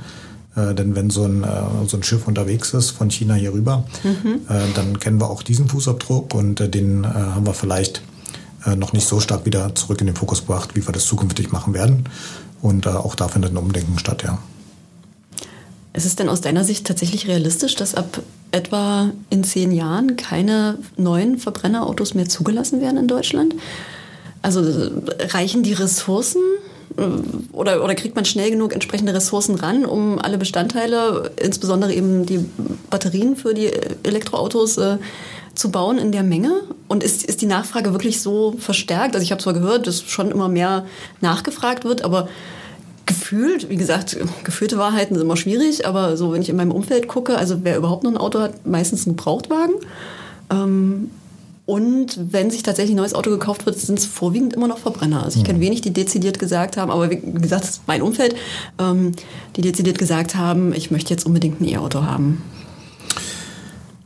Äh, 0.55 0.73
denn 0.73 0.95
wenn 0.95 1.09
so 1.09 1.23
ein, 1.23 1.43
äh, 1.43 1.47
so 1.87 1.97
ein 1.97 2.03
Schiff 2.03 2.27
unterwegs 2.27 2.73
ist 2.73 2.91
von 2.91 3.09
China 3.09 3.33
hier 3.35 3.53
rüber, 3.53 3.85
mhm. 4.03 4.41
äh, 4.49 4.73
dann 4.75 4.99
kennen 4.99 5.19
wir 5.19 5.29
auch 5.29 5.43
diesen 5.43 5.67
Fußabdruck 5.67 6.33
und 6.33 6.59
äh, 6.61 6.69
den 6.69 7.05
haben 7.05 7.45
wir 7.45 7.53
vielleicht 7.53 8.01
äh, 8.65 8.75
noch 8.75 8.93
nicht 8.93 9.07
so 9.07 9.19
stark 9.19 9.45
wieder 9.45 9.75
zurück 9.75 10.01
in 10.01 10.07
den 10.07 10.15
Fokus 10.15 10.41
gebracht, 10.41 10.75
wie 10.75 10.85
wir 10.85 10.91
das 10.91 11.05
zukünftig 11.05 11.51
machen 11.51 11.73
werden. 11.73 12.05
Und 12.61 12.85
äh, 12.85 12.89
auch 12.89 13.15
da 13.15 13.27
findet 13.27 13.51
ein 13.51 13.57
Umdenken 13.57 13.99
statt, 13.99 14.23
ja. 14.23 14.39
Ist 15.97 16.05
es 16.05 16.15
denn 16.15 16.29
aus 16.29 16.41
deiner 16.41 16.63
Sicht 16.63 16.85
tatsächlich 16.85 17.27
realistisch, 17.27 17.73
dass 17.73 17.95
ab 17.95 18.21
etwa 18.51 19.09
in 19.31 19.43
zehn 19.43 19.71
Jahren 19.71 20.15
keine 20.15 20.77
neuen 20.95 21.39
Verbrennerautos 21.39 22.13
mehr 22.13 22.29
zugelassen 22.29 22.81
werden 22.81 22.97
in 22.97 23.07
Deutschland? 23.07 23.55
Also 24.43 24.61
reichen 25.33 25.63
die 25.63 25.73
Ressourcen 25.73 26.43
oder, 27.51 27.83
oder 27.83 27.95
kriegt 27.95 28.15
man 28.15 28.25
schnell 28.25 28.51
genug 28.51 28.73
entsprechende 28.73 29.11
Ressourcen 29.11 29.55
ran, 29.55 29.85
um 29.85 30.19
alle 30.19 30.37
Bestandteile, 30.37 31.31
insbesondere 31.41 31.91
eben 31.91 32.27
die 32.27 32.45
Batterien 32.91 33.35
für 33.35 33.55
die 33.55 33.71
Elektroautos, 34.03 34.77
äh, 34.77 34.97
zu 35.55 35.71
bauen 35.71 35.97
in 35.97 36.11
der 36.11 36.21
Menge? 36.21 36.61
Und 36.87 37.03
ist, 37.03 37.25
ist 37.25 37.41
die 37.41 37.47
Nachfrage 37.47 37.91
wirklich 37.91 38.21
so 38.21 38.53
verstärkt? 38.59 39.15
Also 39.15 39.23
ich 39.23 39.31
habe 39.31 39.41
zwar 39.41 39.53
gehört, 39.53 39.87
dass 39.87 40.03
schon 40.03 40.29
immer 40.29 40.47
mehr 40.47 40.85
nachgefragt 41.21 41.85
wird, 41.85 42.03
aber 42.03 42.29
gefühlt, 43.07 43.69
wie 43.69 43.77
gesagt, 43.77 44.17
gefühlte 44.43 44.77
Wahrheiten 44.77 45.15
sind 45.15 45.23
immer 45.23 45.37
schwierig, 45.37 45.87
aber 45.87 46.15
so, 46.15 46.31
wenn 46.31 46.41
ich 46.43 46.49
in 46.49 46.55
meinem 46.55 46.71
Umfeld 46.71 47.07
gucke, 47.07 47.37
also 47.37 47.63
wer 47.63 47.77
überhaupt 47.77 48.03
noch 48.03 48.11
ein 48.11 48.17
Auto 48.17 48.39
hat, 48.39 48.67
meistens 48.67 49.07
ein 49.07 49.15
Gebrauchtwagen. 49.15 49.75
Ähm, 50.51 51.09
und 51.65 52.17
wenn 52.31 52.49
sich 52.49 52.63
tatsächlich 52.63 52.93
ein 52.93 52.97
neues 52.97 53.13
Auto 53.13 53.29
gekauft 53.29 53.65
wird, 53.65 53.77
sind 53.77 53.99
es 53.99 54.05
vorwiegend 54.05 54.53
immer 54.53 54.69
noch 54.69 54.77
Verbrenner. 54.77 55.23
Also 55.23 55.39
ich 55.39 55.45
kenne 55.45 55.59
wenig, 55.59 55.81
die 55.81 55.91
dezidiert 55.91 56.39
gesagt 56.39 56.77
haben, 56.77 56.89
aber 56.89 57.09
wie 57.09 57.17
gesagt, 57.19 57.63
das 57.63 57.71
ist 57.71 57.81
mein 57.87 58.01
Umfeld, 58.01 58.35
ähm, 58.79 59.11
die 59.57 59.61
dezidiert 59.61 59.97
gesagt 59.97 60.35
haben, 60.35 60.73
ich 60.73 60.91
möchte 60.91 61.09
jetzt 61.09 61.25
unbedingt 61.25 61.59
ein 61.59 61.65
E-Auto 61.65 62.03
haben. 62.03 62.41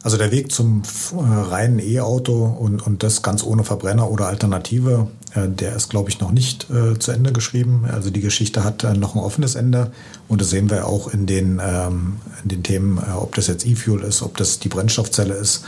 Also 0.04 0.18
der 0.18 0.32
Weg 0.32 0.52
zum 0.52 0.82
äh, 1.14 1.18
reinen 1.18 1.78
E-Auto 1.78 2.46
und, 2.46 2.86
und 2.86 3.04
das 3.04 3.22
ganz 3.22 3.44
ohne 3.44 3.64
Verbrenner 3.64 4.10
oder 4.10 4.26
Alternative, 4.26 5.08
der 5.36 5.76
ist, 5.76 5.90
glaube 5.90 6.10
ich, 6.10 6.20
noch 6.20 6.32
nicht 6.32 6.70
äh, 6.70 7.00
zu 7.00 7.12
Ende 7.12 7.32
geschrieben. 7.32 7.86
Also 7.92 8.10
die 8.10 8.22
Geschichte 8.22 8.64
hat 8.64 8.84
äh, 8.84 8.94
noch 8.94 9.16
ein 9.16 9.20
offenes 9.20 9.56
Ende 9.56 9.92
und 10.28 10.42
das 10.42 10.50
sehen 10.50 10.70
wir 10.70 10.88
auch 10.88 11.14
in 11.14 11.26
den, 11.26 11.62
ähm, 11.64 12.18
in 12.44 12.50
den 12.50 12.64
Themen, 12.64 12.98
äh, 12.98 13.12
ob 13.12 13.36
das 13.36 13.48
jetzt 13.48 13.66
E-Fuel 13.66 14.02
ist, 14.02 14.22
ob 14.22 14.38
das 14.38 14.60
die 14.60 14.68
Brennstoffzelle 14.68 15.34
ist, 15.34 15.64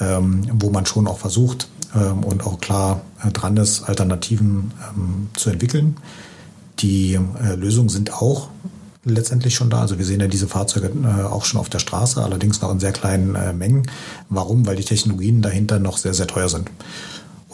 ähm, 0.00 0.46
wo 0.52 0.70
man 0.70 0.86
schon 0.86 1.06
auch 1.06 1.18
versucht 1.18 1.68
ähm, 1.94 2.24
und 2.24 2.44
auch 2.44 2.60
klar 2.60 3.02
äh, 3.24 3.30
dran 3.30 3.56
ist, 3.56 3.84
Alternativen 3.84 4.72
ähm, 4.90 5.28
zu 5.34 5.50
entwickeln. 5.50 5.96
Die 6.80 7.16
Lösungen 7.56 7.88
sind 7.88 8.12
auch 8.12 8.48
letztendlich 9.04 9.54
schon 9.54 9.70
da. 9.70 9.80
Also 9.80 9.98
wir 9.98 10.04
sehen 10.04 10.20
ja 10.20 10.26
diese 10.26 10.48
Fahrzeuge 10.48 10.90
äh, 11.04 11.22
auch 11.24 11.44
schon 11.44 11.60
auf 11.60 11.68
der 11.68 11.78
Straße, 11.78 12.22
allerdings 12.22 12.60
noch 12.60 12.72
in 12.72 12.80
sehr 12.80 12.92
kleinen 12.92 13.34
äh, 13.34 13.52
Mengen. 13.52 13.86
Warum? 14.28 14.66
Weil 14.66 14.76
die 14.76 14.84
Technologien 14.84 15.42
dahinter 15.42 15.78
noch 15.78 15.98
sehr, 15.98 16.14
sehr 16.14 16.26
teuer 16.26 16.48
sind. 16.48 16.70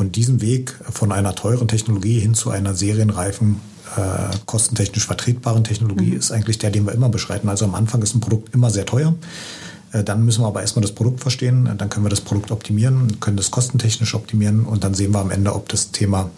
Und 0.01 0.17
diesen 0.17 0.41
Weg 0.41 0.75
von 0.91 1.13
einer 1.13 1.35
teuren 1.35 1.69
Technologie 1.69 2.19
hin 2.21 2.33
zu 2.33 2.49
einer 2.49 2.75
serienreifen, 2.75 3.61
äh, 3.99 4.35
kostentechnisch 4.47 5.05
vertretbaren 5.05 5.63
Technologie 5.63 6.13
mhm. 6.13 6.17
ist 6.17 6.33
eigentlich 6.33 6.57
der, 6.57 6.71
den 6.71 6.87
wir 6.87 6.93
immer 6.93 7.11
beschreiten. 7.11 7.51
Also 7.51 7.67
am 7.67 7.75
Anfang 7.75 8.01
ist 8.01 8.15
ein 8.15 8.21
Produkt 8.21 8.55
immer 8.55 8.71
sehr 8.71 8.87
teuer. 8.87 9.15
Äh, 9.93 10.03
dann 10.03 10.25
müssen 10.25 10.43
wir 10.43 10.47
aber 10.47 10.63
erstmal 10.63 10.81
das 10.81 10.93
Produkt 10.93 11.21
verstehen, 11.21 11.69
dann 11.77 11.91
können 11.91 12.07
wir 12.07 12.09
das 12.09 12.23
Produkt 12.23 12.51
optimieren, 12.51 13.21
können 13.21 13.37
das 13.37 13.51
kostentechnisch 13.51 14.15
optimieren 14.15 14.65
und 14.65 14.85
dann 14.85 14.95
sehen 14.95 15.13
wir 15.13 15.21
am 15.21 15.31
Ende, 15.31 15.55
ob 15.55 15.69
das 15.69 15.91
Thema 15.91 16.31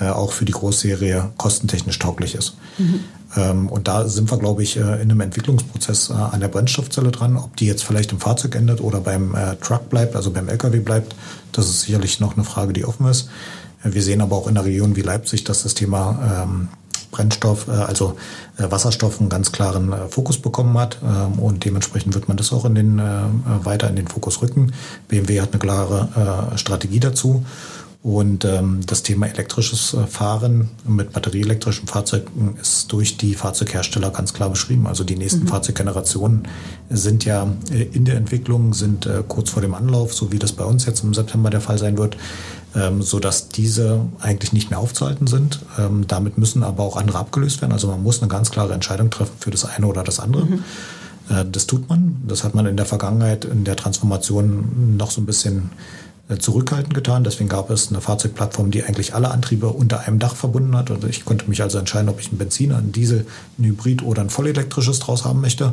äh, 0.00 0.08
auch 0.08 0.32
für 0.32 0.46
die 0.46 0.52
Großserie 0.52 1.32
kostentechnisch 1.36 1.98
tauglich 1.98 2.34
ist. 2.34 2.56
Mhm. 2.78 3.00
Ähm, 3.36 3.68
und 3.68 3.88
da 3.88 4.08
sind 4.08 4.30
wir, 4.30 4.38
glaube 4.38 4.62
ich, 4.62 4.76
äh, 4.76 4.80
in 4.80 5.10
einem 5.10 5.20
Entwicklungsprozess 5.20 6.10
äh, 6.10 6.14
an 6.14 6.40
der 6.40 6.48
Brennstoffzelle 6.48 7.10
dran. 7.10 7.36
Ob 7.36 7.56
die 7.56 7.66
jetzt 7.66 7.84
vielleicht 7.84 8.12
im 8.12 8.20
Fahrzeug 8.20 8.54
endet 8.54 8.80
oder 8.80 9.00
beim 9.00 9.34
Truck 9.60 9.88
bleibt, 9.88 10.16
also 10.16 10.30
beim 10.30 10.48
LKW 10.48 10.80
bleibt, 10.80 11.14
das 11.52 11.66
ist 11.68 11.82
sicherlich 11.82 12.20
noch 12.20 12.36
eine 12.36 12.44
Frage, 12.44 12.72
die 12.72 12.84
offen 12.84 13.06
ist. 13.06 13.28
Wir 13.84 14.02
sehen 14.02 14.20
aber 14.20 14.36
auch 14.36 14.46
in 14.46 14.56
einer 14.56 14.66
Region 14.66 14.96
wie 14.96 15.02
Leipzig, 15.02 15.44
dass 15.44 15.64
das 15.64 15.74
Thema 15.74 16.44
ähm, 16.44 16.68
Brennstoff, 17.10 17.68
also 17.68 18.16
Wasserstoff 18.56 19.20
einen 19.20 19.28
ganz 19.28 19.52
klaren 19.52 19.92
Fokus 20.08 20.38
bekommen 20.38 20.78
hat 20.78 20.98
ähm, 21.02 21.38
und 21.38 21.64
dementsprechend 21.64 22.14
wird 22.14 22.28
man 22.28 22.38
das 22.38 22.52
auch 22.52 22.64
in 22.64 22.74
den, 22.74 23.02
weiter 23.64 23.90
in 23.90 23.96
den 23.96 24.08
Fokus 24.08 24.40
rücken. 24.40 24.72
BMW 25.08 25.40
hat 25.40 25.52
eine 25.52 25.58
klare 25.58 26.52
Strategie 26.56 27.00
dazu 27.00 27.44
und 28.02 28.44
ähm, 28.44 28.80
das 28.84 29.04
Thema 29.04 29.28
elektrisches 29.28 29.94
äh, 29.94 30.08
Fahren 30.08 30.70
mit 30.84 31.12
batterieelektrischen 31.12 31.86
Fahrzeugen 31.86 32.56
ist 32.60 32.90
durch 32.90 33.16
die 33.16 33.34
Fahrzeughersteller 33.34 34.10
ganz 34.10 34.32
klar 34.32 34.50
beschrieben. 34.50 34.88
Also 34.88 35.04
die 35.04 35.14
nächsten 35.14 35.44
mhm. 35.44 35.48
Fahrzeuggenerationen 35.48 36.48
sind 36.90 37.24
ja 37.24 37.46
äh, 37.70 37.84
in 37.84 38.04
der 38.04 38.16
Entwicklung, 38.16 38.74
sind 38.74 39.06
äh, 39.06 39.22
kurz 39.28 39.50
vor 39.50 39.62
dem 39.62 39.74
Anlauf, 39.74 40.14
so 40.14 40.32
wie 40.32 40.40
das 40.40 40.50
bei 40.50 40.64
uns 40.64 40.84
jetzt 40.84 41.04
im 41.04 41.14
September 41.14 41.48
der 41.48 41.60
Fall 41.60 41.78
sein 41.78 41.96
wird, 41.96 42.16
ähm, 42.74 43.02
so 43.02 43.20
dass 43.20 43.50
diese 43.50 44.00
eigentlich 44.18 44.52
nicht 44.52 44.70
mehr 44.70 44.80
aufzuhalten 44.80 45.28
sind. 45.28 45.60
Ähm, 45.78 46.04
damit 46.08 46.38
müssen 46.38 46.64
aber 46.64 46.82
auch 46.82 46.96
andere 46.96 47.18
abgelöst 47.18 47.62
werden. 47.62 47.72
Also 47.72 47.86
man 47.86 48.02
muss 48.02 48.20
eine 48.20 48.28
ganz 48.28 48.50
klare 48.50 48.74
Entscheidung 48.74 49.10
treffen 49.10 49.34
für 49.38 49.52
das 49.52 49.64
eine 49.64 49.86
oder 49.86 50.02
das 50.02 50.18
andere. 50.18 50.46
Mhm. 50.46 50.64
Äh, 51.28 51.44
das 51.50 51.68
tut 51.68 51.88
man. 51.88 52.16
Das 52.26 52.42
hat 52.42 52.56
man 52.56 52.66
in 52.66 52.76
der 52.76 52.86
Vergangenheit 52.86 53.44
in 53.44 53.62
der 53.62 53.76
Transformation 53.76 54.96
noch 54.96 55.12
so 55.12 55.20
ein 55.20 55.26
bisschen 55.26 55.70
zurückhaltend 56.38 56.94
getan. 56.94 57.24
Deswegen 57.24 57.48
gab 57.48 57.70
es 57.70 57.90
eine 57.90 58.00
Fahrzeugplattform, 58.00 58.70
die 58.70 58.84
eigentlich 58.84 59.14
alle 59.14 59.30
Antriebe 59.30 59.68
unter 59.68 60.00
einem 60.00 60.18
Dach 60.18 60.36
verbunden 60.36 60.76
hat. 60.76 60.90
Also 60.90 61.06
ich 61.06 61.24
konnte 61.24 61.48
mich 61.48 61.62
also 61.62 61.78
entscheiden, 61.78 62.08
ob 62.08 62.20
ich 62.20 62.28
einen 62.28 62.38
Benziner, 62.38 62.78
einen 62.78 62.92
Diesel, 62.92 63.26
einen 63.58 63.68
Hybrid 63.68 64.02
oder 64.02 64.22
ein 64.22 64.30
vollelektrisches 64.30 65.00
draus 65.00 65.24
haben 65.24 65.40
möchte. 65.40 65.72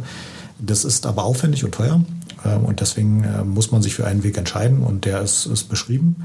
Das 0.60 0.84
ist 0.84 1.06
aber 1.06 1.24
aufwendig 1.24 1.64
und 1.64 1.74
teuer. 1.74 2.02
Ähm, 2.46 2.66
und 2.66 2.82
deswegen 2.82 3.24
äh, 3.24 3.44
muss 3.44 3.72
man 3.72 3.82
sich 3.82 3.96
für 3.96 4.06
einen 4.06 4.24
Weg 4.24 4.38
entscheiden 4.38 4.84
und 4.84 5.06
der 5.06 5.22
ist, 5.22 5.46
ist 5.46 5.70
beschrieben. 5.70 6.24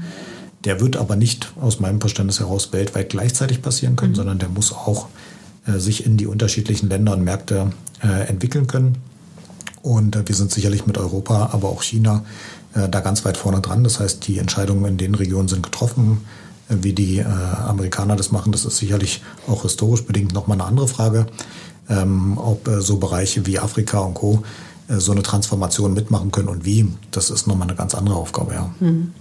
Der 0.63 0.79
wird 0.81 0.97
aber 0.97 1.15
nicht 1.15 1.53
aus 1.61 1.79
meinem 1.79 2.01
Verständnis 2.01 2.39
heraus 2.39 2.73
weltweit 2.73 3.09
gleichzeitig 3.09 3.61
passieren 3.61 3.95
können, 3.95 4.11
mhm. 4.11 4.17
sondern 4.17 4.39
der 4.39 4.49
muss 4.49 4.73
auch 4.73 5.07
äh, 5.67 5.79
sich 5.79 6.05
in 6.05 6.17
die 6.17 6.27
unterschiedlichen 6.27 6.89
Länder 6.89 7.13
und 7.13 7.23
Märkte 7.23 7.71
entwickeln 8.27 8.67
können. 8.67 8.97
Und 9.81 10.27
wir 10.27 10.35
sind 10.35 10.51
sicherlich 10.51 10.85
mit 10.85 10.97
Europa, 10.97 11.49
aber 11.53 11.69
auch 11.69 11.81
China 11.81 12.23
äh, 12.23 12.64
da 12.75 12.99
ganz 12.99 13.23
weit 13.23 13.37
vorne 13.37 13.61
dran. 13.61 13.83
Das 13.85 14.01
heißt, 14.01 14.27
die 14.27 14.37
Entscheidungen 14.37 14.85
in 14.85 14.97
den 14.97 15.15
Regionen 15.15 15.47
sind 15.47 15.63
getroffen. 15.63 16.21
Äh, 16.69 16.77
wie 16.81 16.93
die 16.93 17.19
äh, 17.19 17.23
Amerikaner 17.23 18.15
das 18.15 18.31
machen, 18.31 18.51
das 18.51 18.65
ist 18.65 18.77
sicherlich 18.77 19.21
auch 19.47 19.63
historisch 19.63 20.05
bedingt 20.05 20.33
nochmal 20.33 20.59
eine 20.59 20.67
andere 20.67 20.87
Frage. 20.87 21.27
Ähm, 21.87 22.37
ob 22.37 22.67
äh, 22.67 22.81
so 22.81 22.97
Bereiche 22.97 23.45
wie 23.45 23.59
Afrika 23.59 23.99
und 23.99 24.15
Co. 24.15 24.43
Äh, 24.87 24.99
so 24.99 25.11
eine 25.11 25.21
Transformation 25.21 25.93
mitmachen 25.93 26.31
können 26.31 26.49
und 26.49 26.65
wie, 26.65 26.87
das 27.11 27.29
ist 27.29 27.47
nochmal 27.47 27.67
eine 27.67 27.77
ganz 27.77 27.93
andere 27.93 28.15
Aufgabe, 28.15 28.53
ja. 28.53 28.71
Mhm. 28.79 29.13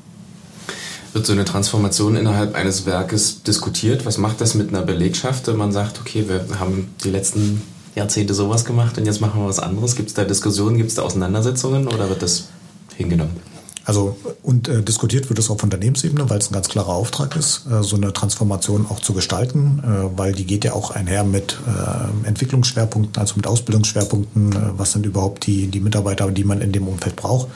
Wird 1.13 1.27
so 1.27 1.33
eine 1.33 1.45
Transformation 1.45 2.17
innerhalb 2.17 2.57
eines 2.57 2.87
Werkes 2.87 3.45
diskutiert? 3.45 4.05
Was 4.05 4.19
macht 4.19 4.41
das 4.41 4.55
mit 4.55 4.71
einer 4.71 4.83
Belegschaft, 4.83 5.47
wenn 5.47 5.57
man 5.57 5.71
sagt, 5.71 6.01
okay, 6.01 6.25
wir 6.27 6.59
haben 6.59 6.89
die 7.05 7.11
letzten 7.11 7.63
Jahrzehnte 7.95 8.35
sowas 8.35 8.65
gemacht 8.65 8.99
und 8.99 9.07
jetzt 9.07 9.21
machen 9.21 9.41
wir 9.41 9.47
was 9.47 9.61
anderes? 9.61 9.95
Gibt 9.95 10.09
es 10.09 10.15
da 10.15 10.25
Diskussionen, 10.25 10.77
gibt 10.77 10.89
es 10.89 10.97
da 10.97 11.03
Auseinandersetzungen 11.03 11.87
oder 11.87 12.09
wird 12.09 12.23
das 12.23 12.49
hingenommen. 12.97 13.55
Also 13.85 14.17
und 14.43 14.69
äh, 14.69 14.83
diskutiert 14.83 15.29
wird 15.29 15.39
es 15.39 15.51
auf 15.51 15.63
Unternehmensebene, 15.63 16.29
weil 16.31 16.39
es 16.39 16.51
ein 16.51 16.55
ganz 16.55 16.69
klarer 16.69 16.95
Auftrag 16.95 17.37
ist, 17.37 17.67
äh, 17.71 17.83
so 17.83 17.97
eine 17.97 18.13
Transformation 18.13 18.87
auch 18.89 19.01
zu 19.01 19.13
gestalten, 19.13 19.83
äh, 19.85 20.19
weil 20.19 20.33
die 20.33 20.47
geht 20.47 20.65
ja 20.65 20.73
auch 20.73 20.91
einher 20.91 21.25
mit 21.25 21.59
äh, 21.67 22.27
Entwicklungsschwerpunkten, 22.27 23.21
also 23.21 23.35
mit 23.37 23.47
Ausbildungsschwerpunkten. 23.47 24.53
Äh, 24.53 24.57
was 24.79 24.93
sind 24.93 25.05
überhaupt 25.05 25.47
die, 25.47 25.67
die 25.67 25.81
Mitarbeiter, 25.81 26.31
die 26.31 26.45
man 26.45 26.63
in 26.63 26.73
dem 26.73 26.89
Umfeld 26.89 27.17
braucht? 27.17 27.49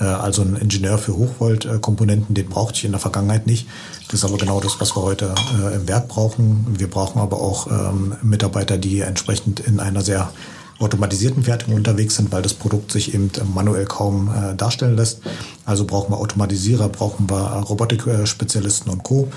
Äh, 0.00 0.04
also 0.04 0.42
ein 0.42 0.56
Ingenieur 0.56 0.98
für 0.98 1.16
Hochvolt-Komponenten, 1.16 2.34
den 2.34 2.48
brauchte 2.48 2.78
ich 2.78 2.84
in 2.84 2.92
der 2.92 3.00
Vergangenheit 3.00 3.46
nicht. 3.46 3.68
Das 4.08 4.20
ist 4.20 4.24
aber 4.24 4.38
genau 4.38 4.60
das, 4.60 4.80
was 4.80 4.96
wir 4.96 5.02
heute 5.02 5.32
im 5.72 5.86
Werk 5.86 6.08
brauchen. 6.08 6.66
Wir 6.78 6.90
brauchen 6.90 7.20
aber 7.20 7.40
auch 7.40 7.68
ähm, 7.68 8.16
Mitarbeiter, 8.22 8.76
die 8.76 9.02
entsprechend 9.02 9.60
in 9.60 9.78
einer 9.78 10.00
sehr 10.00 10.32
automatisierten 10.80 11.42
Fertigung 11.42 11.74
unterwegs 11.74 12.16
sind, 12.16 12.32
weil 12.32 12.42
das 12.42 12.54
Produkt 12.54 12.90
sich 12.90 13.14
eben 13.14 13.30
manuell 13.54 13.84
kaum 13.84 14.30
äh, 14.30 14.54
darstellen 14.56 14.96
lässt. 14.96 15.20
Also 15.66 15.84
brauchen 15.84 16.12
wir 16.12 16.18
Automatisierer, 16.18 16.88
brauchen 16.88 17.28
wir 17.28 17.36
Robotik-Spezialisten 17.36 18.90
und 18.90 19.02
Co. 19.02 19.28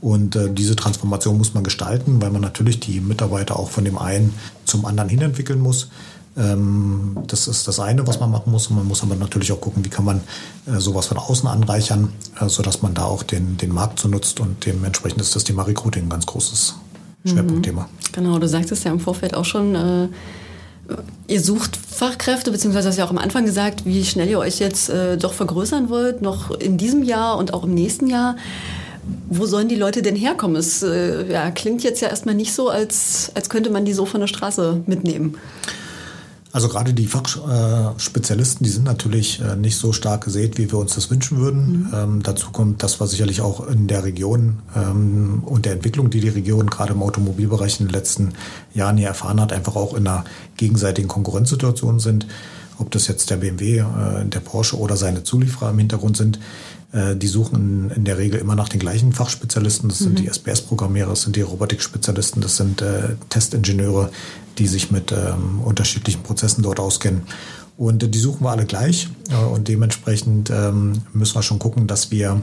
Und 0.00 0.36
äh, 0.36 0.50
diese 0.50 0.74
Transformation 0.74 1.38
muss 1.38 1.54
man 1.54 1.64
gestalten, 1.64 2.20
weil 2.20 2.30
man 2.30 2.42
natürlich 2.42 2.80
die 2.80 3.00
Mitarbeiter 3.00 3.58
auch 3.58 3.70
von 3.70 3.84
dem 3.84 3.98
einen 3.98 4.34
zum 4.64 4.84
anderen 4.86 5.08
hin 5.08 5.20
entwickeln 5.20 5.60
muss. 5.60 5.88
Ähm, 6.36 7.18
das 7.26 7.48
ist 7.48 7.66
das 7.68 7.80
eine, 7.80 8.06
was 8.06 8.20
man 8.20 8.30
machen 8.30 8.50
muss. 8.50 8.68
Und 8.68 8.76
man 8.76 8.86
muss 8.86 9.02
aber 9.02 9.16
natürlich 9.16 9.52
auch 9.52 9.60
gucken, 9.60 9.84
wie 9.84 9.90
kann 9.90 10.04
man 10.04 10.20
äh, 10.66 10.78
sowas 10.78 11.06
von 11.06 11.18
außen 11.18 11.48
anreichern, 11.48 12.12
äh, 12.40 12.48
sodass 12.48 12.82
man 12.82 12.94
da 12.94 13.04
auch 13.04 13.22
den, 13.22 13.56
den 13.56 13.72
Markt 13.72 13.98
so 13.98 14.08
nutzt. 14.08 14.40
Und 14.40 14.64
dementsprechend 14.64 15.20
ist 15.20 15.36
das 15.36 15.44
Thema 15.44 15.62
Recruiting 15.62 16.04
ein 16.04 16.10
ganz 16.10 16.26
großes 16.26 16.74
mhm. 17.24 17.28
Schwerpunktthema. 17.30 17.88
Genau, 18.12 18.38
du 18.38 18.48
sagtest 18.48 18.84
ja 18.84 18.92
im 18.92 19.00
Vorfeld 19.00 19.34
auch 19.34 19.44
schon, 19.44 19.74
äh, 19.74 20.08
Ihr 21.28 21.40
sucht 21.40 21.76
Fachkräfte, 21.76 22.50
beziehungsweise 22.50 22.88
hast 22.88 22.98
ja 22.98 23.04
auch 23.04 23.10
am 23.10 23.18
Anfang 23.18 23.44
gesagt, 23.44 23.84
wie 23.84 24.04
schnell 24.04 24.28
ihr 24.28 24.38
euch 24.38 24.58
jetzt 24.58 24.88
äh, 24.90 25.16
doch 25.16 25.32
vergrößern 25.32 25.88
wollt, 25.88 26.22
noch 26.22 26.50
in 26.52 26.78
diesem 26.78 27.02
Jahr 27.02 27.36
und 27.38 27.52
auch 27.52 27.64
im 27.64 27.74
nächsten 27.74 28.06
Jahr. 28.06 28.36
Wo 29.28 29.46
sollen 29.46 29.68
die 29.68 29.76
Leute 29.76 30.02
denn 30.02 30.16
herkommen? 30.16 30.56
Es 30.56 30.82
äh, 30.82 31.30
ja, 31.30 31.50
klingt 31.50 31.82
jetzt 31.82 32.00
ja 32.00 32.08
erstmal 32.08 32.34
nicht 32.34 32.52
so, 32.52 32.68
als, 32.68 33.32
als 33.34 33.48
könnte 33.48 33.70
man 33.70 33.84
die 33.84 33.92
so 33.92 34.06
von 34.06 34.20
der 34.20 34.28
Straße 34.28 34.82
mitnehmen. 34.86 35.36
Also 36.56 36.70
gerade 36.70 36.94
die 36.94 37.06
Fachspezialisten, 37.06 38.64
die 38.64 38.70
sind 38.70 38.84
natürlich 38.84 39.42
äh, 39.42 39.56
nicht 39.56 39.76
so 39.76 39.92
stark 39.92 40.24
gesät, 40.24 40.56
wie 40.56 40.72
wir 40.72 40.78
uns 40.78 40.94
das 40.94 41.10
wünschen 41.10 41.36
würden. 41.36 41.68
Mhm. 41.68 41.88
Ähm, 41.92 42.22
dazu 42.22 42.50
kommt 42.50 42.82
das, 42.82 42.98
was 42.98 43.10
sicherlich 43.10 43.42
auch 43.42 43.68
in 43.68 43.88
der 43.88 44.04
Region 44.04 44.60
ähm, 44.74 45.42
und 45.44 45.66
der 45.66 45.74
Entwicklung, 45.74 46.08
die 46.08 46.22
die 46.22 46.30
Region 46.30 46.70
gerade 46.70 46.94
im 46.94 47.02
Automobilbereich 47.02 47.78
in 47.80 47.88
den 47.88 47.92
letzten 47.92 48.32
Jahren 48.72 48.96
hier 48.96 49.08
erfahren 49.08 49.38
hat, 49.38 49.52
einfach 49.52 49.76
auch 49.76 49.92
in 49.92 50.06
einer 50.06 50.24
gegenseitigen 50.56 51.08
Konkurrenzsituation 51.08 52.00
sind. 52.00 52.26
Ob 52.78 52.90
das 52.90 53.06
jetzt 53.06 53.28
der 53.28 53.36
BMW, 53.36 53.80
äh, 53.80 54.24
der 54.24 54.40
Porsche 54.40 54.78
oder 54.78 54.96
seine 54.96 55.24
Zulieferer 55.24 55.68
im 55.68 55.78
Hintergrund 55.78 56.16
sind, 56.16 56.38
äh, 56.92 57.16
die 57.16 57.26
suchen 57.26 57.90
in 57.94 58.04
der 58.04 58.16
Regel 58.16 58.40
immer 58.40 58.56
nach 58.56 58.70
den 58.70 58.80
gleichen 58.80 59.12
Fachspezialisten. 59.12 59.90
Das 59.90 59.98
sind 59.98 60.12
mhm. 60.12 60.22
die 60.22 60.28
SPS-Programmierer, 60.28 61.10
das 61.10 61.20
sind 61.20 61.36
die 61.36 61.42
Robotik-Spezialisten, 61.42 62.40
das 62.40 62.56
sind 62.56 62.80
äh, 62.80 63.16
Testingenieure, 63.28 64.10
die 64.58 64.66
sich 64.66 64.90
mit 64.90 65.12
ähm, 65.12 65.60
unterschiedlichen 65.64 66.22
Prozessen 66.22 66.62
dort 66.62 66.80
auskennen. 66.80 67.22
Und 67.76 68.02
äh, 68.02 68.08
die 68.08 68.18
suchen 68.18 68.44
wir 68.44 68.50
alle 68.50 68.66
gleich. 68.66 69.08
Äh, 69.30 69.44
und 69.44 69.68
dementsprechend 69.68 70.50
ähm, 70.50 71.02
müssen 71.12 71.34
wir 71.34 71.42
schon 71.42 71.58
gucken, 71.58 71.86
dass 71.86 72.10
wir 72.10 72.40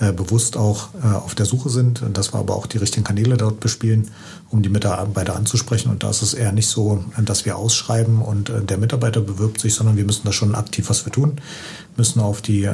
äh, 0.00 0.12
bewusst 0.12 0.56
auch 0.56 0.88
äh, 1.02 1.06
auf 1.06 1.34
der 1.34 1.46
Suche 1.46 1.70
sind, 1.70 2.02
dass 2.12 2.34
wir 2.34 2.40
aber 2.40 2.56
auch 2.56 2.66
die 2.66 2.78
richtigen 2.78 3.04
Kanäle 3.04 3.36
dort 3.36 3.60
bespielen, 3.60 4.10
um 4.50 4.60
die 4.62 4.68
Mitarbeiter 4.68 5.36
anzusprechen. 5.36 5.90
Und 5.90 6.02
da 6.02 6.10
ist 6.10 6.20
es 6.20 6.34
eher 6.34 6.52
nicht 6.52 6.68
so, 6.68 7.04
dass 7.24 7.44
wir 7.44 7.56
ausschreiben 7.56 8.20
und 8.20 8.50
äh, 8.50 8.62
der 8.62 8.78
Mitarbeiter 8.78 9.20
bewirbt 9.20 9.60
sich, 9.60 9.74
sondern 9.74 9.96
wir 9.96 10.04
müssen 10.04 10.22
da 10.24 10.32
schon 10.32 10.54
aktiv 10.54 10.90
was 10.90 11.00
für 11.00 11.10
tun, 11.10 11.40
müssen 11.96 12.20
auf 12.20 12.42
die 12.42 12.68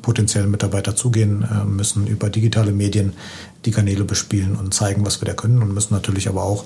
potenziellen 0.00 0.50
Mitarbeiter 0.50 0.96
zugehen, 0.96 1.46
müssen 1.66 2.06
über 2.06 2.30
digitale 2.30 2.72
Medien 2.72 3.12
die 3.66 3.70
Kanäle 3.70 4.04
bespielen 4.04 4.56
und 4.56 4.72
zeigen, 4.72 5.04
was 5.04 5.20
wir 5.20 5.26
da 5.26 5.34
können 5.34 5.62
und 5.62 5.74
müssen 5.74 5.92
natürlich 5.92 6.26
aber 6.26 6.42
auch 6.42 6.64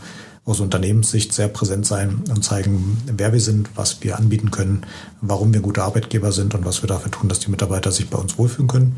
aus 0.51 0.61
Unternehmenssicht 0.61 1.33
sehr 1.33 1.49
präsent 1.49 1.87
sein 1.87 2.23
und 2.29 2.45
zeigen, 2.45 2.99
wer 3.07 3.33
wir 3.33 3.41
sind, 3.41 3.71
was 3.75 4.03
wir 4.03 4.19
anbieten 4.19 4.51
können, 4.51 4.83
warum 5.21 5.55
wir 5.55 5.61
gute 5.61 5.83
Arbeitgeber 5.83 6.33
sind 6.33 6.55
und 6.55 6.65
was 6.65 6.83
wir 6.83 6.89
dafür 6.89 7.11
tun, 7.11 7.29
dass 7.29 7.41
die 7.41 7.51
Mitarbeiter 7.51 7.93
sich 7.93 8.09
bei 8.11 8.19
uns 8.19 8.37
wohlfühlen 8.39 8.69
können. 8.69 8.97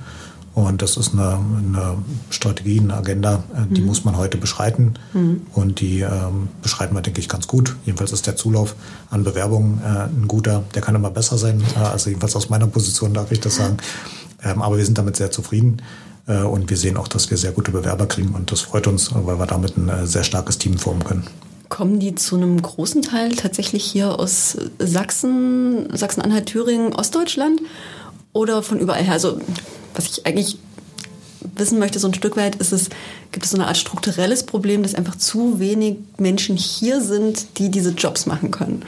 Und 0.55 0.83
das 0.83 0.99
ist 0.99 1.15
eine, 1.15 1.39
eine 1.39 1.97
Strategie, 2.29 2.79
eine 2.79 2.95
Agenda, 2.95 3.43
äh, 3.55 3.75
die 3.75 3.81
mhm. 3.81 3.87
muss 3.87 4.05
man 4.05 4.19
heute 4.19 4.37
beschreiten. 4.37 4.95
Mhm. 5.15 5.43
Und 5.55 5.81
die 5.81 6.01
ähm, 6.01 6.49
beschreiten 6.61 6.95
wir, 6.95 7.01
denke 7.01 7.21
ich, 7.21 7.29
ganz 7.29 7.47
gut. 7.47 7.75
Jedenfalls 7.87 8.13
ist 8.13 8.27
der 8.27 8.37
Zulauf 8.37 8.75
an 9.11 9.25
Bewerbungen 9.25 9.81
äh, 9.83 10.05
ein 10.05 10.29
guter. 10.29 10.65
Der 10.75 10.83
kann 10.83 10.95
immer 10.95 11.11
besser 11.11 11.39
sein. 11.39 11.63
Äh, 11.75 11.79
also 11.79 12.11
jedenfalls 12.11 12.37
aus 12.37 12.51
meiner 12.51 12.67
Position 12.67 13.15
darf 13.15 13.33
ich 13.33 13.41
das 13.41 13.57
sagen. 13.57 13.79
Ähm, 14.45 14.61
aber 14.61 14.77
wir 14.77 14.85
sind 14.85 14.99
damit 14.99 15.17
sehr 15.17 15.31
zufrieden. 15.31 15.81
Äh, 16.27 16.43
und 16.43 16.71
wir 16.71 16.77
sehen 16.77 16.97
auch, 16.97 17.09
dass 17.09 17.31
wir 17.31 17.37
sehr 17.37 17.53
gute 17.53 17.71
Bewerber 17.71 18.07
kriegen. 18.07 18.35
Und 18.35 18.53
das 18.53 18.61
freut 18.61 18.87
uns, 18.87 19.11
weil 19.15 19.39
wir 19.39 19.47
damit 19.47 19.77
ein 19.77 19.89
äh, 19.89 20.07
sehr 20.07 20.25
starkes 20.25 20.59
Team 20.59 20.79
formen 20.79 21.05
können. 21.05 21.27
Kommen 21.69 22.01
die 22.01 22.15
zu 22.15 22.37
einem 22.37 22.61
großen 22.61 23.03
Teil 23.03 23.35
tatsächlich 23.35 23.85
hier 23.85 24.19
aus 24.19 24.57
Sachsen, 24.79 25.89
Sachsen-Anhalt, 25.97 26.47
Thüringen, 26.47 26.95
Ostdeutschland 26.95 27.61
oder 28.35 28.63
von 28.63 28.79
überall 28.79 29.03
her? 29.03 29.15
Also 29.15 29.41
was 29.95 30.07
ich 30.07 30.27
eigentlich 30.27 30.59
wissen 31.57 31.79
möchte, 31.79 31.99
so 31.99 32.09
ein 32.09 32.15
Stück 32.15 32.37
weit, 32.37 32.57
ist 32.57 32.73
es, 32.73 32.89
gibt 33.31 33.45
es 33.45 33.51
so 33.51 33.57
eine 33.57 33.67
Art 33.67 33.77
strukturelles 33.77 34.45
Problem, 34.45 34.83
dass 34.83 34.95
einfach 34.95 35.17
zu 35.17 35.59
wenig 35.59 35.97
Menschen 36.19 36.57
hier 36.57 37.01
sind, 37.01 37.59
die 37.59 37.71
diese 37.71 37.91
Jobs 37.91 38.27
machen 38.27 38.51
können. 38.51 38.85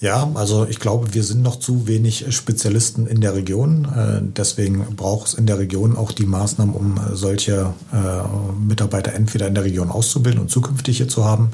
Ja, 0.00 0.28
also 0.34 0.66
ich 0.66 0.80
glaube, 0.80 1.14
wir 1.14 1.22
sind 1.22 1.42
noch 1.42 1.56
zu 1.56 1.86
wenig 1.86 2.26
Spezialisten 2.34 3.06
in 3.06 3.20
der 3.20 3.34
Region. 3.34 3.84
Äh, 3.84 4.20
deswegen 4.22 4.84
braucht 4.96 5.28
es 5.28 5.34
in 5.34 5.46
der 5.46 5.58
Region 5.58 5.96
auch 5.96 6.12
die 6.12 6.26
Maßnahmen, 6.26 6.74
um 6.74 7.00
solche 7.12 7.72
äh, 7.92 8.58
Mitarbeiter 8.58 9.14
entweder 9.14 9.46
in 9.46 9.54
der 9.54 9.64
Region 9.64 9.90
auszubilden 9.90 10.40
und 10.40 10.50
zukünftig 10.50 10.96
hier 10.96 11.08
zu 11.08 11.24
haben 11.24 11.50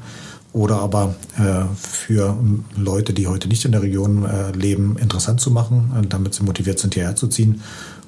oder 0.52 0.80
aber 0.80 1.14
äh, 1.38 1.64
für 1.76 2.36
Leute, 2.76 3.12
die 3.12 3.28
heute 3.28 3.46
nicht 3.46 3.64
in 3.64 3.72
der 3.72 3.82
Region 3.82 4.26
leben, 4.52 4.96
interessant 4.98 5.40
zu 5.40 5.52
machen, 5.52 6.06
damit 6.08 6.34
sie 6.34 6.42
motiviert 6.42 6.80
sind, 6.80 6.94
hierher 6.94 7.14
zu 7.14 7.28
ziehen 7.28 7.62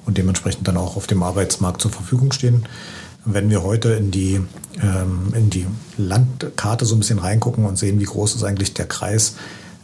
und 0.05 0.17
dementsprechend 0.17 0.67
dann 0.67 0.75
auch 0.75 0.97
auf 0.97 1.07
dem 1.07 1.23
Arbeitsmarkt 1.23 1.81
zur 1.81 1.91
Verfügung 1.91 2.33
stehen. 2.33 2.65
Wenn 3.23 3.49
wir 3.49 3.63
heute 3.63 3.93
in 3.93 4.11
die, 4.11 4.41
ähm, 4.81 5.33
in 5.33 5.49
die 5.49 5.65
Landkarte 5.97 6.83
so 6.83 6.95
ein 6.95 6.99
bisschen 6.99 7.19
reingucken 7.19 7.65
und 7.65 7.77
sehen, 7.77 7.99
wie 8.01 8.05
groß 8.05 8.35
ist 8.35 8.43
eigentlich 8.43 8.73
der 8.73 8.87
Kreis 8.87 9.35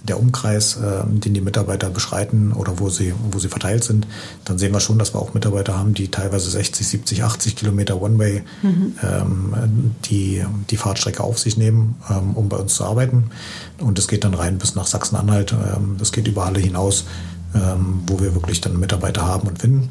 der 0.03 0.19
Umkreis, 0.19 0.77
äh, 0.77 1.03
den 1.05 1.33
die 1.33 1.41
Mitarbeiter 1.41 1.89
beschreiten 1.89 2.53
oder 2.53 2.79
wo 2.79 2.89
sie, 2.89 3.13
wo 3.31 3.39
sie 3.39 3.49
verteilt 3.49 3.83
sind, 3.83 4.07
dann 4.45 4.57
sehen 4.57 4.73
wir 4.73 4.79
schon, 4.79 4.97
dass 4.97 5.13
wir 5.13 5.19
auch 5.19 5.33
Mitarbeiter 5.33 5.77
haben, 5.77 5.93
die 5.93 6.09
teilweise 6.09 6.49
60, 6.49 6.87
70, 6.87 7.23
80 7.23 7.55
Kilometer 7.55 8.01
One-Way 8.01 8.43
mhm. 8.61 8.95
ähm, 9.03 9.95
die, 10.05 10.43
die 10.69 10.77
Fahrtstrecke 10.77 11.23
auf 11.23 11.39
sich 11.39 11.57
nehmen, 11.57 11.95
ähm, 12.09 12.35
um 12.35 12.49
bei 12.49 12.57
uns 12.57 12.75
zu 12.75 12.85
arbeiten. 12.85 13.31
Und 13.79 13.99
es 13.99 14.07
geht 14.07 14.23
dann 14.23 14.33
rein 14.33 14.57
bis 14.57 14.75
nach 14.75 14.87
Sachsen-Anhalt. 14.87 15.53
Ähm, 15.53 15.95
das 15.97 16.11
geht 16.11 16.27
über 16.27 16.45
alle 16.45 16.59
hinaus, 16.59 17.05
ähm, 17.53 18.01
wo 18.07 18.19
wir 18.19 18.33
wirklich 18.33 18.61
dann 18.61 18.79
Mitarbeiter 18.79 19.25
haben 19.25 19.47
und 19.47 19.59
finden 19.59 19.89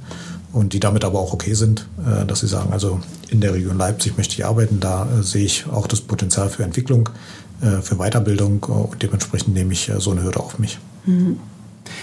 und 0.52 0.72
die 0.72 0.80
damit 0.80 1.04
aber 1.04 1.18
auch 1.18 1.32
okay 1.32 1.54
sind, 1.54 1.86
äh, 2.04 2.24
dass 2.24 2.40
sie 2.40 2.46
sagen, 2.46 2.72
also 2.72 3.00
in 3.28 3.40
der 3.40 3.54
Region 3.54 3.76
Leipzig 3.76 4.16
möchte 4.16 4.34
ich 4.34 4.46
arbeiten, 4.46 4.80
da 4.80 5.06
äh, 5.06 5.22
sehe 5.22 5.44
ich 5.44 5.66
auch 5.66 5.86
das 5.86 6.00
Potenzial 6.00 6.48
für 6.48 6.64
Entwicklung. 6.64 7.10
Äh, 7.60 7.82
für 7.82 7.96
Weiterbildung 7.96 8.62
und 8.62 9.02
dementsprechend 9.02 9.54
nehme 9.54 9.72
ich 9.72 9.88
äh, 9.88 10.00
so 10.00 10.12
eine 10.12 10.22
Hürde 10.22 10.40
auf 10.40 10.58
mich. 10.58 10.78
Mhm. 11.06 11.38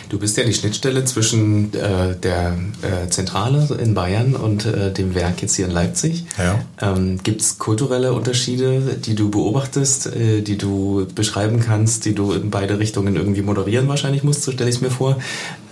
Du 0.09 0.19
bist 0.19 0.35
ja 0.37 0.43
die 0.43 0.53
Schnittstelle 0.53 1.05
zwischen 1.05 1.73
äh, 1.73 2.15
der 2.15 2.57
äh, 2.81 3.09
Zentrale 3.09 3.67
in 3.81 3.93
Bayern 3.93 4.35
und 4.35 4.65
äh, 4.65 4.91
dem 4.91 5.15
Werk 5.15 5.41
jetzt 5.41 5.55
hier 5.55 5.65
in 5.65 5.71
Leipzig. 5.71 6.25
Ja. 6.37 6.59
Ähm, 6.81 7.19
Gibt 7.23 7.41
es 7.41 7.59
kulturelle 7.59 8.13
Unterschiede, 8.13 8.97
die 8.99 9.15
du 9.15 9.29
beobachtest, 9.29 10.07
äh, 10.07 10.41
die 10.41 10.57
du 10.57 11.07
beschreiben 11.13 11.59
kannst, 11.59 12.05
die 12.05 12.15
du 12.15 12.33
in 12.33 12.49
beide 12.49 12.79
Richtungen 12.79 13.15
irgendwie 13.15 13.43
moderieren 13.43 13.87
wahrscheinlich 13.87 14.23
musst, 14.23 14.43
so 14.43 14.51
stelle 14.51 14.69
ich 14.69 14.77
es 14.77 14.81
mir 14.81 14.91
vor. 14.91 15.17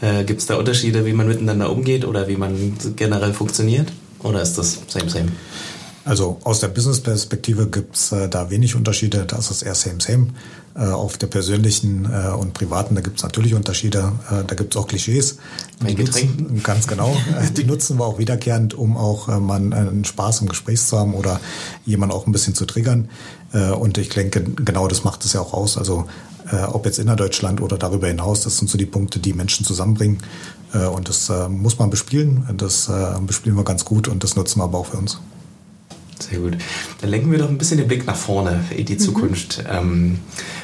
Äh, 0.02 0.24
Gibt 0.24 0.42
es 0.42 0.46
da 0.46 0.56
Unterschiede, 0.56 1.06
wie 1.06 1.14
man 1.14 1.28
miteinander 1.28 1.72
umgeht 1.72 2.06
oder 2.06 2.28
wie 2.28 2.38
man 2.38 2.74
generell 2.96 3.34
funktioniert? 3.34 3.92
Oder 4.20 4.42
ist 4.42 4.58
das 4.58 4.80
same, 4.88 5.10
same? 5.10 5.32
Also 6.06 6.38
aus 6.44 6.60
der 6.60 6.68
Business-Perspektive 6.68 7.68
gibt's 7.68 8.12
äh, 8.12 8.28
da 8.28 8.50
wenig 8.50 8.76
Unterschiede. 8.76 9.26
Das 9.26 9.50
ist 9.52 9.62
eher 9.62 9.76
same, 9.76 10.02
same. 10.02 10.28
Äh, 10.76 10.88
auf 10.88 11.18
der 11.20 11.28
persönlichen 11.28 12.06
äh, 12.12 12.30
und 12.30 12.54
privaten, 12.54 12.96
da 12.96 13.02
gibt's 13.02 13.22
natürlich 13.22 13.54
Unterschiede. 13.54 14.12
Äh, 14.30 14.44
da 14.46 14.56
gibt's 14.56 14.76
auch 14.76 14.88
Klischees. 14.88 15.38
Die 15.88 15.96
nutzen, 15.96 16.62
ganz 16.64 16.88
genau. 16.88 17.16
Äh, 17.34 17.52
die 17.52 17.64
nutzen 17.64 17.98
wir 18.00 18.06
auch 18.06 18.18
wiederkehrend, 18.18 18.74
um 18.74 18.98
auch 18.98 19.30
äh, 19.30 19.40
mal 19.40 19.58
einen 19.58 20.04
Spaß 20.04 20.42
im 20.42 20.50
Gespräch 20.50 20.82
zu 20.82 20.98
haben 21.00 21.14
oder 21.14 21.40
jemanden 21.86 22.14
auch 22.14 22.26
ein 22.26 22.32
bisschen 22.32 22.56
zu 22.56 22.66
triggern. 22.66 23.10
Und 23.80 24.00
ich 24.00 24.10
denke, 24.10 24.42
genau 24.42 24.88
das 24.88 25.04
macht 25.04 25.24
es 25.26 25.34
ja 25.34 25.42
auch 25.42 25.54
aus. 25.54 25.78
Also 25.78 26.06
ob 26.72 26.88
jetzt 26.88 26.98
innerdeutschland 26.98 27.62
oder 27.62 27.78
darüber 27.78 28.08
hinaus, 28.08 28.42
das 28.42 28.58
sind 28.58 28.68
so 28.68 28.80
die 28.80 28.88
Punkte, 28.88 29.20
die 29.20 29.34
Menschen 29.34 29.64
zusammenbringen. 29.64 30.18
Und 30.74 31.08
das 31.08 31.32
muss 31.50 31.78
man 31.78 31.92
bespielen. 31.92 32.50
Das 32.58 32.90
bespielen 33.28 33.56
wir 33.56 33.64
ganz 33.64 33.86
gut 33.86 34.08
und 34.08 34.24
das 34.24 34.36
nutzen 34.36 34.58
wir 34.58 34.64
aber 34.64 34.80
auch 34.80 34.88
für 34.88 34.98
uns. 34.98 35.20
Sehr 36.30 36.40
gut. 36.40 36.58
Dann 37.02 37.10
lenken 37.10 37.32
wir 37.32 37.40
doch 37.40 37.50
ein 37.50 37.58
bisschen 37.58 37.78
den 37.78 37.88
Blick 37.88 38.08
nach 38.08 38.16
vorne 38.16 38.64
in 38.76 38.86
die 38.86 38.94
mhm. 38.94 39.00
Zukunft. 39.00 39.64
Ähm, 39.70 40.20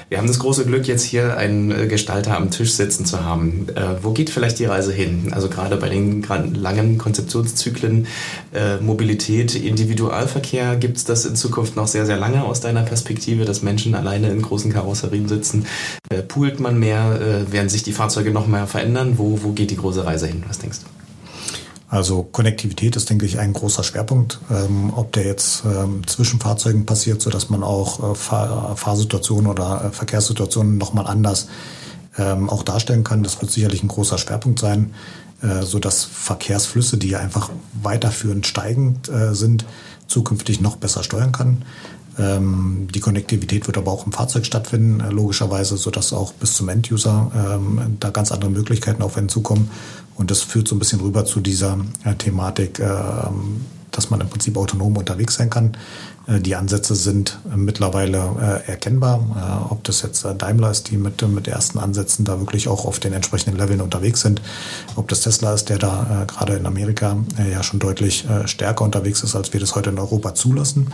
wir 0.10 0.18
haben 0.18 0.28
das 0.28 0.40
große 0.40 0.66
Glück, 0.66 0.88
jetzt 0.88 1.04
hier 1.04 1.38
einen 1.38 1.70
äh, 1.70 1.88
Gestalter 1.88 2.36
am 2.36 2.50
Tisch 2.50 2.72
sitzen 2.72 3.06
zu 3.06 3.24
haben. 3.24 3.68
Äh, 3.76 4.02
wo 4.02 4.12
geht 4.12 4.30
vielleicht 4.30 4.58
die 4.58 4.66
Reise 4.66 4.92
hin? 4.92 5.32
Also 5.32 5.50
gerade 5.50 5.78
bei 5.78 5.90
den 5.90 6.24
langen 6.56 6.98
Konzeptionszyklen 6.98 8.08
äh, 8.54 8.78
Mobilität, 8.78 9.54
Individualverkehr, 9.54 10.78
gibt 10.78 10.98
es 10.98 11.04
das 11.04 11.26
in 11.26 11.36
Zukunft 11.36 11.76
noch 11.76 11.88
sehr, 11.88 12.06
sehr 12.06 12.18
lange 12.18 12.44
aus 12.44 12.62
deiner 12.62 12.84
Perspektive, 12.84 13.46
dass 13.46 13.62
Menschen 13.62 13.94
alleine 13.94 14.30
in 14.30 14.42
großen 14.42 14.72
Karosserien 14.74 15.28
sitzen? 15.28 15.68
Äh, 16.10 16.24
poolt 16.24 16.60
man 16.60 16.80
mehr? 16.80 17.20
Werden 17.52 17.70
sich 17.70 17.84
die 17.84 17.92
Fahrzeuge 17.92 18.32
noch 18.32 18.48
mehr 18.48 18.66
verändern? 18.66 19.14
Wo, 19.18 19.40
wo 19.44 19.52
geht 19.52 19.72
die 19.72 19.76
große 19.76 20.06
Reise 20.06 20.28
hin? 20.28 20.44
Was 20.48 20.60
denkst 20.60 20.80
du? 20.80 20.99
Also 21.90 22.22
Konnektivität 22.22 22.96
ist, 22.96 23.10
denke 23.10 23.26
ich, 23.26 23.40
ein 23.40 23.52
großer 23.52 23.84
Schwerpunkt. 23.84 24.40
Ähm, 24.52 24.94
ob 24.96 25.12
der 25.12 25.26
jetzt 25.26 25.64
ähm, 25.66 26.06
zwischen 26.06 26.40
Fahrzeugen 26.40 26.86
passiert, 26.86 27.22
so 27.22 27.32
dass 27.32 27.50
man 27.50 27.64
auch 27.64 28.12
äh, 28.12 28.16
Fahr 28.16 28.76
Fahrsituationen 28.78 29.48
oder 29.48 29.86
äh, 29.86 29.92
Verkehrssituationen 29.92 30.78
nochmal 30.78 31.08
anders 31.08 31.48
ähm, 32.18 32.50
auch 32.50 32.62
darstellen 32.62 33.04
kann, 33.04 33.24
das 33.24 33.42
wird 33.42 33.52
sicherlich 33.52 33.82
ein 33.82 33.88
großer 33.88 34.20
Schwerpunkt 34.20 34.60
sein, 34.60 34.94
äh, 35.42 35.64
so 35.64 35.80
dass 35.80 36.04
Verkehrsflüsse, 36.04 36.98
die 36.98 37.16
einfach 37.16 37.50
weiterführend 37.82 38.46
steigend 38.46 39.10
äh, 39.10 39.34
sind, 39.34 39.66
zukünftig 40.06 40.62
noch 40.62 40.76
besser 40.76 41.02
steuern 41.02 41.32
kann. 41.32 41.64
Ähm, 42.20 42.88
die 42.94 43.00
Konnektivität 43.00 43.66
wird 43.66 43.78
aber 43.78 43.92
auch 43.92 44.06
im 44.06 44.12
Fahrzeug 44.12 44.46
stattfinden, 44.46 45.00
äh, 45.00 45.10
logischerweise, 45.10 45.78
so 45.78 45.90
dass 45.90 46.14
auch 46.14 46.34
bis 46.34 46.54
zum 46.54 46.70
Enduser 46.70 47.32
ähm, 47.34 47.98
da 48.00 48.10
ganz 48.10 48.32
andere 48.32 48.52
Möglichkeiten 48.52 49.02
auf 49.02 49.18
einen 49.18 49.30
zukommen. 49.30 49.72
Und 50.20 50.30
das 50.32 50.42
führt 50.42 50.68
so 50.68 50.76
ein 50.76 50.80
bisschen 50.80 51.00
rüber 51.00 51.24
zu 51.24 51.40
dieser 51.40 51.78
äh, 52.04 52.14
Thematik, 52.14 52.80
äh, 52.80 52.90
dass 53.92 54.10
man 54.10 54.20
im 54.20 54.28
Prinzip 54.28 54.58
autonom 54.58 54.98
unterwegs 54.98 55.36
sein 55.36 55.50
kann. 55.50 55.78
Äh, 56.28 56.42
die 56.42 56.56
Ansätze 56.56 56.94
sind 56.94 57.40
äh, 57.52 57.56
mittlerweile 57.56 58.64
äh, 58.68 58.70
erkennbar. 58.70 59.68
ob 59.70 59.84
das 59.86 60.02
jetzt 60.02 60.28
Daimler 60.38 60.72
ist, 60.72 60.92
die 60.92 60.98
mit, 60.98 61.26
mit 61.30 61.48
ersten 61.48 61.80
Ansätzen 61.80 62.26
da 62.26 62.38
wirklich 62.40 62.68
auch 62.68 62.84
auf 62.86 63.00
den 63.00 63.14
entsprechenden 63.14 63.58
Leveln 63.58 63.80
unterwegs 63.80 64.20
sind. 64.20 64.42
Ob 64.98 65.08
das 65.08 65.22
Tesla 65.22 65.54
ist, 65.54 65.70
der 65.70 65.78
da 65.78 66.26
gerade 66.28 66.58
in 66.58 66.66
Amerika 66.66 67.16
ja 67.50 67.64
schon 67.64 67.80
deutlich 67.80 68.26
stärker 68.46 68.84
unterwegs 68.84 69.24
ist, 69.24 69.36
als 69.36 69.54
wir 69.54 69.60
das 69.62 69.76
heute 69.76 69.90
in 69.90 70.00
Europa 70.00 70.36
zulassen. 70.36 70.88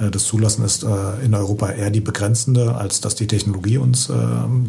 Äh, 0.00 0.10
das 0.10 0.24
Zulassen 0.24 0.64
ist 0.64 0.82
äh, 0.82 1.24
in 1.24 1.34
Europa 1.34 1.70
eher 1.70 1.90
die 1.90 2.00
begrenzende, 2.00 2.74
als 2.74 3.00
dass 3.00 3.14
die 3.14 3.26
Technologie 3.26 3.78
uns 3.78 4.08
äh, 4.08 4.14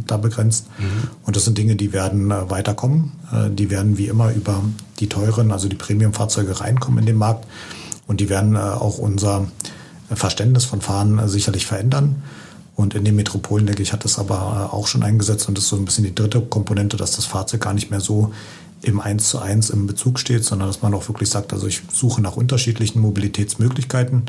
da 0.08 0.18
begrenzt. 0.18 0.68
Mhm. 0.78 1.10
Und 1.26 1.36
das 1.36 1.46
sind 1.46 1.58
Dinge, 1.58 1.76
die 1.76 1.94
werden 1.94 2.30
weiterkommen. 2.30 3.14
Die 3.52 3.70
werden 3.70 3.98
wie 3.98 4.08
immer 4.08 4.34
über 4.34 4.62
die 5.00 5.08
teuren, 5.08 5.54
also 5.54 5.70
die 5.70 5.78
Premium-Fahrzeuge 5.78 6.60
reinkommen 6.60 7.00
in 7.00 7.06
den 7.06 7.16
Markt. 7.16 7.48
Und 8.08 8.20
die 8.20 8.28
werden 8.28 8.58
auch 8.58 8.98
unser 8.98 9.48
Verständnis 10.14 10.66
von 10.66 10.82
Fahren 10.82 11.30
sicherlich 11.30 11.66
verändern. 11.66 12.22
Und 12.76 12.94
in 12.94 13.06
den 13.06 13.16
Metropolen, 13.16 13.66
denke 13.66 13.84
ich, 13.84 13.94
hat 13.94 14.04
es 14.04 14.20
aber 14.20 14.74
auch 14.74 14.88
schon 14.88 15.04
eingesetzt 15.04 15.48
und 15.48 15.58
das 15.58 15.66
ist 15.66 15.70
so 15.70 15.78
ein 15.78 15.86
bisschen 15.86 16.04
die 16.04 16.14
dritte 16.14 16.42
Komponente, 16.42 16.98
dass 16.98 17.12
das 17.12 17.26
Fahrzeug 17.26 17.62
gar 17.62 17.74
nicht 17.74 17.90
mehr 17.90 18.02
so 18.02 18.34
im 18.82 19.00
Eins 19.00 19.30
zu 19.30 19.40
eins 19.40 19.70
im 19.70 19.88
Bezug 19.88 20.20
steht, 20.20 20.44
sondern 20.44 20.68
dass 20.68 20.82
man 20.82 20.94
auch 20.94 21.08
wirklich 21.08 21.30
sagt, 21.30 21.54
also 21.54 21.68
ich 21.68 21.82
suche 21.92 22.22
nach 22.22 22.36
unterschiedlichen 22.36 23.00
Mobilitätsmöglichkeiten. 23.00 24.24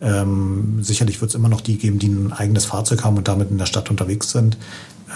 Ähm, 0.00 0.78
sicherlich 0.80 1.20
wird 1.20 1.30
es 1.30 1.34
immer 1.34 1.48
noch 1.48 1.60
die 1.60 1.76
geben, 1.76 1.98
die 1.98 2.08
ein 2.08 2.32
eigenes 2.32 2.66
Fahrzeug 2.66 3.04
haben 3.04 3.16
und 3.16 3.26
damit 3.26 3.50
in 3.50 3.58
der 3.58 3.66
Stadt 3.66 3.90
unterwegs 3.90 4.30
sind. 4.30 4.56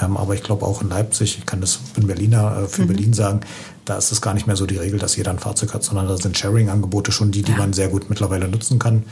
Ähm, 0.00 0.16
aber 0.16 0.34
ich 0.34 0.42
glaube 0.42 0.64
auch 0.66 0.82
in 0.82 0.88
Leipzig, 0.88 1.38
ich 1.38 1.46
kann 1.46 1.60
das 1.60 1.80
in 1.96 2.06
Berliner 2.06 2.62
äh, 2.62 2.68
für 2.68 2.82
mhm. 2.82 2.86
Berlin 2.88 3.12
sagen, 3.12 3.40
da 3.84 3.96
ist 3.96 4.10
es 4.12 4.20
gar 4.20 4.34
nicht 4.34 4.46
mehr 4.46 4.56
so 4.56 4.66
die 4.66 4.76
Regel, 4.76 4.98
dass 4.98 5.16
jeder 5.16 5.30
ein 5.30 5.38
Fahrzeug 5.38 5.74
hat, 5.74 5.84
sondern 5.84 6.08
da 6.08 6.16
sind 6.16 6.36
Sharing-Angebote 6.36 7.12
schon 7.12 7.30
die, 7.30 7.42
die 7.42 7.52
ja. 7.52 7.58
man 7.58 7.72
sehr 7.72 7.88
gut 7.88 8.08
mittlerweile 8.08 8.48
nutzen 8.48 8.78
kann. 8.78 9.04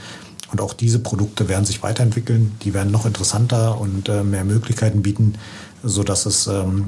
Und 0.51 0.61
auch 0.61 0.73
diese 0.73 0.99
Produkte 0.99 1.49
werden 1.49 1.65
sich 1.65 1.83
weiterentwickeln. 1.83 2.57
Die 2.63 2.75
werden 2.75 2.91
noch 2.91 3.07
interessanter 3.07 3.81
und 3.81 4.09
äh, 4.09 4.25
mehr 4.25 4.45
Möglichkeiten 4.45 5.03
bieten, 5.03 5.35
so 5.85 6.03
dass 6.03 6.27
es 6.27 6.47
ähm, 6.47 6.87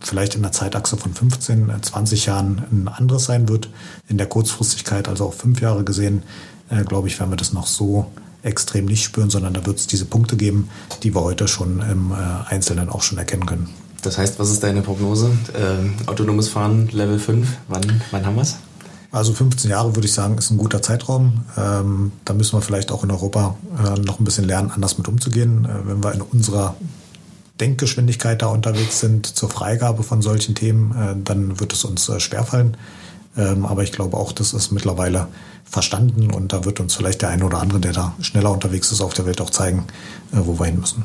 vielleicht 0.00 0.34
in 0.34 0.42
der 0.42 0.52
Zeitachse 0.52 0.96
von 0.96 1.14
15, 1.14 1.70
20 1.80 2.26
äh, 2.26 2.30
Jahren 2.30 2.64
ein 2.70 2.88
anderes 2.88 3.24
sein 3.24 3.48
wird. 3.48 3.70
In 4.08 4.18
der 4.18 4.26
Kurzfristigkeit, 4.26 5.08
also 5.08 5.24
auch 5.24 5.34
fünf 5.34 5.60
Jahre 5.60 5.84
gesehen, 5.84 6.22
äh, 6.70 6.84
glaube 6.84 7.08
ich, 7.08 7.18
werden 7.18 7.30
wir 7.30 7.36
das 7.36 7.52
noch 7.52 7.66
so 7.66 8.06
extrem 8.42 8.86
nicht 8.86 9.04
spüren, 9.04 9.30
sondern 9.30 9.54
da 9.54 9.66
wird 9.66 9.78
es 9.78 9.86
diese 9.86 10.04
Punkte 10.04 10.36
geben, 10.36 10.68
die 11.02 11.14
wir 11.14 11.22
heute 11.22 11.48
schon 11.48 11.80
im 11.80 12.12
äh, 12.12 12.14
Einzelnen 12.48 12.88
auch 12.88 13.02
schon 13.02 13.18
erkennen 13.18 13.46
können. 13.46 13.68
Das 14.02 14.16
heißt, 14.16 14.38
was 14.38 14.50
ist 14.50 14.62
deine 14.62 14.82
Prognose? 14.82 15.30
Äh, 15.54 16.08
autonomes 16.08 16.48
Fahren 16.48 16.88
Level 16.88 17.18
5, 17.18 17.48
wann, 17.68 18.02
wann 18.10 18.24
haben 18.24 18.36
wir 18.36 18.42
es? 18.42 18.56
Also 19.10 19.32
15 19.32 19.70
Jahre 19.70 19.96
würde 19.96 20.06
ich 20.06 20.12
sagen, 20.12 20.36
ist 20.36 20.50
ein 20.50 20.58
guter 20.58 20.82
Zeitraum. 20.82 21.44
Ähm, 21.56 22.12
da 22.24 22.34
müssen 22.34 22.56
wir 22.56 22.60
vielleicht 22.60 22.92
auch 22.92 23.04
in 23.04 23.10
Europa 23.10 23.56
äh, 23.78 23.98
noch 24.00 24.20
ein 24.20 24.24
bisschen 24.24 24.44
lernen, 24.44 24.70
anders 24.70 24.98
mit 24.98 25.08
umzugehen. 25.08 25.64
Äh, 25.64 25.88
wenn 25.88 26.04
wir 26.04 26.12
in 26.12 26.20
unserer 26.20 26.76
Denkgeschwindigkeit 27.58 28.42
da 28.42 28.48
unterwegs 28.48 29.00
sind 29.00 29.26
zur 29.26 29.48
Freigabe 29.48 30.02
von 30.02 30.20
solchen 30.20 30.54
Themen, 30.54 30.92
äh, 30.92 31.16
dann 31.24 31.58
wird 31.58 31.72
es 31.72 31.84
uns 31.84 32.08
äh, 32.08 32.20
schwerfallen. 32.20 32.76
Ähm, 33.38 33.64
aber 33.64 33.84
ich 33.84 33.92
glaube 33.92 34.16
auch, 34.16 34.32
das 34.32 34.52
ist 34.52 34.72
mittlerweile 34.72 35.28
verstanden 35.64 36.30
und 36.30 36.52
da 36.52 36.64
wird 36.64 36.80
uns 36.80 36.94
vielleicht 36.94 37.22
der 37.22 37.28
eine 37.30 37.44
oder 37.44 37.60
andere, 37.60 37.80
der 37.80 37.92
da 37.92 38.14
schneller 38.20 38.50
unterwegs 38.50 38.90
ist 38.90 39.00
auf 39.00 39.14
der 39.14 39.26
Welt, 39.26 39.40
auch 39.40 39.50
zeigen, 39.50 39.84
äh, 40.32 40.38
wo 40.44 40.58
wir 40.58 40.66
hin 40.66 40.80
müssen. 40.80 41.04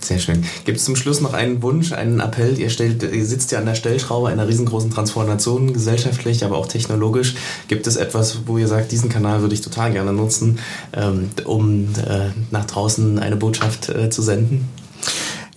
Sehr 0.00 0.18
schön. 0.18 0.44
Gibt 0.66 0.78
es 0.78 0.84
zum 0.84 0.96
Schluss 0.96 1.22
noch 1.22 1.32
einen 1.32 1.62
Wunsch, 1.62 1.92
einen 1.92 2.20
Appell? 2.20 2.58
Ihr, 2.58 2.68
stellt, 2.68 3.02
ihr 3.02 3.24
sitzt 3.24 3.52
ja 3.52 3.58
an 3.58 3.64
der 3.64 3.74
Stellschraube 3.74 4.28
einer 4.28 4.46
riesengroßen 4.46 4.90
Transformation, 4.90 5.72
gesellschaftlich, 5.72 6.44
aber 6.44 6.58
auch 6.58 6.66
technologisch. 6.66 7.34
Gibt 7.68 7.86
es 7.86 7.96
etwas, 7.96 8.40
wo 8.46 8.58
ihr 8.58 8.68
sagt, 8.68 8.92
diesen 8.92 9.08
Kanal 9.08 9.40
würde 9.40 9.54
ich 9.54 9.62
total 9.62 9.92
gerne 9.92 10.12
nutzen, 10.12 10.58
ähm, 10.92 11.30
um 11.46 11.88
äh, 12.06 12.32
nach 12.50 12.66
draußen 12.66 13.18
eine 13.18 13.36
Botschaft 13.36 13.88
äh, 13.88 14.10
zu 14.10 14.20
senden? 14.20 14.68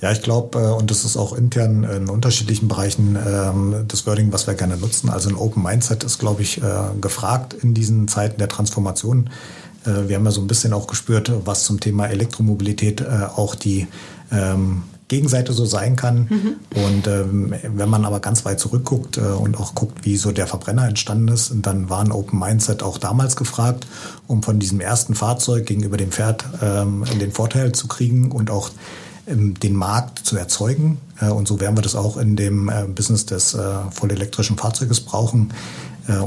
Ja, 0.01 0.11
ich 0.11 0.21
glaube, 0.21 0.59
äh, 0.59 0.71
und 0.71 0.91
das 0.91 1.05
ist 1.05 1.17
auch 1.17 1.33
intern 1.33 1.83
in 1.83 2.09
unterschiedlichen 2.09 2.67
Bereichen 2.67 3.15
ähm, 3.15 3.85
das 3.87 4.05
Wording, 4.05 4.31
was 4.31 4.47
wir 4.47 4.53
gerne 4.53 4.77
nutzen. 4.77 5.09
Also 5.09 5.29
ein 5.29 5.35
Open 5.35 5.63
Mindset 5.63 6.03
ist, 6.03 6.19
glaube 6.19 6.41
ich, 6.41 6.61
äh, 6.61 6.63
gefragt 7.01 7.53
in 7.53 7.73
diesen 7.73 8.07
Zeiten 8.07 8.37
der 8.37 8.47
Transformation. 8.47 9.29
Äh, 9.85 10.07
wir 10.07 10.15
haben 10.15 10.25
ja 10.25 10.31
so 10.31 10.41
ein 10.41 10.47
bisschen 10.47 10.73
auch 10.73 10.87
gespürt, 10.87 11.31
was 11.45 11.63
zum 11.63 11.79
Thema 11.79 12.07
Elektromobilität 12.07 13.05
auch 13.07 13.55
die 13.55 13.87
ähm, 14.31 14.83
Gegenseite 15.07 15.53
so 15.53 15.65
sein 15.65 15.95
kann. 15.95 16.27
Mhm. 16.29 16.55
Und 16.75 17.07
ähm, 17.07 17.53
wenn 17.75 17.89
man 17.89 18.03
aber 18.03 18.19
ganz 18.19 18.43
weit 18.43 18.59
zurückguckt 18.59 19.17
äh, 19.17 19.21
und 19.21 19.57
auch 19.57 19.73
guckt, 19.73 20.05
wie 20.05 20.17
so 20.17 20.31
der 20.31 20.47
Verbrenner 20.47 20.87
entstanden 20.87 21.29
ist, 21.29 21.53
dann 21.61 21.89
war 21.89 22.01
ein 22.01 22.11
Open 22.11 22.39
Mindset 22.39 22.83
auch 22.83 22.97
damals 22.97 23.35
gefragt, 23.35 23.87
um 24.27 24.43
von 24.43 24.59
diesem 24.59 24.81
ersten 24.81 25.15
Fahrzeug 25.15 25.65
gegenüber 25.65 25.97
dem 25.97 26.11
Pferd 26.11 26.45
ähm, 26.61 27.05
den 27.21 27.31
Vorteil 27.31 27.71
zu 27.71 27.87
kriegen 27.87 28.31
und 28.31 28.51
auch 28.51 28.69
den 29.27 29.75
Markt 29.75 30.19
zu 30.19 30.37
erzeugen. 30.37 30.99
Äh, 31.19 31.29
und 31.29 31.47
so 31.47 31.59
werden 31.59 31.77
wir 31.77 31.81
das 31.81 31.95
auch 31.95 32.17
in 32.17 32.35
dem 32.35 32.69
äh, 32.69 32.85
Business 32.87 33.25
des 33.25 33.53
äh, 33.53 33.61
vollelektrischen 33.91 34.57
Fahrzeuges 34.57 35.01
brauchen. 35.01 35.53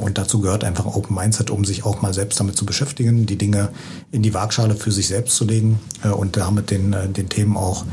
Und 0.03 0.19
dazu 0.19 0.43
gehört 0.43 0.63
einfach 0.63 0.85
Open 0.85 1.17
Mindset, 1.17 1.49
um 1.49 1.65
sich 1.65 1.87
auch 1.87 2.03
mal 2.03 2.13
selbst 2.13 2.39
damit 2.39 2.55
zu 2.55 2.67
beschäftigen, 2.67 3.25
die 3.25 3.39
Dinge 3.39 3.71
in 4.13 4.23
die 4.23 4.35
Waagschale 4.35 4.75
für 4.75 4.93
sich 4.93 5.09
selbst 5.09 5.37
zu 5.37 5.47
legen 5.47 5.81
und 6.03 6.37
damit 6.37 6.71
den, 6.71 6.95
den 7.17 7.31
Themen 7.31 7.57
auch 7.57 7.87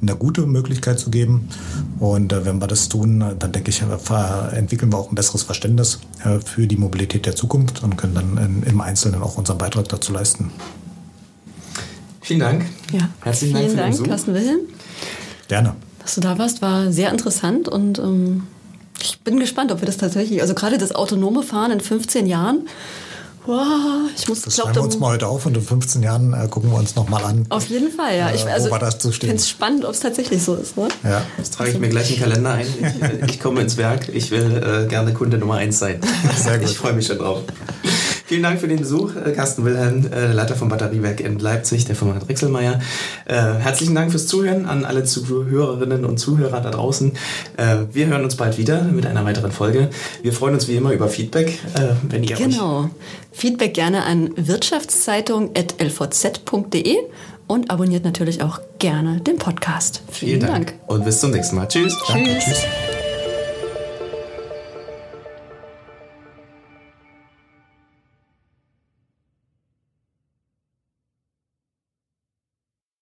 eine 0.00 0.16
gute 0.16 0.46
Möglichkeit 0.46 0.98
zu 0.98 1.10
geben. 1.10 1.50
Und 1.98 2.32
wenn 2.32 2.62
wir 2.62 2.66
das 2.66 2.88
tun, 2.88 3.22
dann 3.38 3.52
denke 3.52 3.68
ich, 3.68 3.82
entwickeln 3.82 4.90
wir 4.90 4.96
auch 4.96 5.10
ein 5.10 5.16
besseres 5.16 5.42
Verständnis 5.42 5.98
für 6.46 6.66
die 6.66 6.78
Mobilität 6.78 7.26
der 7.26 7.36
Zukunft 7.36 7.82
und 7.82 7.98
können 7.98 8.14
dann 8.14 8.64
im 8.64 8.80
Einzelnen 8.80 9.20
auch 9.20 9.36
unseren 9.36 9.58
Beitrag 9.58 9.86
dazu 9.90 10.14
leisten. 10.14 10.50
Vielen 12.24 12.40
Dank. 12.40 12.64
Ja. 12.90 13.10
Herzlichen 13.20 13.54
Vielen 13.54 13.76
Dank, 13.76 13.96
Dank 13.96 14.08
Carsten 14.08 14.32
Wilhelm. 14.32 14.60
Gerne. 15.48 15.76
Dass 16.00 16.14
du 16.14 16.22
da 16.22 16.38
warst, 16.38 16.62
war 16.62 16.90
sehr 16.90 17.10
interessant 17.10 17.68
und 17.68 17.98
ähm, 17.98 18.44
ich 18.98 19.20
bin 19.20 19.38
gespannt, 19.38 19.70
ob 19.70 19.82
wir 19.82 19.86
das 19.86 19.98
tatsächlich, 19.98 20.40
also 20.40 20.54
gerade 20.54 20.78
das 20.78 20.94
autonome 20.94 21.42
Fahren 21.42 21.70
in 21.70 21.80
15 21.80 22.26
Jahren, 22.26 22.66
Wow, 23.46 24.08
ich 24.16 24.26
muss, 24.26 24.40
das 24.40 24.56
schreiben 24.56 24.74
wir 24.74 24.82
uns 24.82 24.98
mal 24.98 25.12
heute 25.12 25.28
auf 25.28 25.44
und 25.44 25.54
in 25.54 25.62
15 25.62 26.02
Jahren 26.02 26.32
äh, 26.32 26.48
gucken 26.48 26.70
wir 26.70 26.78
uns 26.78 26.96
nochmal 26.96 27.22
an. 27.24 27.44
Auf 27.50 27.66
jeden 27.66 27.92
Fall, 27.92 28.16
ja. 28.16 28.32
Ich, 28.32 28.46
äh, 28.46 28.48
also, 28.48 28.68
wo 28.68 28.72
war 28.72 28.78
das 28.78 28.98
zu 28.98 29.12
stehen? 29.12 29.26
Ich 29.26 29.30
finde 29.32 29.42
es 29.42 29.48
spannend, 29.50 29.84
ob 29.84 29.90
es 29.90 30.00
tatsächlich 30.00 30.42
so 30.42 30.54
ist. 30.54 30.78
Ne? 30.78 30.88
Ja. 31.02 31.20
Das 31.36 31.50
trage 31.50 31.72
ich 31.72 31.78
mir 31.78 31.90
gleich 31.90 32.08
in 32.08 32.16
den 32.16 32.22
Kalender 32.22 32.52
ein. 32.52 32.66
Ich, 33.22 33.34
ich 33.34 33.40
komme 33.40 33.60
ins 33.60 33.76
Werk. 33.76 34.08
Ich 34.08 34.30
will 34.30 34.86
äh, 34.86 34.88
gerne 34.88 35.12
Kunde 35.12 35.36
Nummer 35.36 35.56
1 35.56 35.78
sein. 35.78 36.00
Sehr 36.34 36.58
gut. 36.58 36.70
Ich 36.70 36.78
freue 36.78 36.94
mich 36.94 37.06
schon 37.06 37.18
drauf. 37.18 37.42
Vielen 38.26 38.42
Dank 38.42 38.58
für 38.58 38.68
den 38.68 38.78
Besuch, 38.78 39.14
äh, 39.16 39.32
Carsten 39.32 39.66
Wilhelm, 39.66 40.10
äh, 40.10 40.32
Leiter 40.32 40.54
vom 40.54 40.70
Batteriewerk 40.70 41.20
in 41.20 41.38
Leipzig, 41.38 41.84
der 41.84 41.94
Firma 41.94 42.18
Drechselmeier. 42.18 42.80
Äh, 43.26 43.34
herzlichen 43.34 43.94
Dank 43.94 44.10
fürs 44.10 44.26
Zuhören 44.26 44.64
an 44.64 44.86
alle 44.86 45.04
Zuhörerinnen 45.04 46.06
und 46.06 46.16
Zuhörer 46.18 46.60
da 46.60 46.70
draußen. 46.70 47.12
Wir 47.92 48.06
hören 48.06 48.24
uns 48.24 48.36
bald 48.36 48.56
wieder 48.58 48.82
mit 48.82 49.06
einer 49.06 49.24
weiteren 49.24 49.52
Folge. 49.52 49.90
Wir 50.22 50.32
freuen 50.32 50.54
uns 50.54 50.66
wie 50.68 50.76
immer 50.76 50.92
über 50.92 51.08
Feedback, 51.08 51.58
wenn 52.08 52.24
ihr 52.24 52.36
Genau. 52.36 52.88
Feedback 53.32 53.74
gerne 53.74 54.04
an 54.04 54.30
wirtschaftszeitung.lvz.de 54.36 56.96
und 57.46 57.70
abonniert 57.70 58.04
natürlich 58.04 58.42
auch 58.42 58.60
gerne 58.78 59.20
den 59.20 59.36
Podcast. 59.36 60.02
Vielen, 60.10 60.40
Vielen 60.40 60.52
Dank. 60.52 60.66
Dank. 60.68 60.80
Und 60.86 61.04
bis 61.04 61.20
zum 61.20 61.30
nächsten 61.30 61.56
Mal. 61.56 61.68
Tschüss. 61.68 61.92
Tschüss. 61.94 62.06
Danke, 62.08 62.38
tschüss. 62.38 62.64